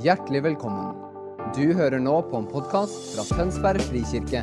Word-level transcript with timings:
Hjertelig 0.00 0.40
velkommen. 0.42 0.94
Du 1.52 1.74
hører 1.76 1.98
nå 2.00 2.14
på 2.30 2.38
en 2.40 2.46
podkast 2.48 2.94
fra 3.12 3.24
Tønsberg 3.28 3.82
frikirke. 3.84 4.40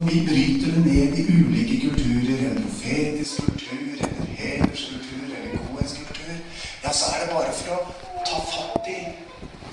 Vi 0.00 0.22
bryter 0.24 0.72
det 0.72 0.84
ned 0.86 1.18
i 1.20 1.26
ulike 1.28 1.76
kulturer. 1.82 2.40
En 2.48 2.62
profetisk 2.62 3.44
kultur, 3.44 4.00
en 4.08 4.26
hederskultur 4.40 5.28
eller 5.28 5.58
godhets 5.58 5.92
kultur. 5.98 6.32
Ja, 6.84 6.92
så 6.92 7.12
er 7.12 7.26
det 7.26 7.34
bare 7.34 7.52
for 7.60 7.76
å 7.76 8.24
ta 8.24 8.40
fatt 8.54 8.88
i 8.88 8.98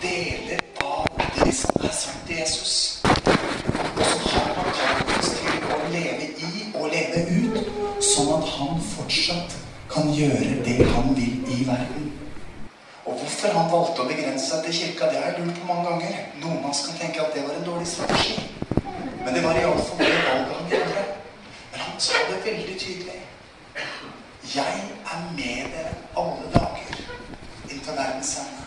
deler 0.04 0.60
av 0.84 1.08
det 1.40 1.56
som 1.64 1.80
er 1.80 1.96
sagt 1.96 2.28
til 2.28 2.44
Jesus. 2.44 2.76
Og 3.08 4.04
så 4.04 4.36
har 4.36 4.54
man 4.60 4.72
kalt 4.76 5.18
oss 5.18 5.34
til 5.40 5.72
å 5.72 5.82
leve 5.96 6.28
i 6.28 6.42
og 6.82 6.90
leve 6.90 7.22
ut, 7.30 7.58
sånn 8.02 8.32
at 8.34 8.48
han 8.56 8.80
fortsatt 8.82 9.54
kan 9.92 10.08
gjøre 10.16 10.62
det 10.66 10.78
han 10.90 11.12
vil 11.18 11.36
i 11.52 11.60
verden. 11.68 12.08
Og 13.06 13.20
hvorfor 13.20 13.54
han 13.54 13.70
valgte 13.70 14.02
å 14.02 14.08
begrense 14.10 14.48
seg 14.48 14.64
til 14.66 14.78
kirka, 14.80 15.10
det 15.12 15.20
har 15.20 15.28
jeg 15.30 15.44
lurt 15.46 15.60
på 15.60 15.68
mange 15.70 15.90
ganger. 15.90 16.16
Noen 16.42 16.64
av 16.64 16.72
oss 16.72 16.86
kan 16.88 16.98
tenke 17.02 17.22
at 17.22 17.36
det 17.36 17.44
var 17.46 17.58
en 17.60 17.68
dårlig 17.68 17.90
strategi. 17.92 18.38
Men 19.22 19.36
det 19.36 19.44
var 19.46 19.60
iallfall 19.60 20.00
det 20.02 20.10
valget 20.26 20.56
han 20.56 20.72
gjorde. 20.74 21.06
Men 21.74 21.84
han 21.86 22.00
sa 22.08 22.24
det 22.30 22.40
veldig 22.48 22.78
tydelig. 22.82 23.20
Jeg 24.56 24.82
er 25.14 25.22
med 25.38 25.76
dere 25.76 25.94
alle 26.18 26.50
dager 26.56 26.98
inntil 27.70 27.94
verdens 28.00 28.34
ende. 28.42 28.66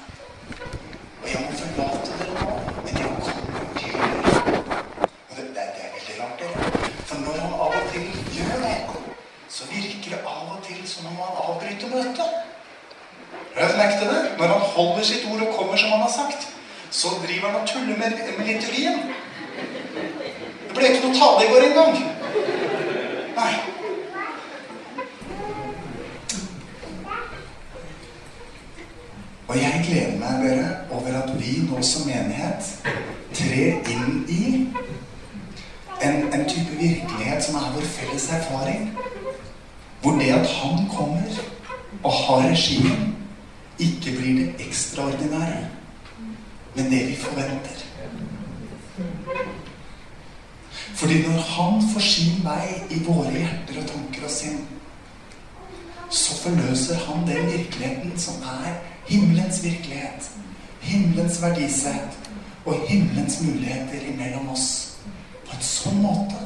Og 1.25 1.27
jeg 1.33 1.43
må 1.43 1.59
forlate 1.59 2.21
dere 2.21 2.35
nå, 2.39 2.55
men 2.85 3.01
jeg 3.01 3.07
kommer 3.11 3.67
til 3.81 3.99
dere. 3.99 4.69
Og 5.03 5.35
det, 5.37 5.49
det, 5.57 5.67
det 5.75 5.83
er 5.89 5.97
veldig 5.99 6.17
rart, 6.21 6.37
dere. 6.45 6.93
For 7.09 7.21
når 7.21 7.43
han 7.43 7.53
av 7.67 7.75
og 7.81 7.91
til 7.93 8.07
gjør 8.39 8.63
det, 8.65 8.77
så 9.55 9.67
virker 9.71 10.15
det 10.15 10.21
av 10.25 10.55
og 10.55 10.63
til 10.67 10.81
som 10.89 11.11
om 11.11 11.19
han 11.21 11.37
avbryter 11.45 11.91
møtet. 11.93 12.41
Har 13.55 13.69
dere 13.69 13.77
merket 13.83 14.09
det? 14.15 14.23
Når 14.39 14.55
han 14.55 14.65
holder 14.77 15.05
sitt 15.11 15.29
ord 15.33 15.45
og 15.47 15.55
kommer 15.59 15.77
som 15.77 15.93
han 15.95 16.07
har 16.07 16.15
sagt, 16.15 16.49
så 16.91 17.13
driver 17.27 17.51
han 17.51 17.61
og 17.61 17.69
tuller 17.69 17.97
med, 18.01 18.19
med 18.39 18.47
liturgien. 18.49 18.99
Det 20.65 20.75
ble 20.81 20.91
ikke 20.91 21.07
noe 21.07 21.21
tale 21.21 21.45
i 21.45 21.53
går 21.53 21.69
engang. 21.69 21.95
Nei. 23.37 23.55
Og 29.55 29.61
jeg 29.63 29.85
gleder 29.87 30.15
meg 30.19 30.41
dere, 30.43 30.71
over 30.91 31.15
at 31.23 31.29
vi 31.39 31.61
nå 31.63 31.79
som 31.87 32.09
menighet 32.09 32.71
trer 33.39 33.91
inn 33.93 34.25
i 34.27 34.47
en, 36.03 36.17
en 36.35 36.47
type 36.51 36.75
virkelighet 36.75 37.45
som 37.45 37.61
er 37.61 37.69
vår 37.77 37.85
felles 37.87 38.25
erfaring. 38.35 38.89
Hvor 40.03 40.19
det 40.19 40.33
at 40.35 40.51
han 40.57 40.89
kommer 40.91 41.39
og 42.03 42.13
har 42.13 42.49
regien, 42.49 43.15
ikke 43.79 44.17
blir 44.17 44.41
det 44.41 44.67
ekstraordinære, 44.67 45.69
men 46.75 46.91
det 46.91 47.05
vi 47.09 47.17
forventer. 47.17 47.85
Fordi 50.95 51.21
når 51.23 51.39
han 51.53 51.79
får 51.93 52.09
sin 52.09 52.43
vei 52.43 52.73
i 52.91 52.99
våre 53.07 53.31
hjerter 53.37 53.79
og 53.85 53.87
tanker 53.93 54.27
og 54.27 54.35
sinn, 54.35 54.67
så 56.11 56.35
forløser 56.43 57.07
han 57.07 57.23
den 57.31 57.47
virkeligheten 57.53 58.19
som 58.19 58.43
er 58.65 58.94
himmelens 59.07 59.65
virkelighet. 59.65 60.31
Himmelens 60.81 61.43
verdisett 61.43 62.19
og 62.65 62.75
himmelens 62.89 63.41
muligheter 63.41 64.01
imellom 64.13 64.49
oss. 64.49 64.69
På 65.45 65.57
en 65.57 65.65
sånn 65.65 66.01
måte 66.05 66.41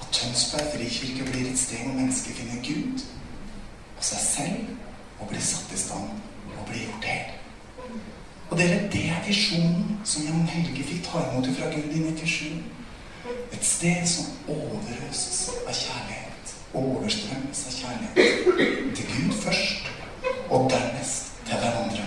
at 0.00 0.08
Tønsberg 0.12 0.72
frikirke 0.74 1.28
blir 1.30 1.50
et 1.50 1.60
sted 1.60 1.82
hvor 1.84 1.96
mennesker 1.96 2.36
finner 2.36 2.62
Gud 2.64 3.04
og 3.96 4.04
seg 4.04 4.22
selv 4.22 5.20
og 5.20 5.30
blir 5.30 5.44
satt 5.44 5.72
i 5.72 5.80
stand 5.80 6.12
og 6.56 6.68
blir 6.68 6.84
gjort 6.84 7.08
hel. 7.08 7.34
Og 8.50 8.58
dere, 8.58 8.82
det 8.92 9.06
er 9.10 9.24
visjonen 9.26 9.96
som 10.04 10.26
Jan 10.28 10.48
Helge 10.48 10.84
fikk 10.86 11.06
ta 11.08 11.24
imot 11.24 11.48
fra 11.56 11.70
Gud 11.72 11.90
i 11.90 12.02
97. 12.04 12.62
Et 13.52 13.64
sted 13.64 14.04
som 14.06 14.28
overøses 14.52 15.40
av 15.66 15.74
kjærlighet. 15.74 16.52
Overstrømmes 16.76 17.64
av 17.66 17.78
kjærlighet. 17.80 18.94
Til 18.96 19.08
Gud 19.16 19.32
først, 19.40 19.88
og 20.50 20.70
dernest 20.70 21.35
til 21.46 21.56
hverandre. 21.62 22.04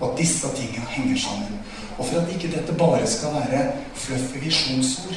Og 0.00 0.12
at 0.12 0.18
disse 0.18 0.48
tingene 0.56 0.86
henger 0.88 1.20
sammen. 1.20 1.60
Og 1.98 2.06
for 2.06 2.20
at 2.20 2.32
ikke 2.34 2.56
dette 2.56 2.72
bare 2.78 3.06
skal 3.06 3.28
være 3.34 3.72
fluffy 3.94 4.44
visjonsord, 4.44 5.14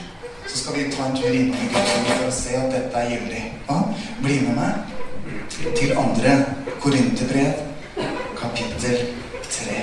så 0.48 0.58
skal 0.58 0.76
vi 0.76 0.92
ta 0.92 1.06
en 1.06 1.18
tur 1.18 1.28
innom 1.28 1.56
i 1.56 1.70
Guds 1.74 1.96
for 2.08 2.28
å 2.28 2.36
se 2.36 2.54
at 2.56 2.72
dette 2.72 3.02
er 3.02 3.10
gyldig. 3.12 3.44
Ja, 3.70 3.80
bli 4.22 4.40
med 4.46 4.56
meg 4.56 4.74
til 5.76 5.98
andre 5.98 6.36
Korinterbrev, 6.82 7.54
kapittel 8.38 9.02
3. 9.50 9.82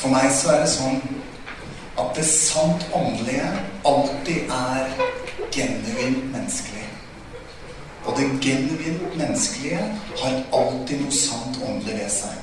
For 0.00 0.08
meg 0.08 0.30
så 0.32 0.54
er 0.54 0.62
det 0.62 0.70
sånn 0.72 1.00
at 2.00 2.14
det 2.16 2.26
sant 2.28 2.86
åndelige 2.96 3.48
alltid 3.88 4.52
er 4.54 4.94
genuint 5.52 6.30
menneskelig. 6.32 6.79
Og 8.04 8.16
det 8.18 8.28
genuint 8.40 9.16
menneskelige 9.16 9.80
har 10.22 10.38
alltid 10.52 11.02
noe 11.02 11.12
sant 11.12 11.60
åndelig 11.66 11.98
ved 11.98 12.12
seg. 12.14 12.38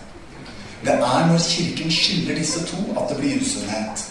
Det 0.85 0.93
er 0.93 1.25
når 1.27 1.39
Kirken 1.49 1.91
skiller 1.91 2.35
disse 2.37 2.65
to, 2.65 2.77
at 2.99 3.09
det 3.09 3.17
blir 3.17 3.41
usunnhet. 3.41 4.05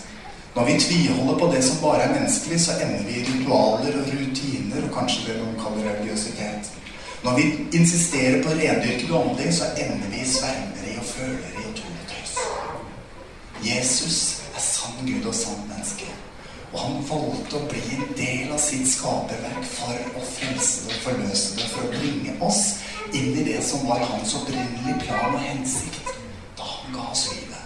Når 0.57 0.65
vi 0.65 0.81
tviholder 0.81 1.39
på 1.39 1.53
det 1.55 1.65
som 1.65 1.83
bare 1.83 2.03
er 2.03 2.15
menneskelig, 2.15 2.61
så 2.61 2.73
ender 2.83 3.03
vi 3.07 3.21
i 3.21 3.25
ritualer 3.29 4.01
og 4.01 4.07
rutiner 4.13 4.89
og 4.89 4.95
kanskje 4.99 5.27
det 5.29 5.39
noen 5.41 5.59
kaller 5.63 5.91
religiøsitet. 5.91 6.71
Når 7.25 7.37
vi 7.37 7.45
insisterer 7.79 8.43
på 8.43 8.49
rendyrket 8.49 9.11
åndelig, 9.11 9.55
så 9.55 9.65
ender 9.65 10.09
vi 10.13 10.23
i 10.23 10.29
svermeri 10.29 10.99
og 10.99 11.05
føleri 11.05 11.63
og 11.69 11.75
tulltøys. 11.79 12.35
Jesus 13.65 14.43
er 14.57 14.61
sann 14.61 15.07
Gud 15.07 15.29
og 15.29 15.35
sann 15.35 15.69
menneske. 15.69 15.96
Og 16.77 16.83
han 16.83 16.97
valgte 17.09 17.57
å 17.57 17.67
bli 17.71 17.81
en 17.97 18.11
del 18.19 18.51
av 18.53 18.59
sitt 18.61 18.85
skaperverk 18.91 19.65
for 19.65 19.97
å 20.21 20.25
frelse 20.29 20.83
det 20.85 20.99
og 20.99 21.05
forløse 21.07 21.55
det, 21.57 21.69
for 21.73 21.87
å 21.87 21.93
bringe 21.95 22.35
oss 22.45 22.59
inn 23.17 23.31
i 23.33 23.45
det 23.47 23.63
som 23.65 23.87
var 23.89 24.03
hans 24.05 24.35
opprinnelige 24.37 24.99
plan 25.07 25.39
og 25.39 25.41
hensikt 25.41 26.11
da 26.59 26.67
han 26.69 26.93
ga 26.93 27.07
oss 27.15 27.23
livet. 27.31 27.63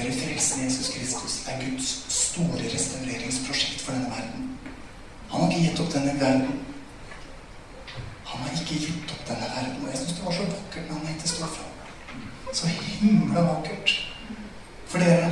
Dere 0.00 0.16
frelsen 0.16 0.64
Jesus 0.64 0.88
Kristus 0.96 1.36
er 1.52 1.62
Guds 1.62 1.92
store 2.16 2.72
restaureringsprosjekt 2.72 3.84
for 3.84 3.94
denne 3.94 4.10
verden. 4.10 4.48
Han 5.30 5.44
har 5.44 5.54
ikke 5.54 5.68
gitt 5.68 5.84
opp 5.84 5.94
denne 5.94 6.16
verden. 6.24 6.58
Han 8.32 8.42
har 8.48 8.58
ikke 8.58 8.80
gitt 8.80 9.14
opp 9.14 9.22
denne 9.30 9.52
verden. 9.54 9.78
Og 9.84 9.92
jeg 9.92 10.02
syns 10.02 10.18
det 10.18 10.26
var 10.26 10.38
så 10.40 10.48
vakkert 10.56 10.90
når 10.90 11.04
han 11.04 11.14
ikke 11.14 11.32
står 11.36 11.54
fram. 11.54 12.50
Så 12.50 12.74
himla 12.74 13.46
vakkert. 13.52 13.94
For 14.90 15.06
dere 15.06 15.30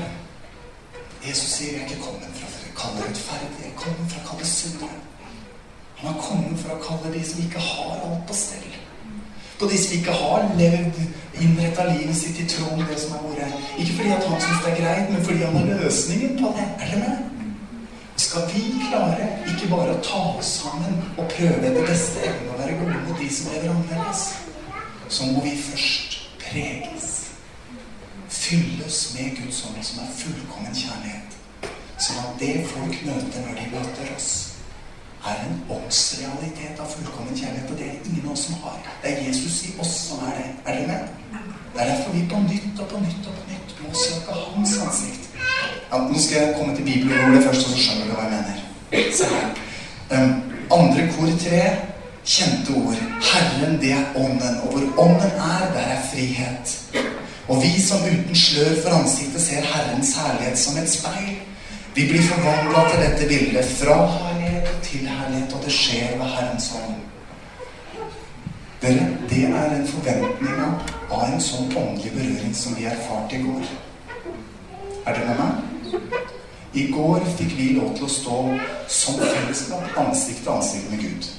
Jesus 1.28 1.54
sier 1.58 1.72
jeg 1.72 1.80
er 1.82 1.88
ikke 1.90 2.04
kommet 2.06 2.36
for 2.40 2.48
å 2.48 2.74
kalle 2.78 3.04
rettferdige, 3.04 3.64
jeg 3.66 3.72
er 3.74 3.80
kommet 3.82 4.12
for 4.12 4.20
å 4.22 4.28
kalle 4.30 4.46
syndere. 4.48 4.98
Han 5.98 6.12
har 6.12 6.20
kommet 6.22 6.60
for 6.62 6.72
å 6.72 6.82
kalle 6.86 7.12
de 7.12 7.22
som 7.26 7.42
ikke 7.42 7.64
har 7.64 8.04
alt 8.06 8.22
på 8.28 8.36
stell. 8.38 8.76
På 9.58 9.68
de 9.68 9.80
som 9.82 9.96
ikke 9.98 10.14
har 10.14 10.46
levd 10.56 11.00
innretta 11.42 11.88
livet 11.90 12.16
sitt 12.16 12.38
i 12.40 12.46
tråd 12.48 12.78
med 12.78 12.86
det 12.88 12.98
som 13.02 13.16
er 13.16 13.26
ordet. 13.28 13.48
Ikke 13.76 13.96
fordi 13.98 14.14
at 14.14 14.28
han 14.30 14.40
syns 14.44 14.62
det 14.64 14.70
er 14.72 14.78
greit, 14.78 15.10
men 15.12 15.24
fordi 15.26 15.42
han 15.42 15.58
har 15.58 15.82
løsningen 15.82 16.38
på 16.38 16.52
det. 16.56 16.68
Er 16.78 16.92
det 16.94 17.00
med? 17.02 17.24
Skal 18.18 18.48
vi 18.54 18.62
klare 18.88 19.28
ikke 19.52 19.68
bare 19.70 19.94
å 19.94 20.02
ta 20.02 20.22
oss 20.38 20.54
sammen 20.62 20.96
og 21.16 21.28
prøve 21.34 21.60
etter 21.68 21.86
beste 21.86 22.24
evne 22.26 22.54
å 22.54 22.60
være 22.62 22.78
gode 22.80 23.02
mot 23.04 23.20
de 23.20 23.28
som 23.30 23.52
lever 23.52 23.70
annerledes, 23.74 24.24
så 25.08 25.28
må 25.30 25.44
vi 25.44 25.54
først 25.68 26.18
preges 26.42 26.97
fylles 28.48 28.98
med 29.14 29.36
Guds 29.38 29.64
ånd, 29.68 29.80
som 29.84 30.04
er 30.04 30.14
fullkommen 30.20 30.76
kjærlighet. 30.82 31.36
Sånn 31.98 32.20
at 32.22 32.36
det 32.40 32.54
folk 32.70 33.00
møter 33.06 33.44
når 33.44 33.58
de 33.58 33.66
møter 33.74 34.12
oss, 34.16 34.30
er 35.28 35.40
en 35.44 35.58
åndsrealitet 35.74 36.78
av 36.80 36.90
fullkommen 36.94 37.36
kjærlighet. 37.36 37.70
Og 37.70 37.80
det 37.80 37.88
er 37.90 37.98
ingen 38.06 38.26
av 38.26 38.34
oss 38.36 38.46
som 38.48 38.60
har. 38.64 38.78
Det 39.02 39.12
er 39.12 39.24
Jesus 39.26 39.62
i 39.68 39.74
oss 39.82 39.96
som 40.08 40.22
er 40.28 40.38
det. 40.38 40.50
Er 40.64 40.78
dere 40.78 40.90
med? 40.92 41.42
Det 41.74 41.82
er 41.82 41.90
derfor 41.92 42.14
vi 42.14 42.28
på 42.30 42.44
nytt 42.46 42.80
og 42.84 42.92
på 42.92 43.02
nytt 43.02 43.26
og 43.26 43.34
på 43.34 43.50
nytt 43.50 43.58
må 43.88 43.94
søke 43.94 44.38
Hans 44.54 44.78
ansikt. 44.84 45.28
Ja, 45.90 45.98
nå 45.98 46.18
skal 46.20 46.42
jeg 46.42 46.54
komme 46.58 46.76
til 46.76 46.84
bibelordet 46.84 47.44
først, 47.44 47.66
og 47.66 47.72
så 47.72 47.78
skjønner 47.82 48.08
du 48.08 48.14
hva 48.16 48.24
jeg 48.24 48.32
mener. 48.36 48.64
Se 49.16 49.28
her. 49.34 49.46
Um, 50.12 50.32
andre 50.78 51.06
kor 51.14 51.30
tre 51.44 51.62
kjente 52.24 52.74
ord. 52.76 52.98
Herren, 53.30 53.78
det 53.80 53.92
er 53.92 54.04
ånden. 54.16 54.60
Og 54.64 54.72
hvor 54.72 55.04
ånden 55.04 55.32
er, 55.50 55.64
der 55.76 55.94
er 55.96 56.02
frihet. 56.12 56.76
Og 57.48 57.62
vi 57.62 57.80
som 57.80 58.04
uten 58.04 58.36
slør 58.36 58.74
for 58.82 58.94
ansiktet 59.00 59.40
ser 59.40 59.68
Herrens 59.72 60.16
herlighet 60.16 60.58
som 60.58 60.76
et 60.76 60.90
speil. 60.90 61.36
Vi 61.94 62.04
blir 62.10 62.22
forvandla 62.22 62.82
til 62.90 63.00
dette 63.02 63.28
bildet, 63.28 63.70
fra 63.80 63.96
herlighet 64.06 64.68
til 64.82 65.08
herlighet, 65.08 65.54
og 65.54 65.64
det 65.64 65.72
skjer 65.72 66.18
ved 66.18 66.26
Herrens 66.34 66.68
hånd. 66.74 66.98
Dere, 68.82 69.06
det 69.30 69.44
er 69.44 69.72
en 69.74 69.88
forventning 69.88 70.60
av 71.10 71.24
en 71.24 71.40
sånn 71.42 71.72
åndelig 71.72 72.12
berøring 72.14 72.52
som 72.54 72.76
vi 72.78 72.86
erfarte 72.86 73.40
i 73.40 73.42
går. 73.42 73.72
Er 75.06 75.16
dere 75.16 75.26
med 75.32 75.40
meg? 75.40 76.12
I 76.78 76.84
går 76.92 77.24
fikk 77.38 77.56
vi 77.56 77.72
lov 77.78 77.96
til 77.96 78.06
å 78.06 78.12
stå 78.12 78.38
som 78.92 79.18
fellesskap 79.24 79.98
ansikt 80.04 80.44
til 80.44 80.52
ansikt 80.52 80.92
med 80.92 81.02
Gud. 81.02 81.32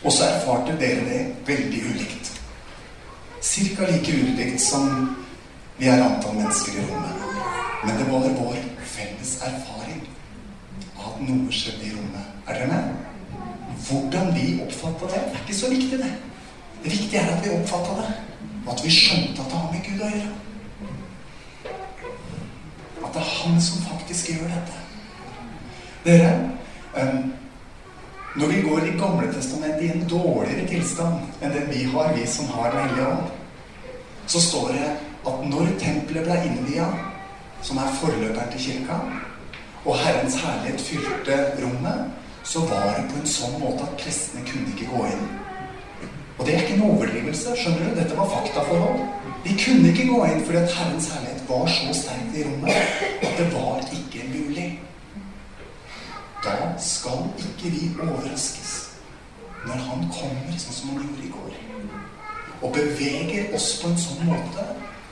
Og 0.00 0.12
så 0.16 0.24
erfarte 0.32 0.80
dere 0.80 1.04
det 1.06 1.22
veldig 1.46 1.84
ulikt. 1.92 2.29
Cirka 3.40 3.86
like 3.88 4.12
ulikt 4.12 4.60
som 4.60 5.16
vi 5.78 5.88
er 5.88 6.02
antall 6.04 6.36
mennesker 6.36 6.72
i 6.76 6.86
rommet. 6.90 7.22
Men 7.84 7.96
det 7.96 8.08
var 8.10 8.26
vår 8.36 8.56
felles 8.84 9.38
erfaring 9.42 10.02
at 11.00 11.22
noe 11.24 11.52
skjedde 11.52 11.86
i 11.88 11.94
rommet. 11.94 12.26
Er 12.46 12.58
dere 12.58 12.68
med? 12.68 12.90
Hvordan 13.88 14.34
vi 14.36 14.60
oppfatta 14.66 15.08
det, 15.14 15.22
er 15.22 15.40
ikke 15.40 15.56
så 15.56 15.70
viktig, 15.72 15.98
det. 15.98 16.12
Det 16.84 16.92
viktige 16.92 17.22
er 17.22 17.32
at 17.36 17.44
vi 17.44 17.54
oppfatta 17.54 17.96
det. 18.02 18.12
Og 18.66 18.72
at 18.74 18.84
vi 18.84 18.92
skjønte 18.92 19.40
at 19.40 19.48
det 19.48 19.56
har 19.56 19.72
med 19.72 19.84
Gud 19.88 20.04
å 20.04 20.12
gjøre. 20.12 20.36
At 23.00 23.14
det 23.14 23.22
er 23.22 23.34
Han 23.40 23.60
som 23.64 23.84
faktisk 23.88 24.34
gjør 24.34 24.52
dette. 24.52 24.80
Dere, 26.04 26.32
um, 26.96 27.32
når 28.36 28.46
vi 28.46 28.60
går 28.62 28.78
i 28.86 28.98
Gamle 28.98 29.32
Testamentet 29.32 29.82
i 29.82 29.90
en 29.90 30.08
dårligere 30.08 30.66
tilstand 30.70 31.42
enn 31.42 31.54
den 31.54 31.70
vi 31.70 31.84
har, 31.90 32.12
vi 32.14 32.26
som 32.26 32.46
har 32.54 32.70
Den 32.70 32.88
hellige 32.88 33.06
ånd, 33.06 33.26
så 34.26 34.40
står 34.40 34.68
det 34.76 34.90
at 35.26 35.42
når 35.50 35.72
tempelet 35.80 36.24
ble 36.28 36.36
innvia, 36.46 36.86
som 37.62 37.78
er 37.82 37.96
forløperen 38.00 38.52
til 38.52 38.60
kirka, 38.66 39.00
og 39.84 39.98
Herrens 39.98 40.36
herlighet 40.44 40.80
fylte 40.80 41.38
rommet, 41.58 42.06
så 42.44 42.62
var 42.70 42.94
det 42.96 43.08
på 43.10 43.18
en 43.20 43.28
sånn 43.28 43.58
måte 43.60 43.84
at 43.84 43.98
prestene 44.00 44.46
kunne 44.46 44.70
ikke 44.72 44.88
gå 44.92 45.04
inn. 45.10 45.26
Og 46.38 46.46
det 46.46 46.54
er 46.54 46.62
ikke 46.62 46.78
en 46.78 46.86
overdrivelse. 46.86 47.56
skjønner 47.56 47.90
du? 47.90 47.98
Dette 47.98 48.16
var 48.16 48.30
faktaforhold. 48.30 49.02
De 49.44 49.56
kunne 49.64 49.90
ikke 49.90 50.06
gå 50.08 50.22
inn 50.24 50.44
fordi 50.46 50.62
at 50.62 50.72
Herrens 50.78 51.10
herlighet 51.12 51.44
var 51.48 51.66
så 51.74 51.92
sterkt 51.96 52.36
i 52.36 52.46
rommet 52.46 52.72
at 53.26 53.38
det 53.38 53.50
var 53.52 53.82
ikke 53.98 54.24
mulig. 54.30 54.39
Da 56.44 56.56
skal 56.78 57.26
ikke 57.38 57.70
vi 57.70 57.90
overraskes 58.00 58.76
når 59.66 59.74
Han 59.74 60.06
kommer 60.08 60.56
sånn 60.56 60.76
som 60.76 60.94
Han 60.94 61.02
gjorde 61.04 61.26
i 61.26 61.32
går. 61.34 61.58
Og 62.62 62.72
beveger 62.72 63.52
oss 63.56 63.74
på 63.82 63.90
en 63.90 64.00
sånn 64.00 64.24
måte 64.28 64.64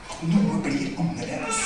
at 0.09 0.23
noe 0.25 0.57
blir 0.65 0.97
annerledes. 0.97 1.61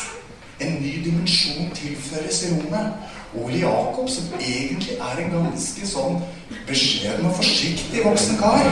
En 0.59 0.75
ny 0.81 0.97
dimensjon 1.05 1.71
tilføres 1.75 2.43
i 2.43 2.51
rommet. 2.53 3.09
Ole 3.39 3.63
Jakob, 3.63 4.09
som 4.11 4.35
egentlig 4.37 4.99
er 4.99 5.23
en 5.23 5.31
ganske 5.31 5.87
sånn 5.89 6.19
beskjeden 6.67 7.25
og 7.25 7.39
forsiktig 7.39 8.03
voksen 8.05 8.37
kar, 8.43 8.67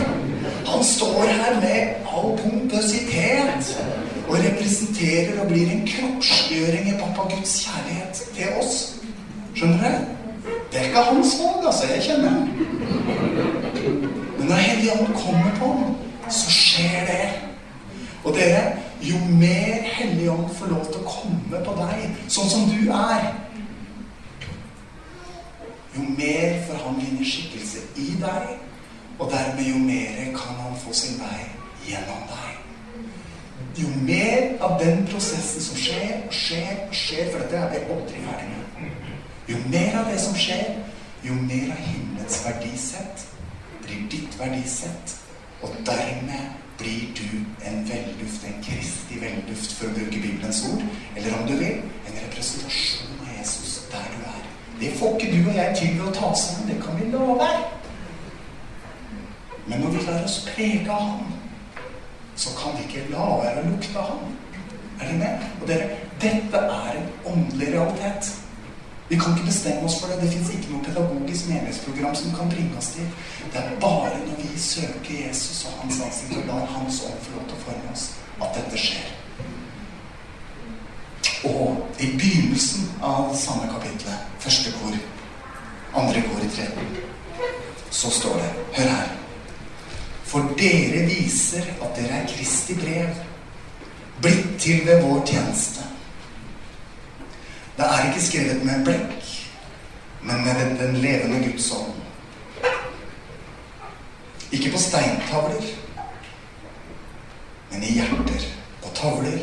han 0.67 0.83
står 0.85 1.23
her 1.25 1.57
med 1.63 2.07
all 2.11 2.35
pompøsitet 2.37 3.73
og 4.27 4.37
representerer 4.37 5.39
og 5.41 5.49
blir 5.49 5.71
en 5.71 5.85
kroppsgjøring 5.87 6.93
i 6.93 6.97
pappa 6.99 7.31
Guds 7.33 7.61
kjærlighet 7.65 8.25
til 8.37 8.59
oss. 8.61 8.81
Skjønner 9.55 9.87
dere? 9.87 10.20
Det 10.71 10.79
er 10.79 10.83
ikke 10.83 10.97
hans 10.97 11.35
valg, 11.39 11.65
altså. 11.65 11.87
Jeg 11.93 12.03
kjenner 12.03 12.29
ham. 12.29 12.49
Men 14.37 14.47
når 14.47 14.55
Helligånden 14.55 15.13
kommer 15.13 15.51
på 15.59 15.67
ham, 15.73 15.95
så 16.29 16.51
skjer 16.51 17.05
det. 17.05 17.29
Og 18.23 18.33
dere, 18.33 18.77
jo 19.01 19.17
mer 19.29 19.81
Helligånd 19.83 20.49
får 20.55 20.67
lov 20.67 20.85
til 20.85 21.01
å 21.01 21.09
komme 21.09 21.63
på 21.65 21.75
deg, 21.79 22.03
sånn 22.29 22.49
som 22.49 22.67
du 22.69 22.91
er, 22.93 23.31
jo 25.95 26.03
mer 26.17 26.61
får 26.67 26.83
han 26.85 26.99
vinne 27.01 27.25
skikkelse 27.25 27.83
i 27.99 28.11
deg, 28.21 28.51
og 29.19 29.31
dermed 29.33 29.65
jo 29.67 29.79
mer 29.81 30.21
kan 30.37 30.59
han 30.61 30.77
få 30.85 30.93
sin 30.95 31.19
vei 31.19 31.41
gjennom 31.89 32.23
deg. 32.29 32.51
Jo 33.81 33.89
mer 34.05 34.53
av 34.63 34.77
den 34.79 35.03
prosessen 35.09 35.63
som 35.65 35.79
skjer 35.79 36.21
og 36.21 36.35
skjer 36.35 36.71
og 36.87 36.95
skjer, 36.95 37.31
for 37.31 37.43
dette 37.43 37.59
er 37.59 37.73
vi 37.73 37.83
aldri 37.95 38.23
ferdig 38.23 38.47
med 38.53 38.70
Jo 39.51 39.57
mer 39.67 39.97
av 39.99 40.07
det 40.11 40.19
som 40.23 40.35
skjer, 40.37 40.77
jo 41.27 41.35
mer 41.35 41.73
av 41.73 41.79
himmelens 41.83 42.39
verdisett 42.45 43.25
blir 43.83 44.05
ditt 44.13 44.37
verdisett, 44.39 45.15
og 45.61 45.73
dermed 45.85 46.53
blir 46.79 47.09
du 47.17 47.65
en 47.67 47.81
velduft, 47.89 48.45
en 48.47 48.63
kristig 48.63 49.19
velduft, 49.21 49.73
for 49.77 49.89
å 49.89 49.95
bruke 49.97 50.21
Bibelens 50.21 50.63
ord, 50.71 50.85
eller 51.15 51.35
om 51.37 51.43
du 51.49 51.57
vil, 51.59 51.81
en 52.07 52.19
representasjon 52.23 53.19
av 53.19 53.33
Jesus 53.37 53.73
der 53.91 54.07
du 54.13 54.23
er. 54.29 54.45
Det 54.79 54.93
får 54.97 55.17
ikke 55.17 55.33
du 55.35 55.49
og 55.49 55.57
jeg 55.57 55.75
til 55.77 55.97
ved 55.99 56.07
å 56.07 56.13
ta 56.15 56.31
sammen. 56.33 56.69
Det 56.71 56.79
kan 56.81 56.97
vi 56.97 57.09
love. 57.11 57.49
Men 59.67 59.83
når 59.83 59.97
vi 59.97 60.05
lar 60.07 60.23
oss 60.25 60.39
prege 60.47 60.87
av 60.89 61.03
ham, 61.09 61.35
så 62.35 62.55
kan 62.57 62.77
vi 62.77 62.87
ikke 62.87 63.11
la 63.11 63.27
være 63.43 63.61
å 63.61 63.67
lukte 63.67 63.99
av 63.99 64.15
ham. 64.15 64.31
Er 65.01 65.11
dere 65.11 65.19
med? 65.19 65.45
Og 65.59 65.67
dere, 65.69 65.99
dette 66.23 66.63
er 66.79 66.97
en 66.97 67.11
åndelig 67.33 67.75
realitet. 67.75 68.31
Vi 69.11 69.17
kan 69.19 69.33
ikke 69.33 69.45
bestemme 69.45 69.83
oss 69.83 69.99
for 69.99 70.07
det. 70.07 70.21
Det 70.21 70.29
fins 70.31 70.49
ikke 70.55 70.69
noe 70.71 70.85
pedagogisk 70.85 71.49
menighetsprogram 71.49 72.13
som 72.15 72.35
kan 72.37 72.51
bringe 72.53 72.77
oss 72.79 72.93
til. 72.95 73.09
Det 73.53 73.59
er 73.59 73.73
bare 73.81 74.21
når 74.21 74.37
vi 74.39 74.59
søker 74.59 75.17
Jesus 75.25 75.65
og 75.67 75.73
hans 75.81 75.99
ansikt 76.05 76.37
og 76.37 76.45
lar 76.47 76.69
Hans 76.75 77.01
ånd 77.07 77.19
få 77.25 77.33
lov 77.35 77.43
til 77.49 77.57
å 77.57 77.63
forme 77.65 77.91
oss, 77.91 78.05
at 78.39 78.55
dette 78.55 78.79
skjer. 78.85 79.11
Og 81.51 81.99
i 81.99 82.13
begynnelsen 82.15 82.87
av 83.03 83.35
samme 83.35 83.67
kapittelet, 83.73 84.31
første 84.39 84.71
kor, 84.79 84.95
andre 86.05 86.23
kor 86.31 86.47
i 86.47 86.49
13, 86.55 86.97
så 87.91 88.15
står 88.21 88.39
det 88.39 88.49
Hør 88.79 88.91
her. 88.95 89.15
For 90.23 90.55
dere 90.55 91.03
viser 91.11 91.67
at 91.81 91.97
dere 91.99 92.23
er 92.23 92.31
Kristi 92.31 92.79
brev, 92.79 93.23
blitt 94.23 94.53
til 94.63 94.85
ved 94.87 95.03
vår 95.03 95.25
tjeneste. 95.35 95.90
Det 97.81 97.89
er 97.89 98.07
ikke 98.07 98.21
skrevet 98.21 98.65
med 98.65 98.83
blekk, 98.85 99.29
men 100.21 100.43
med 100.45 100.77
den 100.77 100.97
levende 101.01 101.39
Guds 101.47 101.71
ånd. 101.71 101.93
Ikke 104.51 104.71
på 104.71 104.77
steintavler, 104.77 105.63
men 107.71 107.83
i 107.83 107.93
hjerter 107.95 108.45
og 108.83 108.93
tavler 108.93 109.39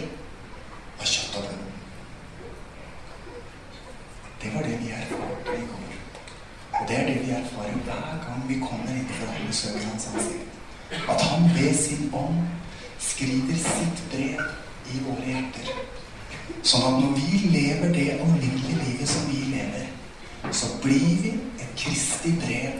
blir 20.83 21.23
vi 21.23 21.33
et 21.59 21.73
kristig 21.77 22.35
brev 22.43 22.73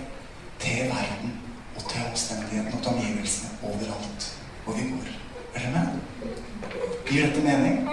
til 0.61 0.79
verden 0.93 1.33
og 1.77 1.91
til 1.91 2.01
omstendighetene 2.11 2.77
og 2.77 2.83
til 2.83 2.93
omgivelsene 2.93 3.51
overalt 3.63 4.35
hvor 4.65 4.75
vi 4.75 4.91
går. 4.91 5.07
Er 5.55 5.61
dere 5.61 5.71
med? 5.73 5.87
Gir 7.11 7.27
dette 7.27 7.41
mening? 7.41 7.89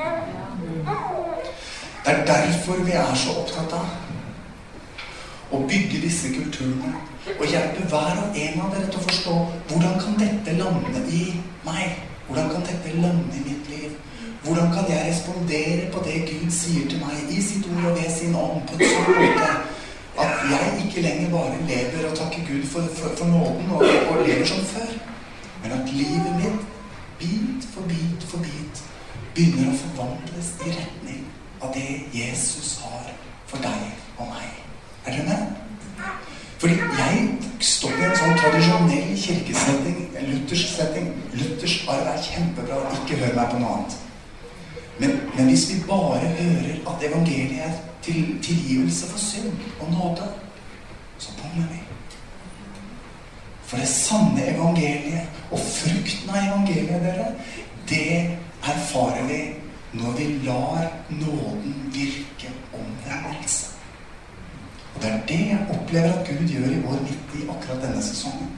Det 2.06 2.14
er 2.14 2.26
derfor 2.26 2.84
vi 2.84 2.92
er 2.92 3.16
så 3.16 3.30
opptatt 3.42 3.74
av 3.74 5.56
å 5.56 5.62
bygge 5.70 6.02
disse 6.04 6.34
kulturene 6.34 6.94
og 7.40 7.46
hjelpe 7.50 7.86
hver 7.90 8.20
og 8.24 8.38
en 8.38 8.60
av 8.62 8.74
dere 8.76 8.90
til 8.90 9.00
å 9.00 9.06
forstå 9.08 9.36
hvordan 9.70 9.96
kan 10.04 10.20
dette 10.20 10.58
lande 10.60 11.06
i 11.10 11.24
meg? 11.66 12.02
Hvordan 12.28 12.52
kan 12.52 12.68
dette 12.68 12.98
lande 12.98 13.40
i 13.40 13.46
mitt 13.48 13.70
liv? 13.70 13.96
Hvordan 14.44 14.74
kan 14.74 14.90
jeg 14.90 15.08
respondere 15.10 15.88
på 15.94 16.04
det 16.06 16.20
Gud 16.30 16.52
sier 16.54 16.90
til 16.90 17.02
meg 17.02 17.32
i 17.34 17.42
sitt 17.42 17.66
ord 17.72 17.90
og 17.92 17.98
ved 17.98 18.12
sin 18.14 18.36
ånd 18.38 18.62
på 18.70 18.78
en 18.78 18.92
sånn 18.92 19.18
måte 19.22 19.50
ikke 20.96 21.08
lenger 21.08 21.32
bare 21.32 21.56
lever 21.68 22.10
og 22.10 22.18
takker 22.18 22.40
Gud 22.48 22.68
for, 22.68 22.82
for, 22.96 23.10
for 23.18 23.26
nåden 23.26 23.72
og, 23.72 23.80
og 24.10 24.28
lever 24.28 24.46
som 24.46 24.66
før, 24.66 24.92
men 25.64 25.72
at 25.72 25.90
livet 25.92 26.36
mitt 26.40 26.62
bit 27.20 27.66
for 27.74 27.82
bit 27.82 28.24
for 28.30 28.38
bit 28.38 28.84
begynner 29.36 29.74
å 29.74 29.80
forvandles 29.82 30.54
i 30.64 30.72
retning 30.72 31.26
av 31.60 31.74
det 31.76 31.90
Jesus 32.16 32.78
har 32.84 33.10
for 33.50 33.60
deg 33.66 33.90
og 34.16 34.30
meg. 34.30 34.54
Er 35.06 35.18
dere 35.18 35.26
med? 35.28 36.08
Fordi 36.64 36.80
jeg 36.80 37.28
står 37.74 38.00
i 38.00 38.08
en 38.08 38.16
sånn 38.22 38.40
tradisjonell 38.40 39.12
kirkesetting, 39.26 40.00
luthersk 40.30 40.72
setting. 40.78 41.12
Luthersk 41.36 41.92
arv 41.92 42.08
er 42.14 42.24
kjempebra. 42.30 42.80
Ikke 43.02 43.20
hør 43.20 43.36
meg 43.42 43.52
på 43.52 43.60
noe 43.60 43.76
annet. 43.82 44.00
Men, 45.04 45.20
men, 45.36 45.52
hvis 45.52 45.68
vi 45.74 45.84
bare 45.84 46.24
hører 46.40 46.80
at 46.88 47.04
evangeliet 47.10 47.68
er 47.68 47.78
til, 48.06 48.38
tilgivelse 48.40 49.12
for 49.12 49.20
synd 49.20 49.68
og 49.84 49.92
nåde, 49.92 50.32
så 51.18 51.32
bommer 51.42 51.68
vi. 51.72 51.80
For 53.66 53.82
det 53.82 53.88
sanne 53.90 54.48
evangeliet 54.54 55.52
og 55.52 55.60
frukten 55.60 56.30
av 56.30 56.42
evangeliet, 56.42 57.02
dere, 57.02 57.32
det 57.90 58.38
erfarer 58.66 59.26
vi 59.30 59.40
når 59.96 60.12
vi 60.18 60.28
lar 60.44 60.92
nåden 61.10 61.76
virke 61.94 62.52
omvendelse. 62.74 63.72
Og 64.96 65.02
det 65.02 65.10
er 65.12 65.26
det 65.28 65.40
jeg 65.50 65.68
opplever 65.70 66.14
at 66.14 66.28
Gud 66.28 66.48
gjør 66.48 66.70
i 66.72 66.84
vår 66.86 67.02
midt 67.08 67.36
i 67.40 67.48
akkurat 67.50 67.82
denne 67.84 68.04
sesongen. 68.04 68.54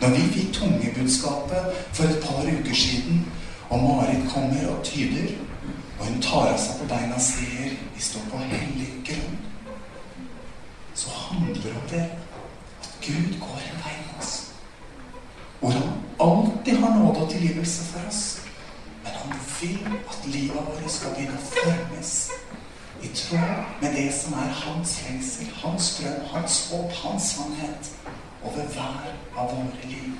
Når 0.00 0.08
vi 0.08 0.22
fikk 0.34 0.54
tungebudskapet 0.54 1.82
for 1.92 2.04
et 2.04 2.24
par 2.24 2.42
uker 2.42 2.74
siden 2.74 3.24
Og 3.72 3.82
Marit 3.82 4.30
kommer 4.34 4.68
og 4.68 4.84
tyder, 4.84 5.32
og 6.00 6.06
hun 6.06 6.22
tar 6.22 6.50
av 6.52 6.58
seg 6.60 6.76
på 6.76 6.88
beina 6.90 7.16
og 7.16 7.24
sier 7.24 7.70
vi 7.94 8.02
står 8.04 8.26
på 8.28 8.40
hellig 8.50 8.88
grunn. 9.08 9.38
Så 10.94 11.08
handler 11.16 11.62
det 11.62 11.72
om 11.72 11.86
det 11.90 12.02
at 12.82 12.90
Gud 13.06 13.38
går 13.40 13.62
oss. 13.78 13.81
Hvor 15.62 15.70
han 15.70 15.92
alltid 16.20 16.80
har 16.82 16.98
nåde 16.98 17.22
og 17.22 17.30
tilgivelse 17.30 17.84
for 17.92 18.08
oss. 18.08 18.22
Men 19.02 19.12
han 19.20 19.38
vil 19.60 19.78
at 20.10 20.26
livet 20.26 20.66
vårt 20.66 20.90
skal 20.90 21.14
begynne 21.14 21.38
å 21.38 21.46
formes 21.54 22.12
i 23.02 23.08
tråd 23.18 23.78
med 23.80 23.96
det 23.96 24.08
som 24.14 24.34
er 24.42 24.52
hans 24.64 24.98
lengsel, 25.06 25.48
hans 25.62 25.94
drøm, 25.98 26.20
hans 26.34 26.58
håp, 26.70 26.92
hans 27.04 27.30
sannhet 27.32 27.94
over 28.42 28.68
hver 28.74 29.16
av 29.38 29.54
våre 29.54 29.88
liv 29.88 30.12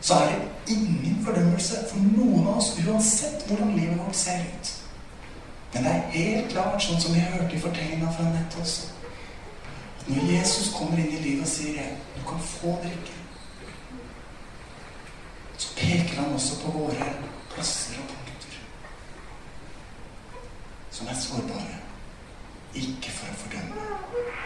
så 0.00 0.14
er 0.14 0.26
det 0.28 0.74
ingen 0.74 1.24
fordømmelse 1.24 1.76
for 1.90 1.98
noen 2.00 2.46
av 2.46 2.56
oss, 2.56 2.72
uansett 2.86 3.44
hvordan 3.48 3.74
livet 3.76 3.98
vårt 3.98 4.16
ser 4.16 4.40
ut. 4.40 4.72
Men 5.74 5.84
det 5.84 5.92
er 5.92 6.14
helt 6.14 6.52
klart, 6.52 6.82
sånn 6.82 7.00
som 7.00 7.14
vi 7.14 7.20
hørte 7.20 7.56
i 7.56 7.60
fortellinga 7.60 8.12
fra 8.16 8.30
nettet 8.30 8.62
også, 8.62 8.88
at 10.00 10.08
når 10.08 10.30
Jesus 10.32 10.72
kommer 10.74 10.98
inn 10.98 11.12
i 11.12 11.20
livet 11.22 11.44
og 11.44 11.52
sier 11.52 11.92
du 12.16 12.22
kan 12.26 12.40
få 12.46 12.78
drikke, 12.84 13.19
så 15.60 15.74
peker 15.76 16.16
han 16.16 16.32
også 16.32 16.56
på 16.62 16.72
våre 16.72 17.06
plasser 17.52 17.98
og 18.00 18.08
punkter 18.08 18.56
som 20.90 21.08
er 21.08 21.20
sårbare. 21.20 21.76
Ikke 22.74 23.12
for 23.12 23.28
å 23.32 23.36
fordømme, 23.42 23.84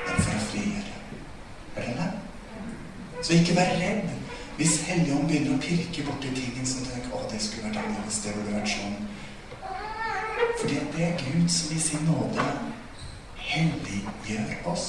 men 0.07 0.21
for 0.25 0.35
å 0.35 0.43
frigjøre. 0.49 1.01
Det 1.77 1.87
det? 1.99 2.11
Så 3.23 3.39
ikke 3.39 3.57
vær 3.57 3.73
redd 3.81 4.13
hvis 4.59 4.77
Helligånd 4.87 5.27
begynner 5.27 5.57
å 5.57 5.63
pirke 5.63 6.05
borti 6.07 6.31
tingen 6.35 6.67
som 6.69 6.85
tenker 6.87 7.15
å, 7.17 7.25
det 7.31 7.41
skulle 7.43 7.69
vært 7.69 7.81
annerledes, 7.83 8.21
det 8.23 8.35
burde 8.37 8.55
vært 8.55 8.71
sånn. 8.71 8.99
Fordi 10.61 10.77
det 10.95 11.09
er 11.09 11.17
Gud 11.25 11.49
som 11.51 11.75
i 11.75 11.81
sin 11.83 12.07
nåde 12.07 12.45
helliggjør 13.49 14.71
oss. 14.71 14.89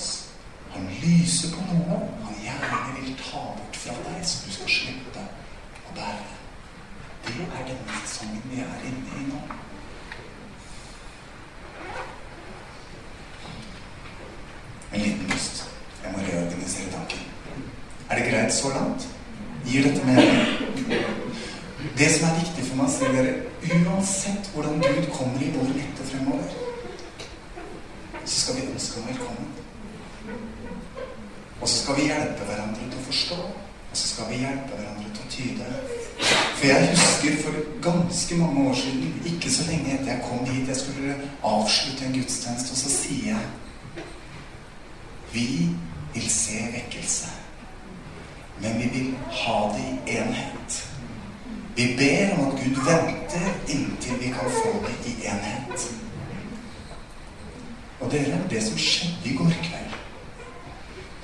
Han 0.76 0.86
lyser 1.02 1.56
på 1.56 1.66
noe 1.72 1.98
han 2.28 2.38
gjerne 2.44 3.00
vil 3.00 3.18
ta 3.24 3.42
bort 3.58 3.82
fra 3.82 3.98
deg, 4.06 4.22
så 4.28 4.46
du 4.46 4.54
skal 4.54 4.74
slippe 4.76 5.26
å 5.90 5.96
der, 6.00 6.18
det. 7.26 7.46
Er 7.46 7.68
denne 7.70 8.02
sesongen 8.06 8.44
vi 8.52 8.62
er 8.64 8.86
inne 8.90 9.22
i 9.22 9.28
nå. 9.30 9.42
En 14.94 15.02
liten 15.02 15.30
pust. 15.30 15.66
Jeg 16.04 16.14
må 16.14 16.24
reorganisere 16.28 16.92
tanken. 16.92 17.20
Er 18.10 18.20
det 18.20 18.32
greit 18.32 18.54
så 18.54 18.70
langt? 18.70 19.08
Gir 19.66 19.84
dette 19.84 20.06
mening? 20.06 20.66
Det 21.98 22.12
som 22.14 22.30
er 22.30 22.40
viktig 22.40 22.68
for 22.70 22.78
meg 22.80 22.94
sier 22.94 23.14
dere, 23.16 23.34
uansett 23.76 24.50
hvordan 24.54 24.82
Gud 24.84 25.10
kommer 25.14 25.42
i 25.42 25.52
vår 25.56 25.74
rette 25.74 26.08
fremover, 26.12 26.56
så 28.26 28.40
skal 28.42 28.58
vi 28.60 28.68
ønske 28.72 29.02
ham 29.02 29.10
velkommen. 29.10 29.52
Og 31.62 31.68
så 31.68 31.76
skal 31.82 31.98
vi 32.00 32.08
hjelpe 32.10 32.48
hverandre 32.48 32.90
til 32.90 33.00
å 33.00 33.06
forstå. 33.08 33.40
Så 33.96 34.08
skal 34.08 34.28
vi 34.30 34.42
hjelpe 34.42 34.76
hverandre 34.76 35.12
til 35.16 35.24
å 35.24 35.30
tyde. 35.32 35.68
For 36.56 36.68
jeg 36.68 36.90
husker 36.92 37.38
for 37.44 37.60
ganske 37.84 38.38
mange 38.40 38.70
år 38.70 38.76
siden, 38.76 39.14
ikke 39.26 39.52
så 39.52 39.68
lenge 39.70 39.94
etter 39.94 40.12
jeg 40.12 40.24
kom 40.26 40.44
hit, 40.50 40.68
jeg 40.68 40.82
skulle 40.82 41.16
avslutte 41.44 42.06
en 42.06 42.18
gudstjeneste, 42.18 42.76
og 42.76 42.82
så 42.84 42.92
sier 42.92 43.28
jeg 43.32 44.04
Vi 45.36 45.48
vil 46.14 46.30
se 46.32 46.60
vekkelse. 46.74 47.32
Men 48.62 48.78
vi 48.80 48.90
vil 48.94 49.16
ha 49.32 49.58
det 49.76 49.88
i 49.88 50.18
enhet. 50.18 50.78
Vi 51.76 51.96
ber 51.98 52.38
om 52.38 52.48
at 52.48 52.60
Gud 52.64 52.76
venter 52.86 53.48
inntil 53.68 54.20
vi 54.20 54.32
kan 54.32 54.52
få 54.52 54.86
det 54.88 55.12
i 55.12 55.16
enhet. 55.28 55.92
Og 58.00 58.12
dere, 58.12 58.40
det 58.50 58.64
som 58.64 58.78
skjedde 58.78 59.30
i 59.30 59.36
går 59.36 59.52
kveld, 59.64 59.85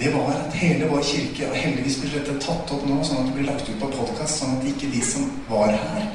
det 0.02 0.10
var 0.14 0.32
at 0.34 0.54
hele 0.58 0.88
vår 0.90 1.04
kirke 1.06 1.50
Og 1.50 1.56
heldigvis 1.56 2.00
blir 2.02 2.16
dette 2.16 2.40
tatt 2.42 2.72
opp 2.74 2.86
nå, 2.90 2.98
sånn 3.06 3.22
at 3.22 3.28
det 3.30 3.36
blir 3.38 3.50
lagt 3.52 3.70
ut 3.70 3.78
på 3.80 3.90
podkast, 3.94 4.40
sånn 4.42 4.56
at 4.58 4.66
ikke 4.72 4.90
de 4.90 5.02
som 5.06 5.28
var 5.50 5.70
her, 5.76 6.08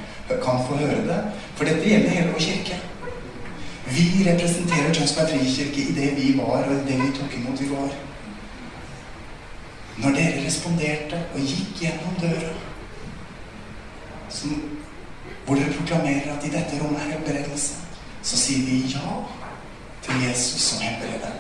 kan 0.43 0.65
få 0.67 0.75
høre 0.81 1.05
det. 1.07 1.19
For 1.55 1.69
dette 1.69 1.87
gjelder 1.87 2.17
hele 2.17 2.33
vår 2.33 2.43
kirke. 2.43 2.81
Vi 3.87 4.07
representerer 4.27 4.95
Tønsberg 4.95 5.31
frikirke 5.31 5.85
i 5.85 5.95
det 5.95 6.09
vi 6.17 6.33
var, 6.39 6.67
og 6.67 6.75
i 6.75 6.87
det 6.89 6.97
vi 6.99 7.13
tok 7.15 7.37
imot 7.39 7.63
i 7.63 7.69
går. 7.71 7.95
Når 10.03 10.17
dere 10.19 10.43
responderte 10.45 11.21
og 11.35 11.47
gikk 11.47 11.85
gjennom 11.85 12.19
døra, 12.21 12.51
som, 14.35 14.57
hvor 15.47 15.55
dere 15.55 15.77
proklamerer 15.79 16.33
at 16.35 16.45
i 16.45 16.51
dette 16.57 16.81
rommet 16.83 17.05
er 17.05 17.15
helbredelse, 17.15 17.79
så 18.27 18.41
sier 18.41 18.67
vi 18.67 18.83
ja 18.91 19.21
til 20.03 20.27
Jesus 20.27 20.73
som 20.73 20.83
helbreder. 20.83 21.39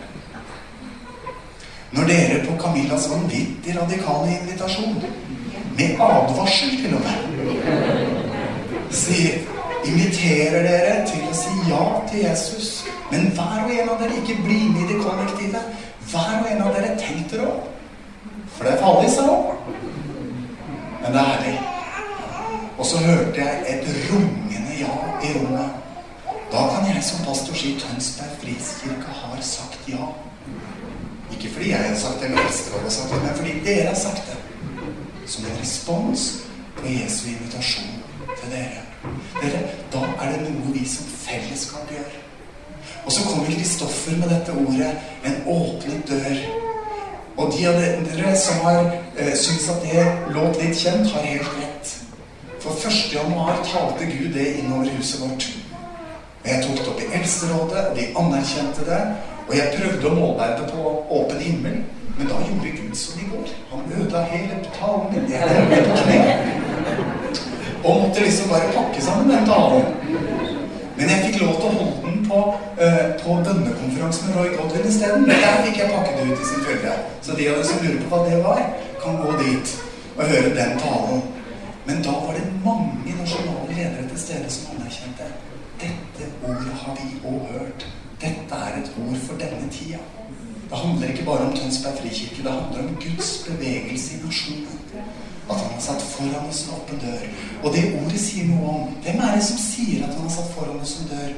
Når 1.95 2.09
dere 2.11 2.43
på 2.47 2.57
Camillas 2.62 3.09
vanvittig 3.11 3.76
radikale 3.76 4.38
invitasjon, 4.40 4.97
med 5.76 6.00
advarsel 6.00 6.73
til 6.81 6.95
og 6.97 7.02
med, 7.05 7.21
sier 8.90 9.45
inviterer 9.87 10.64
dere 10.66 10.97
til 11.07 11.23
å 11.28 11.35
si 11.37 11.55
ja 11.71 11.85
til 12.11 12.25
Jesus. 12.25 12.71
Men 13.12 13.31
hver 13.37 13.64
og 13.64 13.73
en 13.75 13.93
av 13.93 14.02
dere 14.02 14.19
ikke 14.23 14.40
bli 14.43 14.61
med 14.73 14.83
i 14.85 14.90
det 14.95 15.00
kollektive. 15.05 15.62
Hver 16.11 16.37
og 16.40 16.50
en 16.50 16.64
av 16.64 16.75
dere 16.75 16.97
tenk 17.00 17.31
dere 17.33 17.49
om. 17.52 17.64
For 18.57 18.66
det 18.66 18.75
er 18.75 18.83
farlig, 18.83 19.11
sa 19.14 19.26
hun. 19.31 19.83
Men 21.02 21.12
det 21.12 21.23
er 21.23 21.33
herlig. 21.33 21.57
Og 22.76 22.87
så 22.87 23.02
hørte 23.05 23.40
jeg 23.40 23.64
et 23.73 23.90
rungende 24.11 24.78
ja 24.81 24.95
i 25.25 25.35
rommet. 25.37 25.83
Da 26.52 26.62
kan 26.73 26.88
jeg 26.88 27.02
som 27.05 27.25
pastor 27.26 27.57
si 27.59 27.75
Tønsberg 27.81 28.37
Friskirke 28.40 29.14
har 29.21 29.38
sagt 29.43 29.88
ja. 29.90 30.11
Ikke 31.37 31.55
fordi 31.55 31.71
jeg 31.71 31.78
har 31.78 31.97
sagt 31.99 32.21
det, 32.21 32.25
eller 32.25 32.43
Eldsterådet 32.43 32.83
har 32.83 32.90
sagt 32.90 33.14
det, 33.14 33.23
men 33.23 33.35
fordi 33.37 33.52
dere 33.64 33.87
har 33.88 33.95
sagt 33.95 34.23
det. 34.26 34.38
Som 35.26 35.45
en 35.45 35.59
respons 35.61 36.38
på 36.76 36.87
Jesu 36.87 37.28
invitasjon 37.28 38.02
til 38.40 38.50
dere. 38.50 38.81
Dere, 39.43 39.61
Da 39.93 39.99
er 40.23 40.33
det 40.33 40.52
noe 40.55 40.73
vi 40.75 40.88
som 40.88 41.07
fellesskap 41.07 41.90
gjør. 41.90 42.14
Og 43.05 43.12
så 43.12 43.28
kommer 43.28 43.47
Kristoffer 43.47 44.16
med 44.16 44.28
dette 44.28 44.52
ordet 44.52 44.93
'en 45.25 45.43
åpnet 45.47 46.09
dør'. 46.09 46.66
Og 47.37 47.52
de 47.59 47.66
av 47.69 47.75
dere 47.75 48.37
som 48.37 48.55
har 48.64 48.93
eh, 49.16 49.37
syntes 49.37 49.69
at 49.69 49.83
det 49.83 50.07
låt 50.35 50.62
litt 50.62 50.76
kjent, 50.76 51.11
har 51.12 51.21
helt 51.21 51.50
rett. 51.61 51.97
For 52.61 52.71
1. 52.71 53.12
januar 53.14 53.57
talte 53.73 54.05
Gud 54.05 54.35
det 54.35 54.47
innover 54.59 54.88
huset 54.97 55.21
vårt. 55.21 55.49
Og 56.45 56.49
jeg 56.50 56.64
tok 56.64 56.78
det 56.78 56.88
opp 56.88 57.00
i 57.00 57.19
Eldsterådet, 57.19 57.87
og 57.87 57.97
de 57.97 58.07
anerkjente 58.16 58.85
det. 58.90 59.02
Og 59.49 59.53
jeg 59.57 59.75
prøvde 59.76 60.09
å 60.11 60.15
målbære 60.19 60.67
på 60.73 60.93
åpen 61.19 61.43
himmel, 61.43 61.76
men 62.19 62.31
da 62.31 62.38
gjorde 62.49 62.73
Gud 62.79 62.97
som 62.99 63.21
i 63.21 63.29
går. 63.31 63.53
Han 63.71 63.85
ødela 63.99 64.23
hele 64.33 64.59
talen 64.79 65.12
min. 65.12 65.29
Jeg 65.31 65.67
ble 65.71 65.83
på 65.87 65.99
kne. 66.00 66.21
Og 67.85 68.00
måtte 68.03 68.25
liksom 68.25 68.50
bare 68.50 68.73
pakke 68.75 69.03
sammen 69.03 69.31
den 69.31 69.47
talen. 69.47 69.85
Men 70.97 71.11
jeg 71.12 71.25
fikk 71.26 71.43
lov 71.43 71.59
til 71.61 71.69
å 71.69 71.75
holde 71.76 72.03
den 72.07 72.23
på, 72.26 72.38
uh, 72.81 73.03
på 73.21 73.37
bønnekonferansen 73.47 74.31
med 74.31 74.38
Roy 74.38 74.55
Godwin 74.57 74.88
isteden. 74.91 75.29
Der 75.29 75.61
fikk 75.67 75.83
jeg 75.83 75.93
pakket 75.93 76.19
det 76.21 76.29
ut 76.31 76.41
i 76.41 76.49
sin 76.50 76.65
fulle. 76.67 76.95
Så 77.23 77.37
de 77.37 77.50
av 77.50 77.59
dere 77.59 77.69
som 77.69 77.83
lurer 77.85 78.00
på 78.03 78.12
hva 78.12 78.23
det 78.26 78.41
var, 78.47 78.62
kan 79.03 79.21
gå 79.21 79.37
dit 79.43 79.75
og 80.17 80.25
høre 80.25 80.55
den 80.57 80.79
talen. 80.81 81.26
Men 81.87 82.00
da 82.03 82.17
var 82.25 82.33
det 82.35 82.49
mange 82.65 83.19
nasjonale 83.21 83.69
ledere 83.76 84.09
til 84.09 84.25
stede 84.25 84.50
som 84.50 84.73
anerkjente 84.75 85.29
dette 85.81 86.33
ordet 86.49 86.73
har 86.81 86.97
vi 86.97 87.21
òg 87.29 87.53
hørt. 87.53 87.87
Dette 88.21 88.55
er 88.67 88.79
et 88.81 88.93
ord 89.03 89.17
for 89.27 89.39
denne 89.41 89.69
tida. 89.71 89.99
Det 90.71 90.79
handler 90.79 91.09
ikke 91.09 91.25
bare 91.25 91.47
om 91.47 91.57
Tønsberg 91.57 91.99
frikirke. 92.01 92.43
Det 92.43 92.53
handler 92.53 92.89
om 92.89 92.97
Guds 93.05 93.31
bevegelse 93.49 94.15
i 94.15 94.27
nasjonen. 94.27 94.79
At 95.51 95.57
han 95.57 95.73
har 95.73 95.81
satt 95.81 96.03
foran 96.03 96.49
oss 96.49 96.65
en 96.65 96.75
åpen 96.75 96.99
dør. 96.99 97.27
Og 97.65 97.73
det 97.75 97.85
ordet 98.01 98.21
sier 98.21 98.49
noe 98.51 98.71
om 98.71 98.97
Hvem 99.03 99.21
er 99.23 99.37
det 99.37 99.45
som 99.47 99.61
sier 99.63 100.07
at 100.07 100.15
han 100.15 100.27
har 100.27 100.35
satt 100.39 100.55
foran 100.55 100.81
oss 100.81 100.97
en 101.01 101.11
dør? 101.13 101.35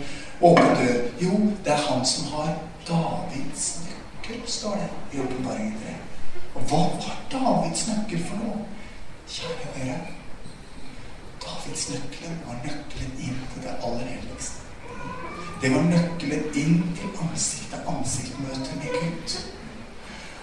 Åpen 0.50 0.70
dør. 0.80 1.00
Jo, 1.24 1.40
det 1.64 1.72
er 1.74 1.84
han 1.90 2.06
som 2.06 2.30
har 2.32 2.54
Davids 2.88 3.66
nøkkel, 3.84 4.40
står 4.46 4.78
det 4.80 5.18
i 5.18 5.20
Åpenbaringen 5.24 5.74
3. 5.82 5.96
Og 6.54 6.62
hva 6.70 6.84
var 6.94 7.18
Davids 7.34 7.84
nøkkel 7.90 8.24
for 8.30 8.40
noe? 8.44 8.62
Kjære 9.28 9.74
dere. 9.74 9.98
Davids 11.44 11.84
nøkkelen 11.90 12.40
var 12.46 12.64
nøkkelen 12.64 13.20
inn 13.26 13.44
til 13.52 13.66
det 13.66 13.76
aller 13.82 14.08
helligste. 14.14 14.57
Det 15.62 15.70
var 15.74 15.82
nøkkelen 15.82 16.44
inn 16.54 16.76
til 16.98 17.08
ansikt-til-ansikt-møtet 17.24 18.74
med 18.78 18.92
Gud. 19.00 19.36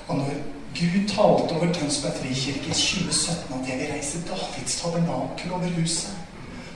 Og 0.07 0.17
når 0.17 0.34
Gud 0.79 1.07
talte 1.07 1.55
over 1.55 1.74
Tønsberg 1.74 2.17
frikirke 2.19 2.69
i 2.74 2.79
2017 2.79 3.62
at 3.62 3.69
jeg 3.69 3.79
vil 3.79 3.93
reise 3.93 4.24
Davids 4.27 4.81
tabernakel 4.81 5.51
over 5.51 5.72
huset. 5.79 6.17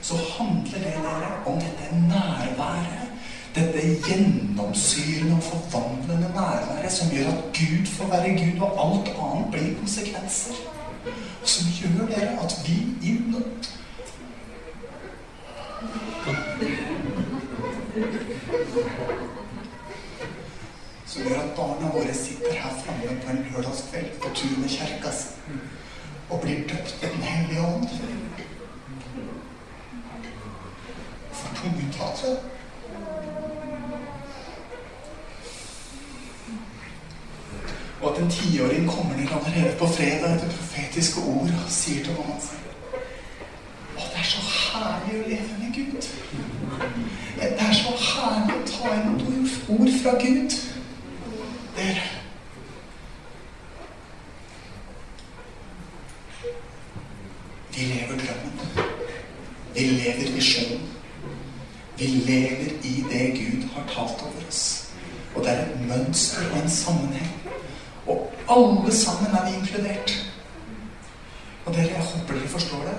Så 0.02 0.16
handler 0.38 0.78
det 0.78 0.94
dere 1.04 1.32
om 1.46 1.60
dette 1.60 1.86
nærværet. 2.08 3.06
Dette 3.54 3.80
gjennomsyrende 4.06 5.36
og 5.36 5.42
forvandlende 5.42 6.32
nærværet 6.34 6.92
som 6.92 7.10
gjør 7.10 7.28
at 7.28 7.44
Gud 7.58 7.86
får 7.86 8.06
være 8.06 8.36
Gud, 8.40 8.60
og 8.60 8.70
alt 8.84 9.08
annet 9.08 9.50
blir 9.52 9.78
konsekvenser. 9.78 10.54
Og 11.42 11.48
som 11.48 11.66
gjør 11.80 12.06
dere 12.06 12.38
at 12.44 12.56
vi 12.66 12.78
inn 13.02 13.34
Som 21.06 21.22
gjør 21.22 21.40
at 21.40 21.56
barna 21.56 21.90
våre 21.94 22.14
sitter 22.14 22.52
her 22.52 22.74
framme 22.84 23.20
på 23.24 23.30
en 23.30 23.46
lørdagskveld 23.50 24.10
på 24.22 24.28
tur 24.34 24.60
med 24.60 24.68
kjerka 24.68 25.10
si 25.10 25.56
og 26.30 26.40
blir 26.40 26.60
døpt 26.68 27.02
i 27.02 27.06
Den 27.06 27.22
hellige 27.22 27.60
ånd. 27.66 27.88
For 31.32 31.54
tungetatere. 31.56 32.36
Og 38.30 38.36
tiåring 38.36 38.90
kommer 38.90 39.16
ned 39.16 39.28
allerede 39.28 39.76
på 39.78 39.86
fredag 39.86 40.34
etter 40.34 40.50
profetiske 40.50 41.20
ord 41.20 41.48
og 41.64 41.70
sier 41.70 42.04
til 42.04 42.14
mamma 42.14 42.36
sin 42.40 42.58
Å, 43.98 44.04
det 44.12 44.20
er 44.20 44.28
så 44.28 44.42
herlig 44.50 45.16
å 45.18 45.24
leve 45.30 45.56
med 45.58 45.72
Gud. 45.74 46.06
Det 47.40 47.48
er 47.64 47.74
så 47.74 47.94
herlig 48.04 48.54
å 48.54 48.68
ta 48.68 48.92
imot 49.00 49.24
ord 49.74 49.90
fra 50.02 50.12
Gud. 50.22 50.54
Dere 51.74 52.06
Vi 57.74 57.90
lever 57.90 58.22
drømmen. 58.22 58.86
Vi 59.74 59.88
lever 59.96 60.32
visjonen. 60.36 60.86
Vi 61.98 62.06
lever 62.30 62.78
i 62.92 62.94
det 63.10 63.26
Gud 63.42 63.68
har 63.74 63.90
talt 63.90 64.22
over 64.22 64.46
oss. 64.48 64.64
Og 65.34 65.42
det 65.42 65.50
er 65.56 65.66
et 65.66 65.86
mønster 65.90 66.46
og 66.52 66.62
en 66.62 66.70
sammenheng. 66.70 67.34
Og 68.06 68.32
alle 68.50 68.92
sammen 68.92 69.30
er 69.36 69.50
vi 69.50 69.56
inkludert. 69.56 70.32
Og 71.64 71.74
dere, 71.74 71.92
jeg 71.96 72.04
håper 72.10 72.34
dere 72.34 72.48
forstår 72.48 72.78
det. 72.78 72.98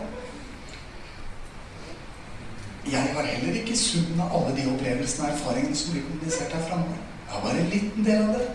Jeg 2.91 3.01
har 3.15 3.25
heller 3.25 3.61
ikke 3.61 3.77
summen 3.77 4.21
av 4.21 4.35
alle 4.37 4.55
de 4.57 4.73
opplevelsene 4.73 5.27
og 5.27 5.33
erfaringene 5.33 5.75
som 5.75 5.93
blir 5.93 6.03
kommunisert 6.07 6.53
her 6.53 6.67
framme. 6.69 6.95
Jeg 7.31 7.41
bare 7.43 7.59
en 7.59 7.69
liten 7.69 8.05
del 8.05 8.21
av 8.21 8.33
det. 8.33 8.47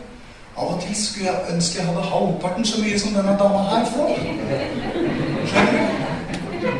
Av 0.57 0.75
og 0.75 0.83
til 0.83 0.97
skulle 0.97 1.27
jeg 1.27 1.55
ønske 1.55 1.79
jeg 1.79 1.87
hadde 1.87 2.03
halvparten 2.03 2.65
så 2.65 2.81
mye 2.83 2.99
som 2.99 3.15
denne 3.15 3.35
dama 3.39 3.63
her 3.71 3.85
får. 3.95 4.11
Skjønner 5.51 5.75
du? 6.63 6.71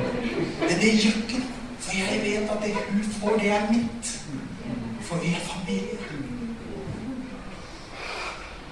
Men 0.61 0.77
det 0.81 0.93
gjør 1.03 1.19
ikke 1.23 1.43
noe. 1.43 1.53
For 1.81 1.97
jeg 1.97 2.23
vet 2.23 2.51
at 2.51 2.63
det 2.65 2.73
hun 2.89 3.05
får, 3.21 3.37
det 3.43 3.51
er 3.51 3.69
mitt. 3.73 4.15
For 5.01 5.17
vi 5.23 5.29
er 5.37 5.45
familie. 5.53 5.99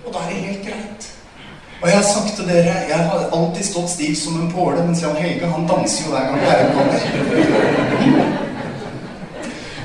Og 0.04 0.14
da 0.14 0.18
er 0.18 0.40
det. 0.40 0.43
Og 1.84 1.90
jeg 1.90 1.96
har 1.96 2.04
sagt 2.08 2.36
til 2.36 2.46
dere 2.48 2.74
Jeg 2.88 2.98
har 3.08 3.26
alltid 3.36 3.64
stått 3.64 3.90
stiv 3.92 4.14
som 4.16 4.38
en 4.40 4.52
påle, 4.52 4.84
mens 4.86 5.02
Jan 5.02 5.18
Helge 5.20 5.50
han 5.52 5.66
danser 5.68 6.06
jo 6.06 6.14
hver 6.14 6.30
gang 6.30 6.38
Herren 6.40 6.70
kommer. 6.76 7.00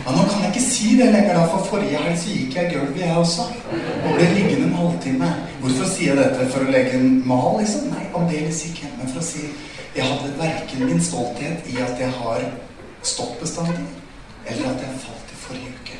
Ja, 0.05 0.13
nå 0.15 0.21
kan 0.29 0.45
jeg 0.45 0.53
ikke 0.53 0.63
si 0.63 0.93
det 0.95 1.09
lenger, 1.11 1.33
da, 1.35 1.41
for 1.51 1.65
forrige 1.67 1.99
helg 1.99 2.15
så 2.21 2.31
gikk 2.31 2.55
jeg 2.55 2.71
gulvet, 2.71 3.01
jeg 3.01 3.17
også. 3.19 3.49
Og 4.05 4.15
ble 4.15 4.29
liggende 4.37 4.69
en 4.69 4.77
halvtime. 4.79 5.33
Hvorfor 5.59 5.91
sier 5.91 6.13
jeg 6.13 6.21
dette? 6.21 6.47
For 6.53 6.63
å 6.63 6.71
legge 6.71 6.95
en 7.01 7.19
mal, 7.27 7.59
liksom? 7.59 7.91
Nei, 7.91 8.07
aldeles 8.15 8.63
ikke. 8.71 8.93
Men 8.95 9.11
for 9.11 9.19
å 9.19 9.27
si 9.27 9.43
jeg 9.97 10.07
hadde 10.07 10.31
verken 10.39 10.87
min 10.87 11.03
stolthet 11.03 11.67
i 11.67 11.81
at 11.83 11.99
jeg 11.99 12.15
har 12.21 12.47
stått 13.03 13.35
bestandig, 13.43 13.83
eller 14.47 14.71
at 14.71 14.87
jeg 14.87 15.03
falt 15.03 15.35
i 15.35 15.41
forrige 15.43 15.75
uke, 15.75 15.99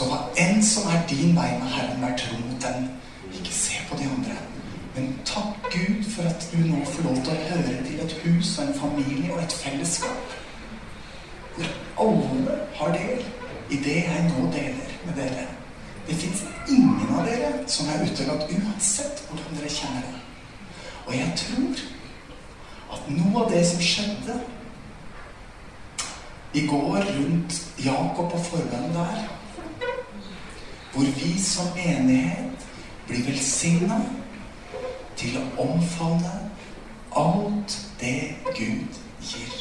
Så 0.00 0.06
hva 0.08 0.18
enn 0.40 0.62
som 0.64 0.86
er 0.88 1.02
din 1.10 1.34
vei 1.36 1.50
med 1.60 1.72
Herren, 1.74 1.98
vær 2.00 2.14
tro 2.16 2.38
mot 2.40 2.62
den. 2.62 2.86
Ikke 3.36 3.52
se 3.52 3.82
på 3.88 3.96
de 4.00 4.06
andre. 4.08 4.36
Men 4.94 5.10
takk 5.28 5.66
Gud 5.74 6.06
for 6.14 6.28
at 6.30 6.46
du 6.52 6.56
nå 6.56 6.78
får 6.88 7.02
lov 7.04 7.18
til 7.26 7.34
å 7.34 7.48
høre 7.50 7.74
til 7.84 7.98
et 8.00 8.14
hus 8.22 8.52
og 8.54 8.62
en 8.64 8.78
familie 8.78 9.28
og 9.34 9.42
et 9.42 9.52
fellesskap. 9.52 10.32
Hvor 11.58 12.06
alle 12.06 12.54
har 12.78 12.94
del 12.94 13.26
i 13.68 13.80
det 13.84 13.98
jeg 14.06 14.22
nå 14.30 14.46
deler 14.54 14.94
med 15.04 15.20
dere. 15.20 15.44
Det 16.06 16.16
fins 16.22 16.46
ingen 16.72 17.12
av 17.18 17.28
dere 17.28 17.50
som 17.68 17.90
er 17.92 18.00
utelatt 18.06 18.46
uansett 18.54 19.20
hvordan 19.26 19.58
dere 19.58 19.74
kjenner 19.74 20.06
det. 20.06 20.22
Og 21.10 21.12
jeg 21.18 21.34
tror 21.42 21.82
at 22.96 23.12
noe 23.18 23.44
av 23.44 23.52
det 23.52 23.60
som 23.68 23.84
skjedde 23.84 24.38
i 26.56 26.64
går 26.72 27.04
rundt 27.18 27.60
Jakob 27.84 28.32
og 28.32 28.48
forbønnen 28.48 28.96
der, 28.96 29.28
hvor 30.92 31.04
vi 31.04 31.42
som 31.42 31.66
menighet 31.76 32.66
blir 33.06 33.24
velsigna 33.26 34.00
til 35.16 35.36
å 35.38 35.44
omfavne 35.62 36.32
alt 37.16 37.76
det 38.00 38.36
Gud 38.56 38.98
gir. 39.22 39.56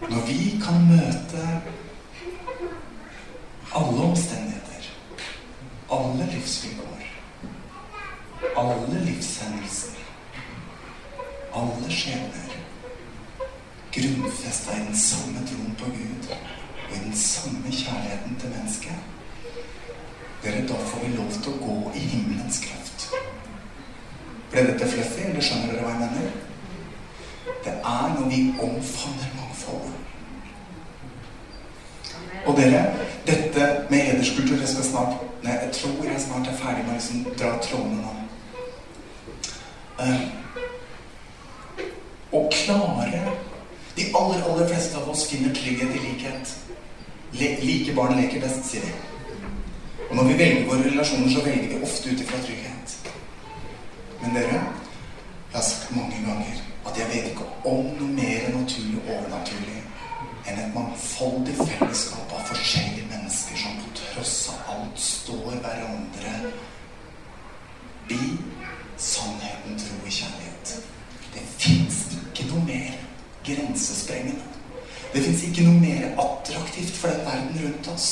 Når 0.00 0.26
vi 0.26 0.40
kan 0.64 0.84
møte 0.88 1.46
alle 3.76 4.02
omstendigheter, 4.10 4.90
alle 5.92 6.28
livsvilkår, 6.34 7.06
alle 8.56 9.04
livshendelser, 9.04 10.04
alle 11.56 11.90
skjebner, 11.90 12.60
grunnfesta 13.96 14.76
i 14.76 14.86
den 14.90 15.00
samme 15.00 15.46
troen 15.48 15.74
på 15.80 15.90
Gud 15.96 16.30
og 16.86 16.96
i 16.96 17.04
den 17.04 17.16
samme 17.16 17.72
kjærligheten 17.72 18.36
til 18.40 18.48
mennesket, 18.48 18.92
dere, 20.44 20.66
da 20.68 20.74
får 20.74 21.04
vi 21.04 21.16
lov 21.16 21.30
til 21.32 21.52
å 21.52 21.60
gå 21.66 21.76
i 21.94 21.98
himmelens 21.98 22.60
kraft. 22.62 23.08
Ble 24.50 24.66
dette 24.68 24.88
fluffy, 24.88 25.24
eller 25.26 25.42
skjønner 25.42 25.72
dere 25.72 25.82
hva 25.82 25.94
jeg 25.94 26.02
mener? 26.04 26.28
Det 27.64 27.72
er 27.72 28.12
når 28.14 28.28
vi 28.30 28.42
omfavner 28.62 29.32
mangfoldet. 29.40 30.02
Og 32.46 32.56
dere, 32.56 32.84
dette 33.26 33.70
med 33.90 33.98
hederskultur 33.98 34.60
jeg 34.60 34.68
skal 34.68 34.90
snart 34.90 35.24
Nei, 35.42 35.52
jeg 35.62 35.72
tror 35.72 36.04
jeg 36.04 36.20
snart 36.20 36.48
er 36.50 36.56
ferdig 36.58 36.84
med 36.86 36.90
å 36.90 36.94
liksom 36.96 37.26
dra 37.38 37.50
trådene 37.62 38.00
nå. 38.02 38.14
Uh, 40.00 40.22
å 42.34 42.40
klare 42.50 43.20
De 43.96 44.10
aller, 44.14 44.42
aller 44.44 44.68
fleste 44.68 44.96
av 44.98 45.08
oss 45.10 45.26
finner 45.30 45.54
trygghet 45.54 45.94
i 45.96 46.02
likhet. 46.04 46.56
Le, 47.32 47.52
like 47.62 47.94
barn 47.96 48.16
leker 48.20 48.40
best, 48.44 48.64
sier 48.68 48.84
de. 48.84 48.92
Og 50.10 50.16
når 50.16 50.28
vi 50.30 50.38
velger 50.38 50.66
våre 50.68 50.84
relasjoner, 50.90 51.30
så 51.32 51.44
velger 51.44 51.68
vi 51.72 51.82
ofte 51.82 52.12
ut 52.12 52.20
ifra 52.20 52.40
trygghet. 52.44 52.96
Men 54.22 54.36
dere, 54.36 54.60
jeg 55.52 55.56
har 55.56 55.64
sagt 55.64 55.96
mange 55.96 56.20
ganger 56.26 56.60
at 56.86 56.98
jeg 56.98 57.08
vet 57.14 57.30
ikke 57.32 57.48
om 57.64 57.88
noe 57.98 58.12
mer 58.14 58.46
naturlig 58.54 59.00
og 59.00 59.10
overnaturlig 59.16 59.80
enn 60.46 60.60
et 60.62 60.74
mangfoldig 60.76 61.56
fellesskap 61.58 62.34
av 62.36 62.44
forskjellige 62.52 63.08
mennesker 63.10 63.58
som 63.58 63.80
på 63.80 63.94
tross 63.98 64.36
av 64.52 64.70
alt 64.76 65.00
står 65.02 65.56
hverandre 65.64 66.52
bi 68.06 68.20
sannheten, 68.96 69.74
tro 69.80 69.98
og 70.04 70.12
kjærlighet. 70.20 70.76
Det 71.34 71.42
fins 71.58 72.04
ikke 72.20 72.46
noe 72.52 72.62
mer 72.68 73.05
grensesprengende. 73.46 74.42
Det 75.12 75.22
fins 75.24 75.44
ikke 75.46 75.64
noe 75.66 75.80
mer 75.80 76.08
attraktivt 76.20 76.96
for 76.96 77.08
den 77.08 77.22
verden 77.26 77.60
rundt 77.64 77.92
oss 77.94 78.08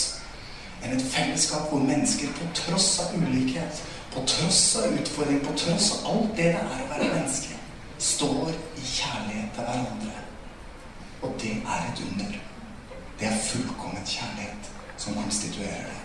enn 0.85 0.94
et 0.94 1.05
fellesskap 1.09 1.70
hvor 1.70 1.81
mennesker 1.81 2.33
på 2.37 2.47
tross 2.57 2.88
av 3.01 3.14
ulikhet, 3.16 3.83
på 4.12 4.23
tross 4.29 4.62
av 4.81 4.92
utfordring, 4.92 5.40
på 5.44 5.57
tross 5.59 5.90
av 5.94 6.11
alt 6.12 6.37
det 6.37 6.51
det 6.53 6.61
er 6.61 6.83
å 6.85 6.88
være 6.92 7.11
menneske, 7.14 7.57
står 7.99 8.53
i 8.53 8.85
kjærlighet 8.85 9.55
til 9.57 9.68
hverandre. 9.68 10.16
Og 11.25 11.37
det 11.40 11.55
er 11.57 11.87
et 11.88 12.03
under. 12.09 12.40
Det 13.20 13.27
er 13.31 13.44
fullkomment 13.47 14.09
kjærlighet 14.09 14.73
som 14.97 15.14
konstituerer 15.14 15.87
det. 15.88 16.01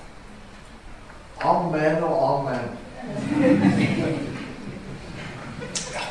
Amen 1.42 2.04
og 2.04 2.16
amen. 2.30 2.70
Ja. 5.94 6.02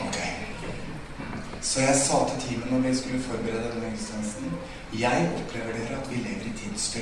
Ok. 0.00 0.16
Så 1.60 1.80
jeg 1.80 1.96
sa 1.96 2.14
til 2.28 2.48
teamet 2.48 2.72
når 2.72 2.78
vi 2.78 2.96
skulle 2.96 3.22
forberede 3.34 3.70
denne 3.74 3.90
gudstjenesten 3.90 4.52
Jeg 4.98 5.30
opplever 5.36 5.72
dere 5.72 6.00
at 6.00 6.10
vi 6.10 6.16
lever 6.16 6.46
i 6.46 6.52
tidens. 6.58 6.96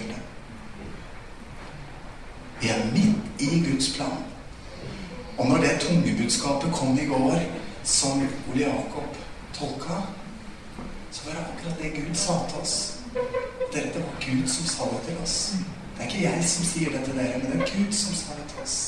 Vi 2.60 2.68
er 2.68 2.84
midt 2.92 3.42
i 3.42 3.70
Guds 3.70 3.96
plan. 3.96 4.18
Og 5.38 5.46
når 5.46 5.56
det 5.56 5.80
tungebudskapet 5.80 6.72
kom 6.72 6.98
i 6.98 7.04
går, 7.06 7.42
som 7.84 8.28
Ole 8.50 8.60
Jakob 8.60 9.16
tolka, 9.54 9.96
så 11.10 11.20
var 11.24 11.32
det 11.32 11.46
akkurat 11.52 11.82
det 11.82 12.04
Gud 12.04 12.14
sa 12.14 12.32
til 12.48 12.58
oss. 12.58 12.98
Dere, 13.72 13.86
det 13.94 13.94
var 13.94 14.16
Gud 14.26 14.48
som 14.48 14.66
sa 14.66 14.84
det 14.84 15.02
til 15.08 15.16
oss. 15.22 15.54
Det 15.96 16.04
er 16.04 16.08
ikke 16.08 16.22
jeg 16.22 16.44
som 16.44 16.64
sier 16.64 16.90
det 16.90 17.04
til 17.04 17.14
dere, 17.18 17.38
men 17.38 17.52
det 17.52 17.60
er 17.60 17.76
Gud 17.76 17.92
som 17.92 18.14
sa 18.14 18.38
det 18.38 18.46
til 18.48 18.62
oss. 18.62 18.78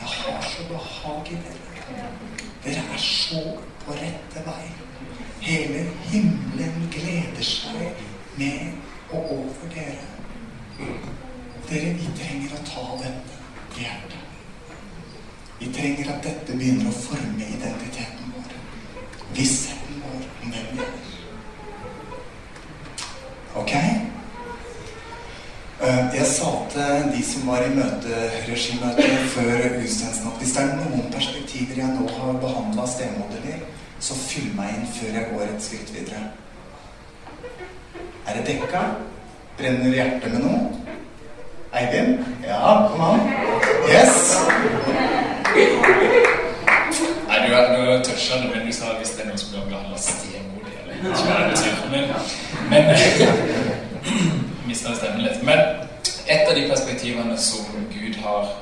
Jeg 0.00 0.08
har 0.08 0.42
så 0.42 0.68
behag 0.68 1.32
i 1.32 1.34
dere. 1.34 2.08
Dere 2.64 2.84
er 2.94 2.98
så 2.98 3.42
på 3.84 3.92
rette 3.92 4.46
vei. 4.46 4.64
Hele 5.40 5.86
himmelen 6.10 6.88
gleder 6.92 7.44
seg 7.44 8.04
med 8.36 8.60
og 9.12 9.32
over 9.32 9.68
dere. 9.74 10.06
Dere, 11.68 11.94
vi 11.98 12.08
trenger 12.18 12.54
å 12.54 12.62
ta 12.68 12.86
dette. 13.02 13.40
i 13.74 13.82
hjertet. 13.82 14.20
Vi 15.58 15.66
trenger 15.74 16.10
at 16.14 16.22
dette 16.22 16.54
begynner 16.54 16.90
å 16.90 16.94
forme 16.94 17.46
identiteten 17.56 18.34
vår. 18.34 18.52
Vissheten 19.34 20.02
vår 20.02 20.26
om 20.44 20.52
hvem 20.52 20.68
vi 20.72 20.84
er. 20.84 20.92
Ok? 23.54 23.72
Eh, 25.82 26.14
Jeg 26.14 26.26
sa 26.26 26.50
til 26.70 27.10
de 27.16 27.22
som 27.24 27.46
var 27.46 27.62
i 27.66 27.74
møteregimøtet 27.74 29.30
før 29.34 29.80
gudstjenesten 29.80 30.28
at 30.30 30.38
hvis 30.38 30.52
det 30.54 30.62
er 30.62 30.76
noen 30.78 31.10
perspektiver 31.12 31.80
jeg 31.82 31.96
nå 31.96 32.06
har 32.18 32.38
behandla 32.44 32.86
stemoderlig, 32.86 33.58
så 34.04 34.14
fyll 34.18 34.50
meg 34.56 34.72
inn 34.76 34.88
før 34.92 35.14
jeg 35.16 35.28
går 35.32 35.44
et 35.48 35.62
skritt 35.64 35.92
videre. 35.94 36.26
Er 38.26 38.36
det 38.36 38.46
dekka? 38.46 38.82
Brenner 39.56 39.94
hjertet 39.96 40.34
med 40.34 40.44
noe? 40.44 40.58
Eivind? 41.74 42.20
Ja, 42.44 42.74
kom 42.90 43.00
an. 43.06 43.24
Yes! 43.88 44.36
Nei, 47.28 47.38
du 47.46 47.54
er 47.56 48.04
tørsja 48.04 48.42
når 48.42 48.66
du 48.66 48.72
sa 48.76 48.92
hvis 48.98 49.14
det 49.16 49.24
er 49.24 49.30
noen 49.30 49.40
som 49.40 49.54
blir 49.54 49.66
behandla 49.72 49.98
stemodig 49.98 50.76
eller 50.82 51.00
ikke 51.00 51.24
hva 51.24 51.40
det 51.40 51.48
betyr. 51.54 51.74
Men, 51.94 52.04
men 52.70 52.84
mista 54.68 54.92
stemmen 54.98 55.24
litt. 55.24 55.40
Men 55.48 55.64
et 56.28 56.44
av 56.44 56.52
de 56.58 56.68
perspektivene 56.68 57.38
som 57.40 57.86
Gud 57.92 58.20
har 58.26 58.52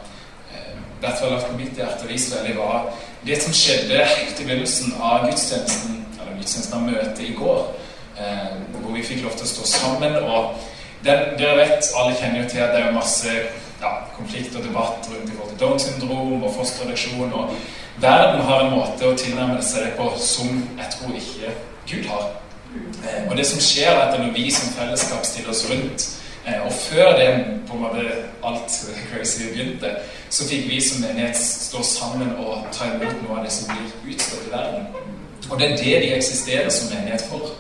eh, 0.55 0.75
i 0.77 1.01
hvert 1.03 1.19
fall 1.19 1.35
lagt 1.35 1.51
på 1.51 1.59
mitt 1.59 1.79
hjerte 1.79 2.07
og 2.07 2.15
vist 2.15 2.35
veldig, 2.37 2.55
var 2.63 2.93
det 3.27 3.43
som 3.43 3.55
skjedde 3.55 4.05
helt 4.05 4.41
i 4.41 4.45
begynnelsen 4.45 4.95
av 5.01 5.27
gudstjenesten, 5.29 6.05
eller 6.21 6.39
gudstjenesten 6.41 6.79
av 6.79 6.87
møtet 6.89 7.21
i 7.23 7.35
går, 7.39 7.61
eh, 8.19 8.55
hvor 8.75 8.95
vi 8.97 9.05
fikk 9.07 9.23
lov 9.23 9.37
til 9.37 9.47
å 9.47 9.53
stå 9.55 9.67
sammen. 9.67 10.17
og 10.17 10.55
den, 11.05 11.39
dere 11.39 11.57
vet, 11.59 11.91
alle 11.99 12.15
kjenner 12.15 12.43
jo 12.43 12.49
til 12.49 12.63
at 12.63 12.75
det 12.75 12.83
er 12.83 12.95
masse 12.95 13.31
ja, 13.83 13.93
konflikt 14.17 14.57
og 14.57 14.63
debatt 14.65 15.09
rundt 15.11 15.31
i 15.31 15.37
forhold 15.37 15.51
til 15.51 15.61
Downs 15.61 15.83
syndrom 15.83 16.43
og 16.43 16.55
fosterreduksjon. 16.55 17.33
og 17.33 17.55
Verden 18.01 18.41
har 18.47 18.65
en 18.65 18.75
måte 18.77 19.07
å 19.07 19.17
tilnærme 19.19 19.63
seg 19.63 19.87
det 19.87 19.97
på 19.99 20.07
som 20.19 20.63
jeg 20.79 20.95
tror 20.95 21.17
ikke 21.19 21.55
Gud 21.91 22.09
har. 22.11 22.29
Eh, 23.05 23.31
og 23.31 23.37
det 23.37 23.47
som 23.47 23.61
skjer, 23.61 23.91
er 23.91 24.07
at 24.07 24.19
når 24.19 24.35
vi 24.35 24.51
som 24.51 24.75
fellesskap 24.75 25.27
stiller 25.27 25.51
oss 25.51 25.67
rundt 25.71 26.09
Og 26.47 26.73
før 26.73 27.17
det 27.19 27.45
på 27.69 27.75
en 27.75 27.83
måte 27.83 28.05
alt 28.45 28.73
crazy 29.11 29.49
begynte, 29.53 29.95
så 30.31 30.49
fikk 30.49 30.69
vi 30.71 30.81
som 30.81 31.03
menighet 31.05 31.37
stå 31.39 31.83
sammen 31.87 32.35
og 32.39 32.67
ta 32.73 32.89
imot 32.91 33.23
noe 33.23 33.39
av 33.39 33.45
det 33.47 33.53
som 33.53 33.71
blir 33.71 34.15
utstått 34.15 34.49
i 34.49 34.53
verden. 34.55 34.87
Og 35.51 35.59
det 35.61 35.69
er 35.71 35.77
det 35.77 36.01
vi 36.01 36.13
eksisterer 36.17 36.71
som 36.71 36.91
menighet 36.95 37.25
for. 37.31 37.53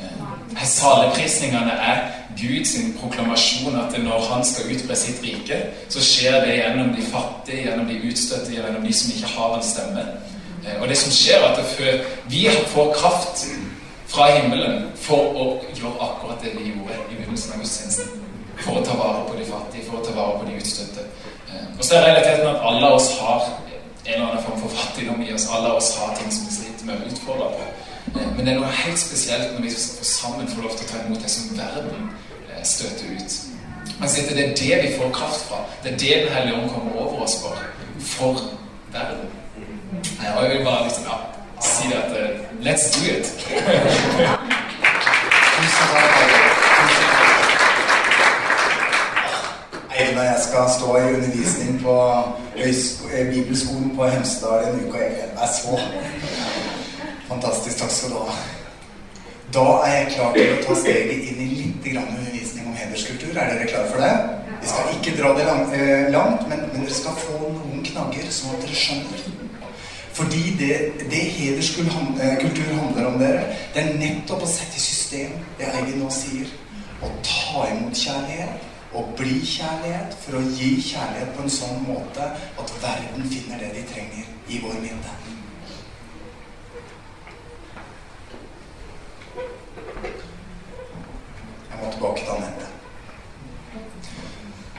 Eh, 0.00 0.64
Saleprisningene 0.64 1.72
er 1.72 2.02
Guds 2.38 2.76
proklamasjon 3.00 3.76
at 3.80 3.96
når 4.02 4.28
han 4.32 4.44
skal 4.44 4.74
utbre 4.74 4.96
sitt 4.96 5.22
rike, 5.24 5.62
så 5.88 6.02
skjer 6.04 6.40
det 6.44 6.58
gjennom 6.58 6.92
de 6.96 7.02
fattige, 7.02 7.64
gjennom 7.64 7.88
de 7.88 8.00
utstøtte, 8.10 8.52
gjennom 8.52 8.84
de 8.84 8.92
som 8.92 9.14
ikke 9.14 9.32
har 9.38 9.56
en 9.56 9.66
stemme. 9.72 10.04
Eh, 10.66 10.82
Og 10.82 10.88
det 10.88 10.98
som 10.98 11.12
skjer, 11.12 11.38
er 11.38 11.56
at 11.56 11.80
vi 12.28 12.48
får 12.74 12.92
kraft 12.92 13.46
fra 14.08 14.30
himmelen 14.36 14.88
for 14.96 15.34
å 15.36 15.48
gjøre 15.76 16.00
akkurat 16.00 16.42
det 16.42 16.54
vi 16.56 16.70
gjorde 16.72 16.96
i 17.10 17.16
begynnelsen 17.16 17.52
av 17.52 17.60
gudstjenesten. 17.62 18.17
For 18.64 18.78
å 18.80 18.84
ta 18.84 18.94
vare 18.98 19.24
på 19.28 19.36
de 19.38 19.44
fattige, 19.48 19.84
for 19.88 19.98
å 20.00 20.04
ta 20.06 20.12
vare 20.16 20.38
på 20.40 20.46
de 20.48 20.56
utstøtte. 20.60 21.04
Eh, 21.48 21.66
Og 21.78 21.84
så 21.84 21.94
er 21.96 22.06
realiteten 22.06 22.46
at 22.48 22.62
alle 22.70 22.86
av 22.86 22.94
oss 22.98 23.10
har 23.20 23.40
en 24.06 24.14
eller 24.14 24.26
annen 24.28 24.44
form 24.44 24.60
for 24.60 24.68
fattigdom 24.80 25.22
i 25.22 25.32
oss. 25.34 25.48
Alle 25.52 25.68
av 25.68 25.76
oss 25.76 25.96
har 25.98 26.14
ting 26.16 26.32
som 26.32 26.46
vi 26.48 26.54
sliter 26.56 26.86
med 26.86 27.00
å 27.02 27.10
utfordre 27.12 27.48
på. 27.58 27.68
Eh, 28.20 28.26
Men 28.36 28.46
det 28.46 28.54
er 28.54 28.60
noe 28.60 28.72
helt 28.84 28.98
spesielt 28.98 29.52
når 29.54 29.62
vi 29.66 29.70
skal 29.70 30.04
sammen 30.04 30.48
får 30.48 30.62
lov 30.62 30.76
til 30.76 30.86
å 30.86 30.90
ta 30.92 31.04
imot 31.06 31.22
det 31.22 31.30
som 31.30 31.58
verden 31.58 32.10
eh, 32.50 32.62
støter 32.64 33.14
ut. 33.14 33.38
Altså, 34.02 34.22
det 34.30 34.44
er 34.44 34.54
det 34.54 34.82
vi 34.82 34.96
får 34.98 35.10
kraft 35.12 35.42
fra. 35.48 35.56
Det 35.82 35.92
er 35.92 35.96
det 35.98 36.24
Den 36.24 36.34
hellige 36.34 36.56
ånd 36.62 36.70
kommer 36.70 37.00
over 37.02 37.22
oss 37.24 37.40
for. 37.42 37.56
For 37.98 38.40
verden. 38.92 39.26
Og 40.36 40.44
jeg 40.44 40.50
vil 40.58 40.64
bare 40.64 40.84
liksom, 40.84 41.04
ja, 41.04 41.16
si 41.62 41.86
at 41.92 42.10
uh, 42.10 42.38
Let's 42.62 42.90
do 42.94 43.02
it! 43.18 43.26
Og 50.18 50.24
jeg 50.24 50.38
skal 50.48 50.70
stå 50.78 50.96
i 50.96 51.14
undervisning 51.16 51.82
på 51.82 51.94
eh, 52.56 53.26
bibelskolen 53.34 53.96
på 53.96 54.06
Hemsedal 54.06 54.64
en 54.66 54.80
uke, 54.80 54.96
og 54.96 55.02
jeg 55.02 55.10
gleder 55.14 55.34
meg 55.38 55.50
så. 55.58 55.74
Fantastisk. 57.28 57.78
Takk 57.78 57.92
skal 57.94 58.10
du 58.10 58.16
ha. 58.26 58.32
Da 59.54 59.66
er 59.86 59.92
jeg 59.96 60.08
klar 60.16 60.32
til 60.34 60.54
å 60.54 60.64
ta 60.64 60.74
steget 60.80 61.28
inn 61.28 61.42
i 61.44 61.46
litt 61.60 61.86
undervisning 62.00 62.66
om 62.66 62.74
hederskultur. 62.80 63.30
Er 63.30 63.52
dere 63.52 63.68
klare 63.70 63.92
for 63.92 64.02
det? 64.02 64.16
Vi 64.62 64.70
skal 64.72 64.90
ikke 64.96 65.14
dra 65.20 65.30
det 65.38 65.44
eh, 65.78 66.10
langt, 66.16 66.48
men, 66.50 66.64
men 66.72 66.82
dere 66.82 66.96
skal 66.96 67.20
få 67.22 67.38
noen 67.44 67.84
knagger, 67.86 68.32
sånn 68.34 68.56
at 68.56 68.66
dere 68.66 68.80
skjønner. 68.80 69.22
Fordi 70.18 70.42
det, 70.58 70.80
det 71.12 71.22
hederskultur 71.36 72.72
handler 72.74 73.06
om 73.12 73.20
dere, 73.22 73.46
det 73.76 73.84
er 73.84 73.94
nettopp 74.02 74.42
å 74.42 74.50
sette 74.50 74.80
i 74.80 74.82
system 74.82 75.38
det 75.60 75.70
Eivind 75.78 76.02
nå 76.02 76.10
sier. 76.10 76.50
Å 77.06 77.12
ta 77.22 77.68
imot 77.70 77.94
kjærlighet 77.94 78.66
og 78.92 79.14
bli 79.16 79.40
kjærlighet 79.44 80.14
for 80.22 80.38
å 80.38 80.46
gi 80.56 80.70
kjærlighet 80.80 81.34
på 81.36 81.42
en 81.44 81.52
sånn 81.52 81.82
måte 81.88 82.24
at 82.32 82.72
verden 82.82 83.28
finner 83.28 83.60
det 83.60 83.70
de 83.76 83.82
trenger 83.92 84.24
i 84.48 84.60
vår 84.64 84.76
midte. 84.84 85.12
Jeg 91.68 91.76
må 91.82 91.92
tilbake 91.92 92.20
til 92.24 92.32
Anette. 92.36 92.66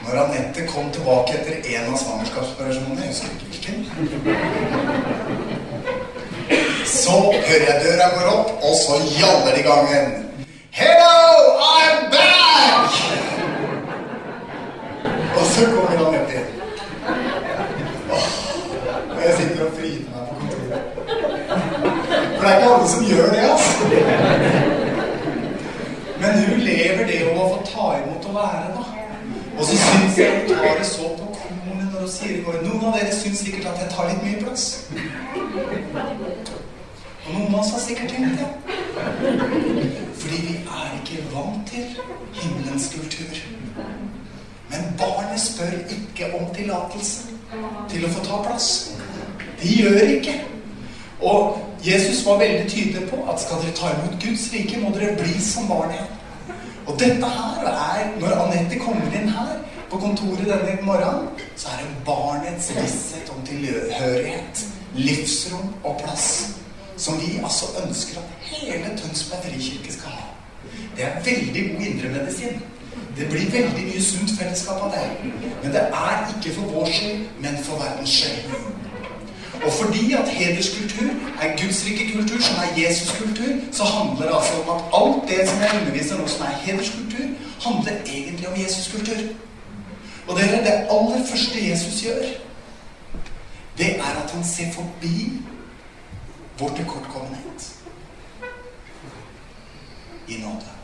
Når 0.00 0.14
Anette 0.24 0.66
kom 0.72 0.86
tilbake 0.92 1.30
etter 1.38 1.54
en 1.76 1.92
av 1.92 1.98
svangerskapsoperasjonene, 2.02 3.02
jeg 3.04 3.12
husker 3.14 3.30
ikke 3.36 3.46
hvilken, 3.46 3.78
så 6.90 7.16
hører 7.30 7.66
jeg 7.68 7.82
døra 7.84 8.06
går 8.16 8.26
opp, 8.32 8.50
og 8.62 8.74
så 8.82 8.94
gjaller 9.06 9.54
det 9.54 9.62
i 9.62 9.68
gangen. 9.68 10.06
Hello, 10.70 11.20
I'm 11.62 12.10
back! 12.10 12.92
Og 15.38 15.39
så 15.50 15.66
kommer 15.74 15.96
han 15.96 16.14
etter. 16.14 16.42
Og 19.10 19.20
jeg 19.26 19.32
sitter 19.38 19.64
og 19.66 19.72
fryder 19.78 20.02
meg 20.10 20.22
på 20.28 20.34
kontoret. 20.40 20.82
For 22.36 22.42
det 22.46 22.50
er 22.50 22.56
ikke 22.56 22.74
alle 22.74 22.88
som 22.88 23.04
gjør 23.10 23.28
det, 23.34 23.42
altså. 23.54 23.82
Men 26.20 26.30
hun 26.48 26.58
lever 26.60 27.04
det 27.06 27.20
å 27.26 27.34
få 27.38 27.58
ta 27.72 27.86
imot 27.98 28.28
og 28.30 28.34
være, 28.34 28.66
da. 28.76 28.82
Og 29.58 29.64
så 29.66 29.76
syns 29.76 30.18
jeg 30.18 30.28
hun 30.36 30.48
tar 30.56 30.78
det 30.78 30.86
så 30.86 31.08
på 31.18 31.26
kornet 31.36 31.86
når 31.92 32.00
hun 32.00 32.12
sier 32.14 32.44
går. 32.44 32.60
Noen 32.64 32.86
av 32.88 32.98
dere 32.98 33.14
syns 33.16 33.42
sikkert 33.44 33.66
at 33.72 33.82
jeg 33.82 33.92
tar 33.92 34.08
litt 34.08 34.22
mye 34.24 34.38
plass. 34.44 34.64
Og 37.26 37.34
noen 37.34 37.54
av 37.54 37.58
oss 37.60 37.74
har 37.74 37.82
sikkert 37.84 38.14
tenkt 38.14 38.40
det. 38.40 38.50
Fordi 40.22 40.38
vi 40.46 40.54
er 40.64 40.94
ikke 41.00 41.26
vant 41.34 41.60
til 41.72 41.84
himmelens 42.40 42.86
kultur. 42.94 43.34
Men 44.70 44.94
barnet 44.98 45.40
spør 45.40 45.74
ikke 45.90 46.30
om 46.38 46.46
tillatelse 46.54 47.34
til 47.90 48.06
å 48.06 48.12
få 48.14 48.22
ta 48.24 48.38
plass. 48.46 48.68
De 49.62 49.74
gjør 49.82 50.14
ikke. 50.16 50.36
Og 51.20 51.58
Jesus 51.84 52.26
var 52.26 52.38
veldig 52.40 52.70
tydelig 52.70 53.08
på 53.10 53.24
at 53.32 53.40
skal 53.42 53.60
dere 53.62 53.76
ta 53.76 53.90
imot 53.96 54.16
Guds 54.22 54.46
rike, 54.52 54.80
må 54.80 54.92
dere 54.94 55.16
bli 55.18 55.36
som 55.42 55.68
barn 55.68 55.92
igjen. 55.94 56.16
Og 56.86 56.96
dette 57.00 57.26
her 57.26 57.66
er, 57.70 58.06
når 58.20 58.38
Anette 58.44 58.78
kommer 58.80 59.16
inn 59.16 59.28
her 59.28 59.58
på 59.90 59.98
kontoret 60.00 60.46
denne 60.48 60.78
morgenen, 60.86 61.28
så 61.56 61.72
er 61.72 61.82
det 61.82 62.02
barnets 62.06 62.70
visshet 62.76 63.30
om 63.34 63.42
tilhørighet, 63.46 64.64
livsrom 64.96 65.74
og 65.84 66.00
plass. 66.04 66.26
Som 67.00 67.16
vi 67.20 67.38
altså 67.40 67.70
ønsker 67.80 68.20
at 68.20 68.48
hele 68.50 68.90
Tønsberg 68.98 69.44
frikirke 69.44 69.92
skal 69.92 70.18
ha. 70.18 70.26
Det 70.96 71.04
er 71.06 71.22
veldig 71.24 71.62
god 71.70 71.86
indremedisin. 71.86 72.60
Det 73.16 73.28
blir 73.28 73.50
veldig 73.52 73.84
mye 73.86 74.02
sunt 74.02 74.30
fellesskap 74.38 74.82
av 74.82 74.92
det. 74.94 75.32
Men 75.62 75.72
det 75.72 75.80
er 75.80 76.28
ikke 76.30 76.54
for 76.58 76.74
vår 76.74 76.92
skyld, 76.92 77.24
men 77.40 77.58
for 77.64 77.82
verdens 77.82 78.10
skyld. 78.10 78.54
Og 79.64 79.72
fordi 79.72 80.12
at 80.12 80.28
hederskultur 80.28 81.10
er 81.42 81.56
Guds 81.62 81.86
rike 81.86 82.12
kultur, 82.12 82.40
som 82.40 82.56
er 82.64 82.82
Jesus 82.82 83.18
kultur, 83.18 83.52
så 83.72 83.84
handler 83.84 84.26
det 84.26 84.36
altså 84.36 84.52
om 84.62 84.70
at 84.76 84.82
alt 85.00 85.28
det 85.28 85.48
som 85.48 85.60
jeg 85.60 85.80
underviser 85.80 86.18
nå, 86.18 86.26
som 86.26 86.46
er 86.46 86.60
hederskultur, 86.64 87.26
handler 87.66 87.92
egentlig 88.06 88.48
om 88.48 88.60
Jesus 88.60 88.92
kultur. 88.94 89.20
Og 90.28 90.38
dere, 90.38 90.64
det 90.64 90.86
aller 90.90 91.26
første 91.30 91.70
Jesus 91.70 92.02
gjør, 92.02 92.22
det 93.78 93.96
er 93.98 94.22
at 94.24 94.30
han 94.30 94.44
ser 94.44 94.72
forbi 94.72 95.32
vår 96.58 96.72
tilkortkommenhet 96.76 97.76
i 100.28 100.42
nåde. 100.42 100.79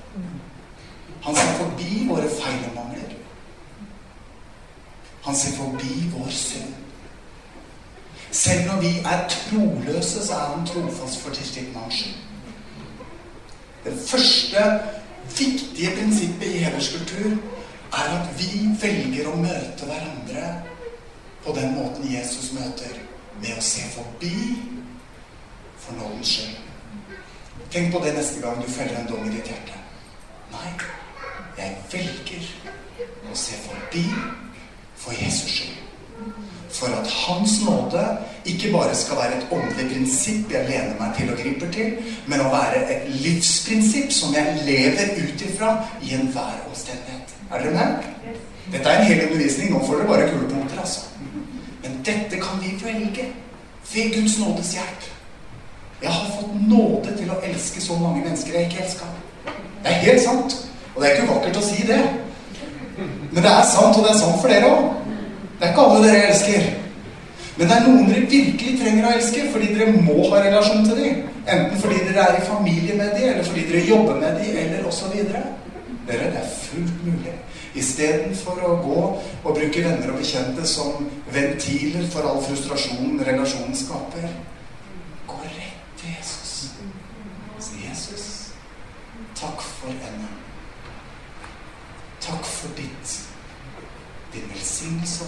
Han 1.27 1.35
ser 1.35 1.55
forbi 1.59 2.05
våre 2.09 2.29
feil 2.31 2.61
og 2.69 2.75
mangler. 2.75 3.15
Han 5.25 5.37
ser 5.37 5.57
forbi 5.57 6.05
vår 6.13 6.29
synd. 6.31 6.75
Selv 8.31 8.67
når 8.67 8.81
vi 8.81 8.93
er 8.99 9.29
troløse, 9.33 10.27
så 10.27 10.35
er 10.35 10.53
han 10.55 10.67
trofast 10.67 11.23
for 11.23 11.35
til 11.35 11.47
sitt 11.49 11.75
navns 11.75 11.95
skyld. 11.95 12.15
Det 13.85 13.95
første 14.09 14.63
viktige 15.39 15.91
prinsippet 15.97 16.47
i 16.47 16.63
hederskultur 16.63 17.31
er 17.93 18.15
at 18.19 18.31
vi 18.39 18.69
velger 18.83 19.31
å 19.31 19.37
møte 19.41 19.89
hverandre 19.89 20.47
på 21.47 21.55
den 21.59 21.75
måten 21.75 22.13
Jesus 22.13 22.53
møter, 22.55 22.99
med 23.41 23.59
å 23.59 23.63
se 23.63 23.83
forbi 23.95 24.37
for 25.79 25.99
nådens 25.99 26.37
skyld. 26.37 26.63
Tenk 27.71 27.93
på 27.93 28.05
det 28.05 28.15
neste 28.15 28.41
gang 28.43 28.63
du 28.63 28.71
feller 28.71 29.01
en 29.01 29.11
dom 29.11 29.27
i 29.27 29.35
ditt 29.35 29.51
hjerte. 29.51 29.83
Nei, 30.55 30.71
jeg 31.59 31.77
velger 31.93 32.49
å 33.31 33.37
se 33.37 33.59
forbi 33.65 34.05
for 34.97 35.17
Jesus 35.17 35.51
skyld. 35.51 35.83
For 36.77 36.93
at 36.93 37.09
Hans 37.09 37.61
nåde 37.65 38.03
ikke 38.45 38.73
bare 38.73 38.95
skal 38.95 39.17
være 39.17 39.39
et 39.39 39.53
åndelig 39.53 39.87
prinsipp 39.93 40.53
jeg 40.53 40.69
lener 40.69 40.99
meg 41.01 41.15
til 41.17 41.31
og 41.33 41.41
griper 41.41 41.73
til, 41.73 41.95
men 42.27 42.43
å 42.45 42.51
være 42.53 42.83
et 42.93 43.09
livsprinsipp 43.23 44.13
som 44.13 44.35
jeg 44.37 44.61
lever 44.67 45.17
ut 45.23 45.45
ifra 45.49 45.73
i 46.03 46.13
enhver 46.19 46.61
omstendighet. 46.69 47.35
Er 47.51 47.65
dere 47.65 47.75
med? 47.79 48.37
Dette 48.73 48.89
er 48.91 49.01
en 49.01 49.07
hel 49.07 49.25
undervisning. 49.29 49.73
Nå 49.73 49.83
får 49.87 50.01
dere 50.01 50.09
bare 50.11 50.31
kulepunkter, 50.33 50.81
altså. 50.81 51.01
Men 51.83 52.01
dette 52.05 52.41
kan 52.43 52.61
vi 52.63 52.75
velge 52.83 53.29
ved 53.93 54.15
Guds 54.15 54.39
nådes 54.43 54.73
hjelp. 54.75 55.11
Jeg 56.03 56.13
har 56.13 56.33
fått 56.41 56.69
nåde 56.69 57.17
til 57.17 57.31
å 57.33 57.41
elske 57.47 57.81
så 57.81 57.97
mange 58.01 58.25
mennesker 58.25 58.53
jeg 58.59 58.69
ikke 58.69 58.83
elska. 58.85 59.09
Det 59.47 59.93
er 59.93 60.03
helt 60.03 60.25
sant. 60.25 60.57
Og 60.97 61.03
det 61.03 61.11
er 61.11 61.19
ikke 61.19 61.35
vakkert 61.35 61.61
å 61.61 61.67
si 61.67 61.85
det. 61.85 62.01
Men 62.97 63.45
det 63.45 63.53
er 63.53 63.69
sant, 63.69 63.97
og 63.97 64.03
det 64.03 64.13
er 64.15 64.19
sant 64.19 64.41
for 64.41 64.49
dere 64.49 64.73
òg. 64.73 64.87
Det 65.59 65.67
er 65.67 65.73
ikke 65.73 65.87
alle 65.87 66.05
dere 66.07 66.29
elsker. 66.31 66.69
Men 67.57 67.69
det 67.69 67.77
er 67.77 67.85
noen 67.87 68.09
dere 68.09 68.29
virkelig 68.29 68.79
trenger 68.81 69.09
å 69.09 69.13
elske 69.17 69.45
fordi 69.53 69.73
dere 69.73 69.93
må 70.05 70.17
ha 70.31 70.41
relasjon 70.45 70.85
til 70.89 71.03
dem. 71.03 71.23
Enten 71.47 71.81
fordi 71.81 72.01
dere 72.09 72.25
er 72.25 72.39
i 72.41 72.47
familie 72.49 72.97
med 72.97 73.13
dem, 73.17 73.29
eller 73.31 73.45
fordi 73.45 73.67
dere 73.69 73.85
jobber 73.89 74.21
med 74.21 74.41
dem, 74.41 74.57
eller 74.65 74.89
osv. 74.89 75.15
Dere, 76.07 76.31
det 76.33 76.41
er 76.41 76.51
fullt 76.63 77.05
mulig. 77.05 77.37
Istedenfor 77.77 78.61
å 78.65 78.73
gå 78.81 79.01
og 79.05 79.51
bruke 79.51 79.85
venner 79.85 80.13
og 80.13 80.21
bekjente 80.21 80.65
som 80.69 81.09
ventiler 81.33 82.09
for 82.13 82.29
all 82.29 82.41
frustrasjonen 82.45 83.21
relasjonen 83.27 83.77
skaper, 83.77 84.29
gå 85.29 85.41
rett 85.45 86.01
til 86.01 86.15
Jesus. 86.15 86.55
Si, 87.61 87.81
Jesus, 87.85 88.27
takk 89.37 89.61
for 89.61 89.93
henne. 89.93 90.29
Takk 92.27 92.45
for 92.45 92.73
ditt 92.77 93.17
din 94.33 94.49
velsignelse. 94.77 95.25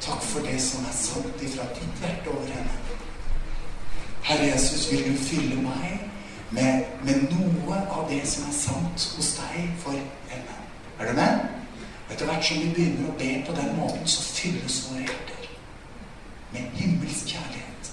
Takk 0.00 0.22
for 0.22 0.40
det 0.40 0.62
som 0.62 0.84
er 0.84 0.92
sant 0.92 1.42
ifra 1.42 1.64
ditt 1.74 2.00
hjerte 2.02 2.30
over 2.30 2.46
henne. 2.46 2.70
Herre 4.22 4.46
Jesus, 4.46 4.90
vil 4.92 5.04
du 5.12 5.18
fylle 5.18 5.62
meg 5.62 6.00
med, 6.50 6.84
med, 7.04 7.30
noe 7.32 7.78
av 7.90 8.10
det 8.10 8.20
som 8.28 8.48
er 8.48 8.56
sant 8.56 9.06
hos 9.16 9.30
deg 9.38 9.70
for 9.82 9.96
henne? 10.28 10.56
Er 10.98 11.10
du 11.10 11.16
med? 11.16 11.46
Etter 12.10 12.26
hvert 12.28 12.44
som 12.44 12.60
vi 12.60 12.72
begynner 12.74 13.08
å 13.08 13.18
be 13.18 13.30
på 13.46 13.54
den 13.56 13.76
måten, 13.78 14.06
så 14.06 14.22
fylles 14.26 14.82
våre 14.88 15.06
hjerter 15.06 15.48
med 16.52 16.74
himmelsk 16.76 17.32
kjærlighet 17.32 17.92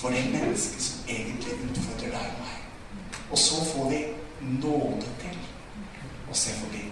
for 0.00 0.10
det 0.10 0.24
mennesket 0.32 0.82
som 0.82 1.12
egentlig 1.12 1.60
utfordrer 1.68 2.16
deg 2.16 2.32
og 2.32 2.40
meg. 2.40 3.20
Og 3.30 3.38
så 3.38 3.62
får 3.68 3.92
vi 3.92 4.02
nåde 4.58 5.14
til 5.22 5.38
å 6.30 6.34
se 6.34 6.56
forbi. 6.64 6.88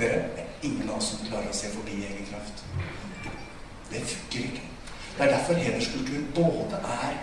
Dere, 0.00 0.22
det 0.36 0.44
er 0.44 0.68
ingen 0.68 0.88
av 0.88 0.96
oss 0.96 1.10
som 1.12 1.26
klarer 1.26 1.50
å 1.50 1.56
se 1.56 1.70
forbi 1.74 1.98
egen 2.00 2.28
kraft. 2.30 2.62
Det 3.90 4.00
funker 4.12 4.46
ikke. 4.46 4.68
Det 5.16 5.26
er 5.26 5.32
derfor 5.34 5.60
hederskultur 5.60 6.22
både 6.34 6.80
er 6.94 7.18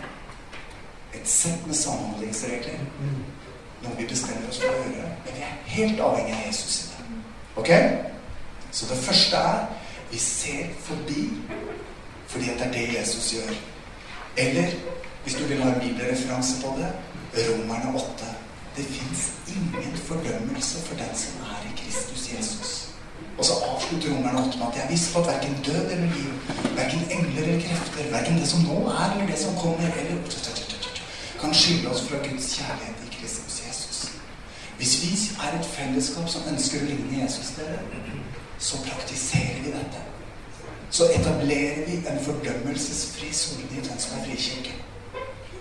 et 1.17 1.29
sett 1.29 1.63
med 1.65 1.75
samhandlingsregler, 1.75 2.83
noe 3.81 3.95
vi 3.97 4.05
bestemmer 4.09 4.51
oss 4.51 4.59
for 4.61 4.75
å 4.75 4.91
gjøre, 4.91 5.15
men 5.25 5.39
vi 5.39 5.45
er 5.47 5.55
helt 5.77 6.03
avhengig 6.05 6.35
av 6.35 6.45
Jesus 6.45 6.77
i 6.77 6.91
det. 6.91 7.17
Ok? 7.63 7.71
Så 8.71 8.89
det 8.91 8.99
første 9.07 9.41
er 9.41 9.65
vi 10.11 10.19
ser 10.21 10.69
forbi 10.85 11.25
fordi 12.27 12.49
at 12.51 12.59
det 12.59 12.67
er 12.67 12.71
det 12.75 12.99
Jesus 12.99 13.33
gjør. 13.33 13.53
Eller 14.37 14.73
hvis 15.23 15.35
du 15.35 15.43
vil 15.47 15.61
ha 15.63 15.71
en 15.71 15.81
bibelreferanse 15.81 16.61
på 16.61 16.75
det 16.77 16.91
Romerne 17.37 17.95
8. 17.95 18.03
Det 18.77 18.85
fins 18.85 19.31
ingen 19.47 19.97
fordømmelse 19.97 20.81
for 20.87 20.95
den 20.95 21.15
som 21.15 21.37
Så 23.88 23.95
Romerne 23.95 24.39
8 24.47 24.58
med 24.58 24.67
at 24.67 24.78
jeg 24.78 24.88
visste 24.89 25.13
på 25.13 25.19
at 25.19 25.28
verken 25.28 25.54
død 25.65 25.91
eller 25.91 26.08
liv, 26.15 26.32
verken 26.76 27.02
engler 27.12 27.43
eller 27.43 27.62
krefter, 27.67 28.12
verken 28.12 28.38
det 28.39 28.47
som 28.47 28.62
nå 28.62 28.80
er 28.89 29.13
eller 29.13 29.28
det 29.32 29.39
som 29.39 29.56
kommer, 29.56 29.88
eller 30.00 30.17
kan 31.41 31.54
skille 31.54 31.89
oss 31.89 32.02
fra 32.08 32.17
Guds 32.17 32.47
kjærlighet 32.58 33.00
i 33.06 33.13
Kristus 33.15 33.62
Jesus. 33.67 34.12
Hvis 34.78 34.93
vi 35.04 35.12
er 35.45 35.60
et 35.60 35.65
fellesskap 35.65 36.28
som 36.30 36.50
ønsker 36.52 36.84
å 36.84 36.89
ligne 36.89 37.21
Jesus, 37.23 37.54
dere, 37.56 37.80
så 38.60 38.82
praktiserer 38.84 39.63
vi 39.63 39.71
dette. 39.71 40.04
Så 40.91 41.08
etablerer 41.15 41.86
vi 41.88 41.97
en 42.12 42.19
fordømmelsesfri 42.26 43.32
sone 43.34 43.71
i 43.71 43.88
Tønsberg 43.88 44.28
frikirke. 44.28 44.76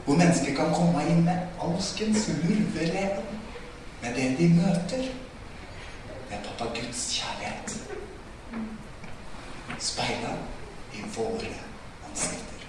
Hvor 0.05 0.19
mennesker 0.19 0.55
kan 0.59 0.75
komme 0.75 1.07
inn 1.11 1.23
med 1.29 1.63
alskens 1.63 2.27
lurveleven 2.43 3.43
med 4.03 4.19
det 4.19 4.33
de 4.39 4.49
møter. 4.59 5.11
Er 6.31 6.43
pappa 6.43 6.73
Guds 6.75 7.07
kjærlighet. 7.21 7.86
Speila 9.79 10.33
i 10.93 11.03
våre 11.17 11.53
ansikter. 12.09 12.65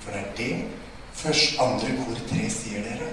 For 0.00 0.12
det 0.12 0.20
er 0.20 0.36
det 0.36 0.52
først 1.14 1.58
andre 1.60 1.96
kor 2.02 2.20
tre 2.28 2.50
sier 2.52 2.84
dere. 2.84 3.08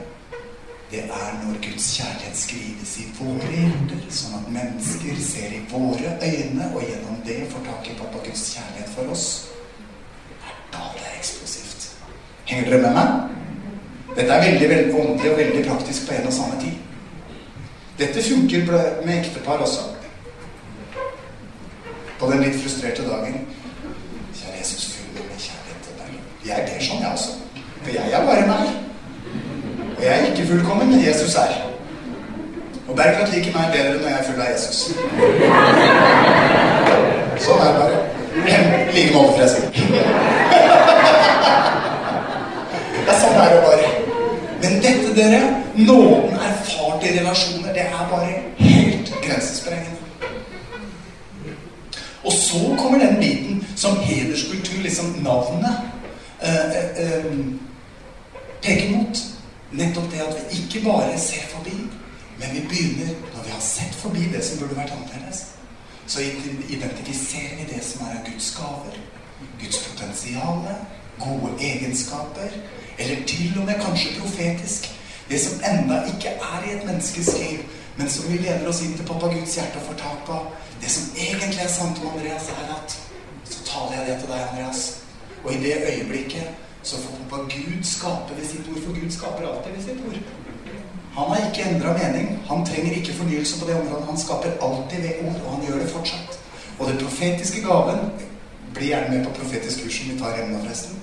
Det 0.91 1.01
er 1.03 1.31
når 1.41 1.57
Guds 1.63 1.87
kjærlighet 1.97 2.37
skrives 2.37 2.91
i 3.01 3.07
våre 3.17 3.47
hjerter, 3.49 4.03
sånn 4.13 4.37
at 4.37 4.51
mennesker 4.53 5.17
ser 5.23 5.55
i 5.57 5.63
våre 5.71 6.13
øyne, 6.21 6.69
og 6.75 6.85
gjennom 6.85 7.17
det 7.25 7.39
får 7.51 7.65
tak 7.65 7.89
i 7.89 7.97
pappa 7.97 8.21
Guds 8.27 8.45
kjærlighet 8.53 8.93
for 8.93 9.15
oss. 9.15 9.25
Det 10.29 10.37
er 10.51 10.61
da 10.75 10.85
det 10.93 11.07
er 11.09 11.17
eksplosivt. 11.17 11.89
Henger 12.45 12.69
dere 12.69 12.81
med 12.85 12.99
meg? 12.99 13.35
Dette 14.15 14.31
er 14.31 14.45
veldig 14.45 14.69
veldig 14.69 14.99
åndelig 15.01 15.31
og 15.31 15.37
veldig 15.37 15.65
praktisk 15.65 16.07
på 16.07 16.15
en 16.15 16.29
og 16.29 16.37
samme 16.37 16.61
tid. 16.61 16.77
Dette 17.99 18.23
funker 18.23 18.71
med 19.05 19.17
ektepar 19.17 19.63
også. 19.65 19.89
På 22.19 22.31
den 22.31 22.43
litt 22.43 22.61
frustrerte 22.61 23.03
dagen. 23.09 23.35
Kjære 24.35 24.57
Jesus, 24.59 24.85
fyll 24.95 25.09
meg 25.15 25.25
med 25.29 25.39
kjærlighet 25.45 25.79
til 25.85 25.93
deg. 25.99 26.09
Jeg 26.47 26.57
ber 26.69 26.79
sånn, 26.87 27.01
jeg 27.03 27.11
også. 27.11 27.31
For 27.83 27.91
jeg 27.95 28.07
er 28.11 28.27
bare 28.29 28.45
meg. 28.47 28.65
Og 29.97 30.03
jeg 30.03 30.13
er 30.15 30.27
ikke 30.29 30.47
fullkommen, 30.51 30.87
men 30.93 31.03
Jesus 31.03 31.35
er. 31.41 31.53
Og 32.87 32.95
Bergljot 32.95 33.33
liker 33.33 33.51
meg 33.57 33.73
bedre 33.73 33.97
når 33.99 34.09
jeg 34.09 34.17
er 34.19 34.27
full 34.29 34.41
av 34.45 34.49
Jesus. 34.53 34.77
Sånn 37.45 37.61
er 37.65 37.69
det 37.69 37.77
bare. 37.81 37.97
I 38.35 38.47
like 38.95 39.13
måte, 39.15 39.31
forresten. 39.35 39.65
Det 43.05 43.11
er 43.11 43.19
sånn 43.21 43.39
er 43.43 43.49
det 43.55 43.61
bare. 43.67 43.87
Men 44.63 44.71
dette, 44.83 45.09
dere, 45.17 45.39
nåden 45.75 46.35
erfart 46.39 47.03
i 47.03 47.17
relasjoner, 47.19 47.71
det 47.75 47.89
er 47.89 48.11
bare 48.11 48.44
liksom 54.85 55.05
navnet, 55.05 55.77
eh, 56.41 56.75
eh, 57.03 57.35
peker 58.61 58.97
mot. 58.97 59.23
Nettopp 59.71 60.11
det 60.11 60.21
at 60.21 60.35
vi 60.39 60.61
ikke 60.61 60.89
bare 60.89 61.19
ser 61.19 61.47
forbi, 61.49 61.77
men 62.39 62.49
vi 62.53 62.61
begynner, 62.69 63.13
når 63.33 63.43
vi 63.43 63.51
har 63.51 63.61
sett 63.61 63.95
forbi 63.95 64.23
det 64.33 64.43
som 64.43 64.59
burde 64.59 64.77
vært 64.77 64.93
annerledes, 64.95 65.45
så 66.07 66.21
identifiserer 66.69 67.55
vi 67.57 67.75
det 67.75 67.83
som 67.83 68.05
er 68.05 68.19
av 68.19 68.25
Guds 68.31 68.51
gaver, 68.57 68.97
Guds 69.61 69.77
potensial, 69.87 70.67
gode 71.19 71.51
egenskaper, 71.59 72.49
eller 72.99 73.25
til 73.27 73.53
og 73.59 73.65
med 73.65 73.81
kanskje 73.81 74.19
profetisk. 74.19 74.91
Det 75.29 75.41
som 75.41 75.59
enda 75.71 76.03
ikke 76.05 76.29
er 76.29 76.67
i 76.67 76.75
et 76.77 76.85
menneskes 76.85 77.33
liv, 77.39 77.59
men 77.97 78.09
som 78.09 78.31
vi 78.31 78.37
leder 78.37 78.67
oss 78.67 78.81
inn 78.81 78.93
til 78.93 79.07
pappa 79.07 79.27
Guds 79.33 79.55
hjerte 79.55 79.81
og 79.81 79.87
får 79.89 79.97
tak 80.03 80.25
på. 80.25 80.39
Det 80.81 80.91
som 80.91 81.03
egentlig 81.17 81.63
er 81.63 81.71
sant 81.71 81.99
om 82.03 82.11
Andreas, 82.13 82.49
er 82.53 82.75
at 82.75 83.04
taler 83.75 83.97
jeg 83.97 84.07
det 84.07 84.17
til 84.21 84.31
deg, 84.31 84.41
Andreas. 84.49 84.81
Og 85.43 85.49
i 85.53 85.61
det 85.65 85.75
øyeblikket 85.91 86.47
så 86.83 86.95
får 87.29 87.43
Gud 87.55 87.83
skape 87.83 88.37
ved 88.37 88.47
sitt 88.47 88.67
ord, 88.71 88.81
for 88.85 88.99
Gud 88.99 89.11
skaper 89.11 89.47
alltid 89.49 89.71
ved 89.75 89.83
sitt 89.87 90.01
ord. 90.07 90.19
Han 91.17 91.27
har 91.31 91.49
ikke 91.49 91.69
endra 91.69 91.93
mening. 91.97 92.39
Han 92.49 92.65
trenger 92.65 92.97
ikke 92.99 93.13
fornyelse 93.13 93.59
på 93.59 93.67
det 93.69 93.75
området. 93.81 94.05
Han 94.11 94.19
skaper 94.23 94.57
alltid 94.67 95.01
ved 95.05 95.13
ord, 95.27 95.39
og 95.45 95.51
han 95.53 95.65
gjør 95.65 95.79
det 95.83 95.89
fortsatt. 95.89 96.39
Og 96.79 96.87
den 96.89 96.97
profetiske 97.03 97.61
gaven 97.67 97.99
Bli 98.75 98.89
gjerne 98.91 99.17
med 99.17 99.25
på 99.25 99.31
profetisk 99.31 99.83
kurs 99.83 99.97
som 99.97 100.09
vi 100.11 100.19
tar 100.19 100.33
hjemme 100.35 100.57
nå, 100.57 100.63
forresten 100.65 100.97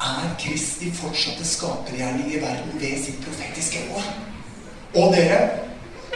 er 0.00 0.30
Kristi 0.40 0.90
fortsatte 0.96 1.44
skapergjerning 1.44 2.30
i 2.32 2.38
verden 2.40 2.80
ved 2.80 3.02
sitt 3.04 3.18
profetiske 3.24 3.82
ord. 3.94 4.06
Og 4.94 5.12
dere 5.12 5.40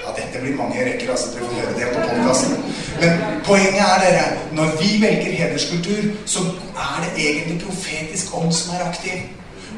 ja, 0.05 0.15
dette 0.17 0.43
blir 0.43 0.57
mange 0.57 0.85
rekker, 0.85 1.11
altså 1.11 1.33
dere 1.33 1.49
får 1.49 1.61
høre 1.61 1.77
det 1.79 1.91
på 1.95 2.09
podkasten. 2.09 2.57
Men 3.01 3.23
poenget 3.49 3.85
er, 3.87 4.03
dere, 4.05 4.25
når 4.59 4.75
vi 4.81 4.91
velger 5.03 5.39
hederskultur, 5.41 6.03
så 6.27 6.45
er 6.89 7.05
det 7.05 7.13
egentlig 7.29 7.61
profetisk 7.67 8.37
ånd 8.39 8.53
som 8.53 8.75
er 8.77 8.89
aktiv. 8.89 9.25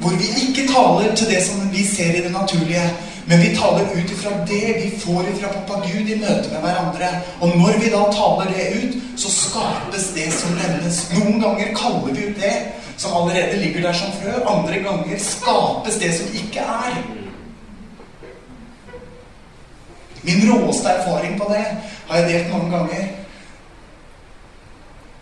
Hvor 0.01 0.17
vi 0.21 0.29
ikke 0.45 0.67
taler 0.69 1.15
til 1.15 1.31
det 1.33 1.43
som 1.47 1.69
vi 1.73 1.85
ser 1.87 2.19
i 2.19 2.25
det 2.27 2.33
naturlige, 2.33 2.89
Men 3.29 3.41
vi 3.41 3.57
taler 3.57 3.89
ut 3.91 4.11
ifra 4.11 4.31
det 4.47 4.67
vi 4.83 4.91
får 5.03 5.25
ifra 5.33 5.49
pappa 5.51 5.81
Gud 5.83 6.11
i 6.11 6.19
møte 6.21 6.51
med 6.53 6.61
hverandre. 6.63 7.09
Og 7.41 7.57
når 7.59 7.81
vi 7.83 7.91
da 7.91 8.05
taler 8.15 8.53
det 8.55 8.67
ut, 8.79 8.95
så 9.19 9.33
skapes 9.35 10.07
det 10.15 10.29
som 10.35 10.55
nevnes. 10.55 11.01
Noen 11.17 11.43
ganger 11.43 11.73
kaller 11.75 12.15
vi 12.15 12.29
ut 12.29 12.39
det 12.39 12.55
som 12.97 13.17
allerede 13.19 13.59
ligger 13.59 13.83
der 13.89 13.99
som 13.99 14.15
frø. 14.21 14.37
Andre 14.47 14.79
ganger 14.87 15.19
skapes 15.19 15.99
det 16.03 16.15
som 16.21 16.39
ikke 16.39 16.71
er. 16.87 17.01
Min 20.27 20.51
råeste 20.51 20.89
erfaring 20.89 21.39
på 21.39 21.47
det 21.53 21.65
har 22.09 22.17
jeg 22.17 22.29
delt 22.29 22.53
mange 22.53 22.71
ganger. 22.79 23.07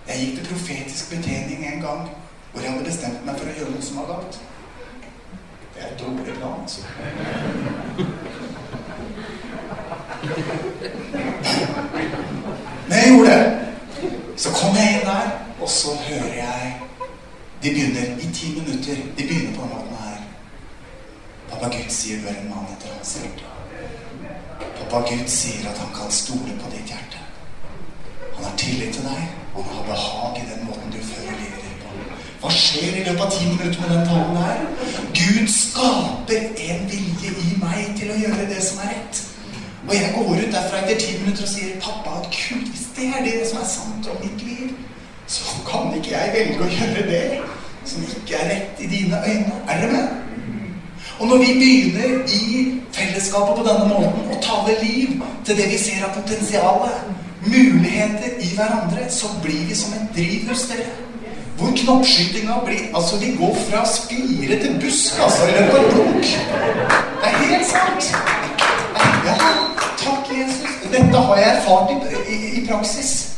Jeg 0.09 0.21
gikk 0.21 0.39
til 0.39 0.47
profetisk 0.49 1.11
betjening 1.11 1.67
en 1.67 1.81
gang 1.81 2.09
hvor 2.53 2.63
jeg 2.63 2.73
hadde 2.73 2.85
bestemt 2.85 3.25
meg 3.27 3.39
for 3.39 3.51
å 3.51 3.55
gjøre 3.59 3.73
noe 3.75 3.83
som 3.85 3.97
var 4.01 4.11
galt. 4.13 4.39
Det 5.75 5.83
er 5.83 5.89
et 5.91 6.01
dårlig 6.01 6.37
plan, 6.39 6.61
altså. 6.63 6.81
Men 12.89 12.99
jeg 12.99 13.09
gjorde 13.11 13.31
det. 13.31 13.45
Så 14.37 14.53
kom 14.55 14.77
jeg 14.77 14.95
inn 14.95 15.09
der, 15.09 15.33
og 15.61 15.69
så 15.69 15.97
hører 16.09 16.35
jeg 16.35 16.81
De 17.63 17.71
begynner 17.71 18.17
i 18.21 18.33
ti 18.33 18.55
minutter. 18.59 18.97
De 19.17 19.23
begynner 19.23 19.57
på 19.57 19.63
den 19.63 19.71
måten 19.73 19.97
her. 19.97 20.23
Pappa 21.51 21.73
Gud 21.77 21.91
sier 21.91 22.21
du 22.21 22.29
er 22.29 22.41
en 22.41 22.51
mann 22.53 22.73
etter 22.77 22.93
hans 22.97 23.19
hjerte. 23.21 23.54
Pappa 24.79 25.01
Gud 25.11 25.29
sier 25.31 25.69
at 25.71 25.79
han 25.79 25.93
kan 25.95 26.11
stole 26.13 26.55
på 26.61 26.71
ditt 26.75 26.93
hjerte. 26.93 27.21
Han 28.37 28.45
har 28.45 28.57
tillit 28.61 28.95
til 28.95 29.07
deg, 29.07 29.23
og 29.55 29.65
han 29.65 29.77
har 29.79 29.87
behag 29.91 30.41
i 30.41 30.49
den 30.51 30.65
måten 30.69 30.95
du 30.95 31.01
fører 31.11 31.37
livet 31.43 31.61
ditt 31.67 31.83
på. 31.83 31.93
Hva 32.43 32.51
skjer 32.55 32.99
i 33.01 33.05
løpet 33.07 33.23
av 33.27 33.31
ti 33.37 33.45
minutter 33.51 33.81
med 33.85 33.93
den 33.95 34.09
talen 34.11 34.41
her? 34.43 34.65
Gud 35.21 35.53
skaper 35.55 36.49
en 36.69 36.91
vilje 36.91 37.37
i 37.45 37.55
meg 37.63 37.95
til 38.01 38.11
å 38.15 38.19
gjøre 38.25 38.49
det 38.51 38.65
som 38.67 38.83
er 38.85 38.93
rett. 38.97 39.23
Og 39.85 39.95
jeg 39.95 40.13
går 40.17 40.35
ut 40.41 40.53
derfra 40.57 40.81
etter 40.81 41.01
ti 41.01 41.19
minutter 41.21 41.45
og 41.45 41.53
sier 41.53 41.81
pappa, 41.85 42.19
at 42.21 42.29
Gud, 42.33 42.67
hvis 42.71 42.87
det 42.97 43.11
er 43.13 43.25
det 43.27 43.39
som 43.51 43.61
er 43.61 43.69
sant 43.69 44.11
om 44.13 44.21
mitt 44.25 44.45
liv, 44.47 44.73
så 45.27 45.61
kan 45.69 45.93
ikke 45.97 46.13
jeg 46.13 46.35
velge 46.35 46.65
å 46.65 46.73
gjøre 46.79 47.07
det 47.09 47.25
som 47.89 48.05
ikke 48.05 48.39
er 48.41 48.51
rett 48.53 48.81
i 48.81 48.89
dine 48.89 49.21
øyne. 49.25 49.59
Er 49.69 49.83
dere 49.83 49.93
med? 49.93 50.21
Og 51.21 51.27
når 51.27 51.37
vi 51.37 51.53
begynner 51.59 52.25
i 52.27 52.73
fellesskapet 52.93 53.59
på 53.59 53.67
denne 53.69 53.87
måten 53.89 54.33
å 54.35 54.41
tale 54.43 54.75
liv 54.83 55.21
til 55.47 55.57
det 55.57 55.69
vi 55.71 55.79
ser 55.79 56.07
av 56.07 56.15
potensialet, 56.17 57.05
muligheter 57.47 58.41
i 58.41 58.51
hverandre, 58.57 59.07
så 59.11 59.29
blir 59.43 59.67
vi 59.69 59.77
som 59.79 59.93
et 59.95 60.09
drivhus, 60.17 60.67
dere. 60.71 60.87
Hvor 61.59 61.71
knoppskytinga 61.77 62.55
blir 62.65 62.97
Altså, 62.97 63.19
vi 63.19 63.37
går 63.39 63.57
fra 63.69 63.85
spire 63.87 64.59
til 64.63 64.81
busk, 64.81 65.21
altså, 65.23 65.47
i 65.47 65.51
løpet 65.51 65.75
av 65.79 65.85
et 65.85 65.93
blunk. 65.95 66.25
Det 67.21 67.29
er 67.31 67.37
helt 67.45 67.67
sant. 67.67 68.11
Ja, 69.27 69.35
takk, 69.99 70.33
Jesus. 70.39 70.71
Dette 70.93 71.17
har 71.17 71.37
jeg 71.37 71.57
erfart 71.57 71.91
i, 71.91 72.35
i, 72.35 72.63
i 72.63 72.67
praksis. 72.67 73.31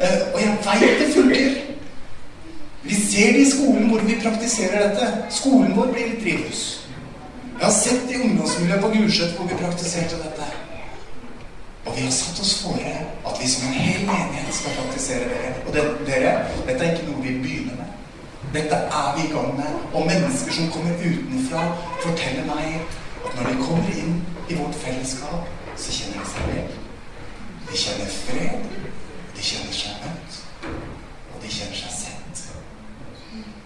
Uh, 0.00 0.34
og 0.34 0.40
jeg 0.40 0.58
veit 0.64 0.98
det 0.98 1.14
funker. 1.14 1.50
Vi 2.82 2.94
ser 2.94 3.32
det 3.32 3.40
i 3.40 3.50
skolen 3.50 3.88
hvor 3.88 3.98
vi 3.98 4.20
praktiserer 4.22 4.88
dette. 4.88 5.12
Skolen 5.30 5.76
vår 5.76 5.86
blir 5.92 6.04
et 6.04 6.22
drivhus. 6.24 6.79
Jeg 7.60 7.68
har 7.68 7.74
sett 7.76 8.10
i 8.10 8.16
ungdomsmiljøet 8.24 8.80
på 8.80 8.88
Gulset 8.88 9.32
hvor 9.36 9.48
vi 9.48 9.56
praktiserte 9.60 10.16
dette. 10.16 10.44
Og 11.86 11.96
vi 11.96 12.04
har 12.06 12.14
satt 12.16 12.40
oss 12.40 12.52
fore 12.62 12.92
at 13.28 13.40
vi 13.40 13.48
som 13.52 13.66
en 13.68 13.74
hel 13.74 14.06
menighet 14.06 14.54
skal 14.56 14.78
praktisere 14.78 15.26
dere. 15.28 15.50
Og 15.66 15.74
det, 15.74 15.82
dere, 16.06 16.32
dette 16.68 16.86
er 16.86 16.94
ikke 16.94 17.10
noe 17.10 17.24
vi 17.26 17.34
begynner 17.42 17.76
med. 17.82 17.90
Dette 18.54 18.78
er 19.00 19.10
vi 19.18 19.26
i 19.26 19.34
gang 19.34 19.52
med. 19.58 19.76
Og 19.92 20.08
mennesker 20.08 20.56
som 20.56 20.72
kommer 20.72 21.04
utenfra, 21.04 21.66
forteller 22.06 22.48
meg 22.48 22.80
at 23.26 23.36
når 23.36 23.52
de 23.52 23.54
kommer 23.66 23.92
inn 24.06 24.16
i 24.48 24.56
vårt 24.62 24.80
fellesskap, 24.86 25.52
så 25.76 25.98
kjenner 25.98 26.24
de 26.24 26.32
seg 26.32 26.50
vel. 26.54 26.74
De 27.68 27.84
kjenner 27.84 28.18
fred. 28.22 28.68
De 29.36 29.48
kjenner 29.52 29.80
seg 29.82 30.00
møtt. 30.08 30.42
Og 30.64 31.38
de 31.44 31.54
kjenner 31.60 31.84
seg 31.84 31.96
sett. 32.00 32.44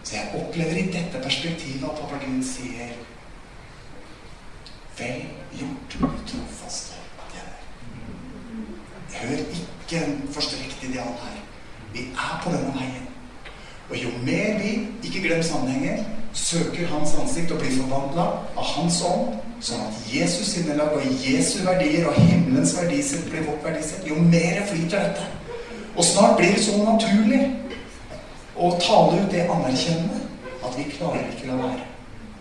Så 0.03 0.19
jeg 0.19 0.31
opplever 0.43 0.83
i 0.83 0.89
dette 0.99 1.27
perspektivet 1.31 1.87
at 1.87 2.01
pappa 2.03 2.25
Gud 2.27 2.43
sier 2.43 2.97
Vel 4.99 5.25
gjort, 5.59 5.97
trofaste 6.29 7.01
tjener. 7.33 7.57
Hør 9.21 9.37
ikke 9.39 10.05
en 10.05 10.21
forstrekt 10.33 10.85
ideal 10.89 11.17
her. 11.23 11.41
Vi 11.93 12.01
er 12.01 12.37
på 12.45 12.53
denne 12.55 12.75
veien. 12.75 13.09
Og 13.91 13.97
jo 14.03 14.11
mer 14.25 14.59
vi, 14.63 14.89
ikke 15.03 15.29
glem 15.29 15.43
sammenhengen, 15.43 16.07
søker 16.33 16.87
Hans 16.87 17.15
ansikt 17.23 17.53
og 17.53 17.61
blir 17.61 17.77
forvandla 17.81 18.25
av 18.57 18.71
Hans 18.75 19.01
ånd, 19.07 19.35
sånn 19.65 19.85
at 19.87 19.99
Jesus 20.11 20.55
sinnelag 20.55 20.97
og 20.97 21.05
Jesu 21.23 21.61
verdier 21.67 22.09
og 22.11 22.17
himmelens 22.19 22.75
verdisett 22.79 23.29
blir 23.31 23.47
vårt 23.47 23.63
verdisett, 23.65 24.07
jo 24.09 24.19
mer 24.19 24.65
flyter 24.71 25.09
dette. 25.09 25.29
Og 25.95 26.05
snart 26.05 26.37
blir 26.39 26.57
det 26.57 26.65
så 26.65 26.81
naturlig 26.83 27.43
å 28.57 28.73
tale 28.83 29.21
ut 29.23 29.31
det 29.35 29.47
anerkjennende 29.47 30.25
at 30.65 30.79
vi 30.79 30.89
klarer 30.97 31.29
ikke 31.31 31.53
la 31.53 31.61
være. 31.61 31.87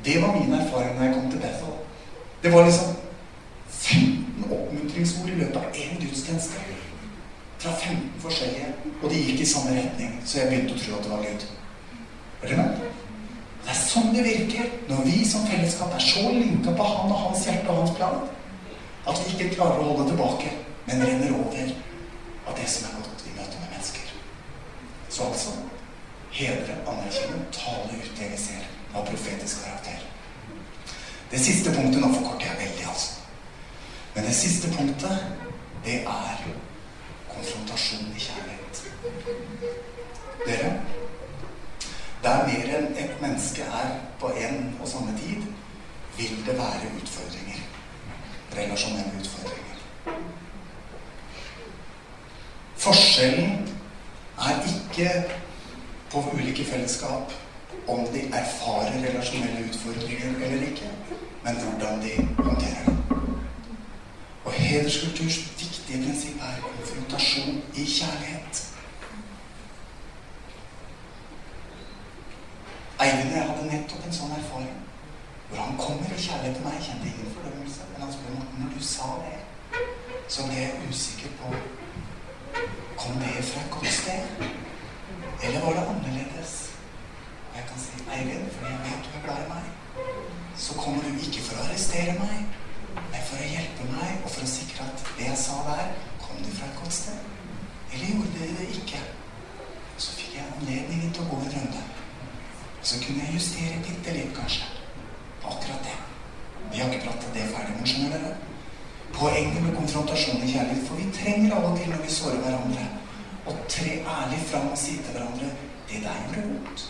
Det 0.06 0.20
var 0.22 0.36
min 0.36 0.58
erfaring 0.58 0.98
da 0.98 1.06
jeg 1.06 1.16
kom 1.16 1.30
til 1.32 1.44
Bethel. 1.44 1.73
Det 2.44 2.52
var 2.52 2.66
liksom 2.66 2.96
15 3.70 4.44
oppmuntringsord 4.52 5.30
i 5.30 5.36
løpet 5.36 5.56
av 5.56 5.78
én 5.80 6.02
gudstjeneste. 6.02 6.60
Fra 7.58 7.72
15 7.72 8.10
forskjellige. 8.20 8.74
Og 9.02 9.10
de 9.10 9.22
gikk 9.22 9.46
i 9.46 9.48
samme 9.48 9.78
retning, 9.78 10.18
så 10.26 10.42
jeg 10.42 10.50
begynte 10.50 10.76
å 10.76 10.82
tro 10.82 10.98
at 10.98 11.06
det 11.06 11.14
var 11.14 11.24
Gud. 11.24 11.46
Er 12.42 12.52
dere 12.52 12.66
med? 12.66 12.82
Det 13.64 13.72
er 13.72 13.80
sånn 13.80 14.12
det 14.12 14.26
virker 14.28 14.74
når 14.90 15.06
vi 15.08 15.22
som 15.28 15.48
fellesskap 15.48 15.96
er 15.96 16.04
så 16.04 16.24
linka 16.36 16.74
på 16.76 16.88
han 16.90 17.14
og 17.16 17.22
hans 17.30 17.46
hjerte 17.48 17.72
og 17.72 17.80
hans 17.80 17.94
plan 17.96 18.26
at 19.08 19.22
vi 19.24 19.32
ikke 19.32 19.56
klarer 19.56 19.80
å 19.80 19.88
holde 19.94 20.10
tilbake, 20.10 20.52
men 20.88 21.04
renner 21.08 21.32
over 21.38 21.72
av 22.48 22.58
det 22.60 22.68
som 22.74 22.90
er 22.90 23.06
godt 23.06 23.24
i 23.24 23.36
møte 23.38 23.62
med 23.62 23.72
mennesker. 23.72 24.12
Så 25.08 25.30
altså 25.30 25.56
hedre, 26.36 26.76
anerkjenne, 26.92 27.46
tale 27.56 28.02
ut 28.02 28.12
det 28.20 28.34
vi 28.34 28.42
ser 28.50 28.68
av 28.92 29.08
profetisk 29.08 29.64
karakter. 29.64 30.03
Det 31.34 31.42
siste 31.42 31.72
punktet 31.74 32.02
Nå 32.02 32.14
forkorter 32.14 32.46
jeg 32.46 32.58
veldig, 32.60 32.86
altså. 32.90 33.12
Men 34.16 34.26
det 34.26 34.36
siste 34.36 34.68
punktet, 34.78 35.26
det 35.86 35.96
er 36.02 36.44
konfrontasjon 37.34 38.12
i 38.16 38.20
kjærlighet. 38.22 38.84
Dere, 40.46 40.70
der 42.24 42.46
mer 42.48 42.76
enn 42.78 42.86
et 43.02 43.16
menneske 43.22 43.66
er 43.66 43.96
på 44.22 44.30
en 44.46 44.60
og 44.82 44.88
samme 44.88 45.18
tid, 45.24 45.48
vil 46.18 46.46
det 46.46 46.58
være 46.60 46.92
utfordringer. 47.02 47.66
Relasjonelle 48.58 49.18
utfordringer. 49.20 49.82
Forskjellen 52.78 53.70
er 54.38 54.62
ikke 54.76 55.10
på 56.12 56.26
ulike 56.34 56.66
fellesskap 56.66 57.34
om 57.88 58.06
de 58.14 58.28
erfarer 58.30 59.02
relasjonelle 59.08 59.66
utfordringer 59.70 60.46
eller 60.46 60.68
ikke, 60.68 60.90
men 61.44 61.56
hvordan 61.56 62.02
de 62.02 62.12
håndterer 62.44 62.86
det. 62.86 62.98
Og 64.46 64.52
hederskulturs 64.52 65.38
viktige 65.60 66.04
prinsipp 66.04 66.42
er 66.42 66.62
konfrontasjon 66.62 67.62
i 67.76 67.86
kjærlighet. 67.98 68.70
Eivind 73.04 73.32
og 73.32 73.38
jeg 73.38 73.48
hadde 73.50 73.70
nettopp 73.72 74.08
en 74.08 74.18
sånn 74.20 74.36
erfaring. 74.38 74.80
Hvor 75.50 75.62
han 75.66 75.78
kommer 75.78 76.16
i 76.16 76.24
kjærlighet 76.26 76.56
til 76.58 76.66
meg. 76.68 76.80
Kjente 76.88 77.12
ingen 77.12 77.34
fordømmelse. 77.36 77.88
Men 77.92 78.06
han 78.06 78.14
spør 78.16 78.38
meg 78.38 78.58
når 78.60 78.76
du 78.76 78.84
sa 78.94 79.10
det, 79.26 79.38
så 80.28 80.48
ble 80.48 80.60
jeg 80.62 80.90
usikker 80.90 81.40
på 81.42 81.56
Kom 82.98 83.18
det 83.20 83.44
fra 83.44 83.62
et 83.62 83.72
godt 83.74 83.92
sted? 83.92 84.44
Eller 85.44 85.64
var 85.66 85.74
det 85.76 85.88
annerledes? 85.92 86.54
Og 87.50 87.58
jeg 87.58 87.66
kan 87.70 87.80
si 87.84 88.04
Eivind, 88.16 88.52
fordi 88.56 88.70
jeg 88.72 88.80
vet 88.86 89.08
du 89.08 89.18
er 89.18 89.24
glad 89.26 89.42
i 89.44 89.50
meg, 89.50 89.73
kommer 90.78 91.04
du 91.06 91.18
ikke 91.20 91.44
for 91.46 91.60
å 91.60 91.66
arrestere 91.68 92.14
meg, 92.20 92.46
men 92.96 93.26
for 93.28 93.42
å 93.42 93.50
hjelpe 93.50 93.88
meg, 93.92 94.22
og 94.24 94.30
for 94.30 94.46
å 94.46 94.52
sikre 94.54 94.86
at 94.86 95.04
det 95.18 95.28
jeg 95.28 95.40
sa 95.40 95.60
der, 95.68 95.92
kom 96.22 96.40
du 96.44 96.50
fra 96.54 96.70
et 96.70 96.80
godt 96.80 96.96
sted. 96.96 97.20
Eller 97.94 98.14
gjorde 98.14 98.32
det 98.38 98.50
det 98.60 98.70
ikke? 98.80 99.02
Så 99.98 100.16
fikk 100.18 100.38
jeg 100.38 100.48
anledningen 100.58 101.14
til 101.14 101.26
å 101.26 101.30
gå 101.32 101.42
en 101.42 101.54
runde. 101.58 101.84
Så 102.84 103.00
kunne 103.04 103.26
jeg 103.26 103.38
justere 103.38 103.84
bitte 103.86 104.16
litt, 104.16 104.34
kanskje, 104.38 104.66
på 105.44 105.54
akkurat 105.54 105.86
det. 105.86 106.00
Vi 106.72 106.82
har 106.82 106.90
ikke 106.90 107.06
pratet 107.06 107.38
det 107.38 107.52
ferdig, 107.52 107.78
men 107.78 107.88
skjønner 107.92 108.18
dere? 108.18 108.34
Poenget 109.14 109.62
med 109.62 109.76
konfrontasjon 109.78 110.42
i 110.42 110.52
kjærlighet, 110.56 110.88
for 110.88 110.98
vi 110.98 111.12
trenger 111.14 111.54
av 111.58 111.70
og 111.70 111.78
til 111.78 111.92
når 111.94 112.02
vi 112.02 112.16
sårer 112.18 112.42
hverandre, 112.42 112.88
å 113.46 113.54
tre 113.70 114.00
ærlig 114.16 114.40
fram 114.50 114.70
og 114.72 114.78
si 114.80 114.98
til 115.04 115.16
hverandre 115.16 115.52
Det 115.90 116.00
der 116.02 116.22
gjorde 116.24 116.44
vondt. 116.48 116.84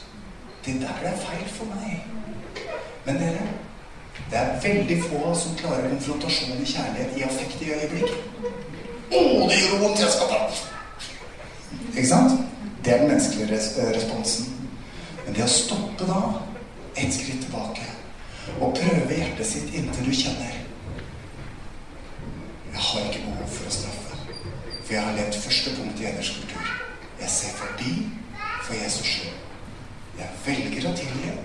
Det 0.65 0.75
der 0.79 1.07
er 1.09 1.15
feil 1.19 1.47
for 1.51 1.65
meg. 1.73 2.03
Men 3.05 3.17
dere, 3.19 3.47
det 4.30 4.39
er 4.39 4.61
veldig 4.64 4.97
få 5.03 5.34
som 5.38 5.57
klarer 5.57 5.89
konfrontasjon 5.89 6.61
i 6.61 6.70
kjærlighet 6.70 7.18
i 7.18 7.26
affekt 7.28 7.61
i 7.61 7.72
øyeblikk. 7.74 8.16
Å, 9.14 9.20
det 9.49 9.59
gjør 9.59 9.82
vondt! 9.84 10.01
Jeg 10.01 10.14
skal 10.16 10.32
ta 10.32 10.39
Ikke 11.93 12.07
sant? 12.09 12.39
Det 12.86 12.93
er 12.93 13.03
den 13.03 13.11
menneskelige 13.14 13.49
res 13.51 13.70
responsen. 13.95 14.49
Men 15.26 15.38
det 15.38 15.45
å 15.45 15.51
stoppe 15.51 16.07
da, 16.09 16.22
et 16.97 17.14
skritt 17.16 17.45
tilbake, 17.45 17.86
og 18.59 18.76
prøve 18.76 19.18
hjertet 19.18 19.47
sitt 19.47 19.70
inntil 19.74 20.09
du 20.09 20.11
kjenner 20.11 20.59
Jeg 22.74 22.82
har 22.88 23.05
ikke 23.07 23.22
behov 23.28 23.53
for 23.53 23.70
å 23.70 23.76
straffe. 23.78 24.18
For 24.84 24.95
jeg 24.95 25.05
har 25.05 25.16
levd 25.18 25.38
første 25.45 25.76
punkt 25.78 26.01
i 26.01 26.09
eders 26.09 26.34
kultur. 26.39 26.74
Jeg 27.22 27.30
ser 27.30 27.55
forbi 27.61 27.93
for 28.66 28.74
Jesus 28.76 29.07
skyld. 29.14 29.38
Jeg 30.18 30.41
velger 30.45 30.89
å 30.89 30.95
tilgi. 30.97 31.36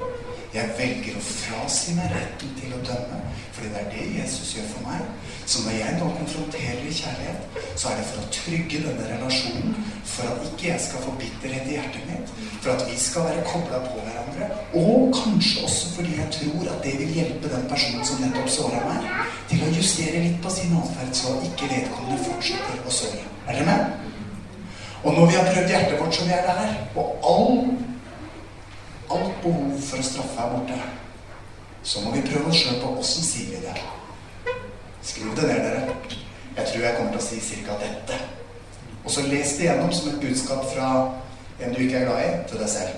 Jeg 0.54 0.70
velger 0.78 1.16
å 1.18 1.20
frasi 1.20 1.92
meg 1.92 2.08
retten 2.14 2.52
til 2.56 2.72
å 2.72 2.78
dømme. 2.86 3.18
Fordi 3.52 3.68
det 3.72 3.80
er 3.80 3.88
det 3.92 4.04
Jesus 4.14 4.54
gjør 4.56 4.68
for 4.70 4.86
meg. 4.88 5.02
Så 5.50 5.64
når 5.64 5.74
jeg 5.76 5.96
nå 5.98 6.08
konfronterer 6.16 6.84
i 6.86 6.92
kjærlighet, 6.94 7.58
så 7.74 7.90
er 7.90 7.98
det 7.98 8.06
for 8.08 8.22
å 8.22 8.30
trygge 8.36 8.80
denne 8.86 9.08
relasjonen. 9.10 9.74
For 10.08 10.30
at 10.30 10.46
ikke 10.48 10.70
jeg 10.70 10.84
skal 10.86 11.04
få 11.04 11.14
bitterhet 11.20 11.68
i 11.68 11.76
hjertet 11.76 12.08
mitt. 12.08 12.32
For 12.62 12.72
at 12.72 12.84
vi 12.88 12.96
skal 13.02 13.26
være 13.28 13.44
kobla 13.50 13.82
på 13.84 13.98
hverandre. 14.06 14.48
Og 14.80 15.12
kanskje 15.18 15.66
også 15.68 15.92
fordi 15.98 16.16
jeg 16.16 16.30
tror 16.38 16.70
at 16.72 16.80
det 16.86 16.94
vil 17.02 17.16
hjelpe 17.18 17.52
den 17.52 17.68
personen 17.72 18.08
som 18.08 18.22
nettopp 18.24 18.48
såra 18.56 18.80
meg, 18.86 19.10
til 19.50 19.66
å 19.66 19.72
justere 19.74 20.24
litt 20.24 20.40
på 20.44 20.54
sin 20.54 20.76
atferd, 20.80 21.12
så 21.16 21.34
ikke 21.50 21.72
vedkommende 21.74 22.22
fortsetter 22.24 22.80
å 22.86 22.96
sørge. 23.02 23.26
Er 23.48 23.58
dere 23.58 23.68
med? 23.68 24.08
Og 25.04 25.12
når 25.14 25.28
vi 25.28 25.36
har 25.36 25.52
prøvd 25.52 25.70
hjertet 25.74 26.00
vårt, 26.00 26.14
som 26.16 26.26
vi 26.28 26.34
er 26.34 26.48
der, 26.48 26.74
og 26.98 27.28
all, 27.34 27.60
alt 29.10 29.42
behov 29.42 29.76
for 29.82 30.00
å 30.00 30.06
straffe 30.06 30.44
er 30.44 30.54
borte, 30.54 30.78
så 31.82 32.02
må 32.04 32.12
vi 32.12 32.24
prøve 32.26 32.50
oss 32.50 32.60
sjøl 32.60 32.80
på 32.82 32.94
åssen 33.00 33.24
sier 33.24 33.54
vi 33.54 33.62
det. 33.64 33.76
Skriv 35.02 35.34
det 35.36 35.46
ned, 35.48 35.62
dere. 35.64 35.96
Jeg 36.56 36.66
tror 36.66 36.84
jeg 36.84 36.96
kommer 36.96 37.14
til 37.14 37.22
å 37.22 37.26
si 37.28 37.40
cirka 37.40 37.76
dette. 37.80 38.18
Og 39.04 39.12
så 39.14 39.24
les 39.30 39.54
det 39.56 39.68
gjennom 39.68 39.92
som 39.94 40.10
et 40.10 40.20
budskap 40.20 40.64
fra 40.72 40.88
en 41.58 41.74
du 41.74 41.80
ikke 41.82 42.00
er 42.00 42.08
glad 42.08 42.24
i, 42.24 42.32
til 42.50 42.60
deg 42.60 42.72
selv. 42.72 42.96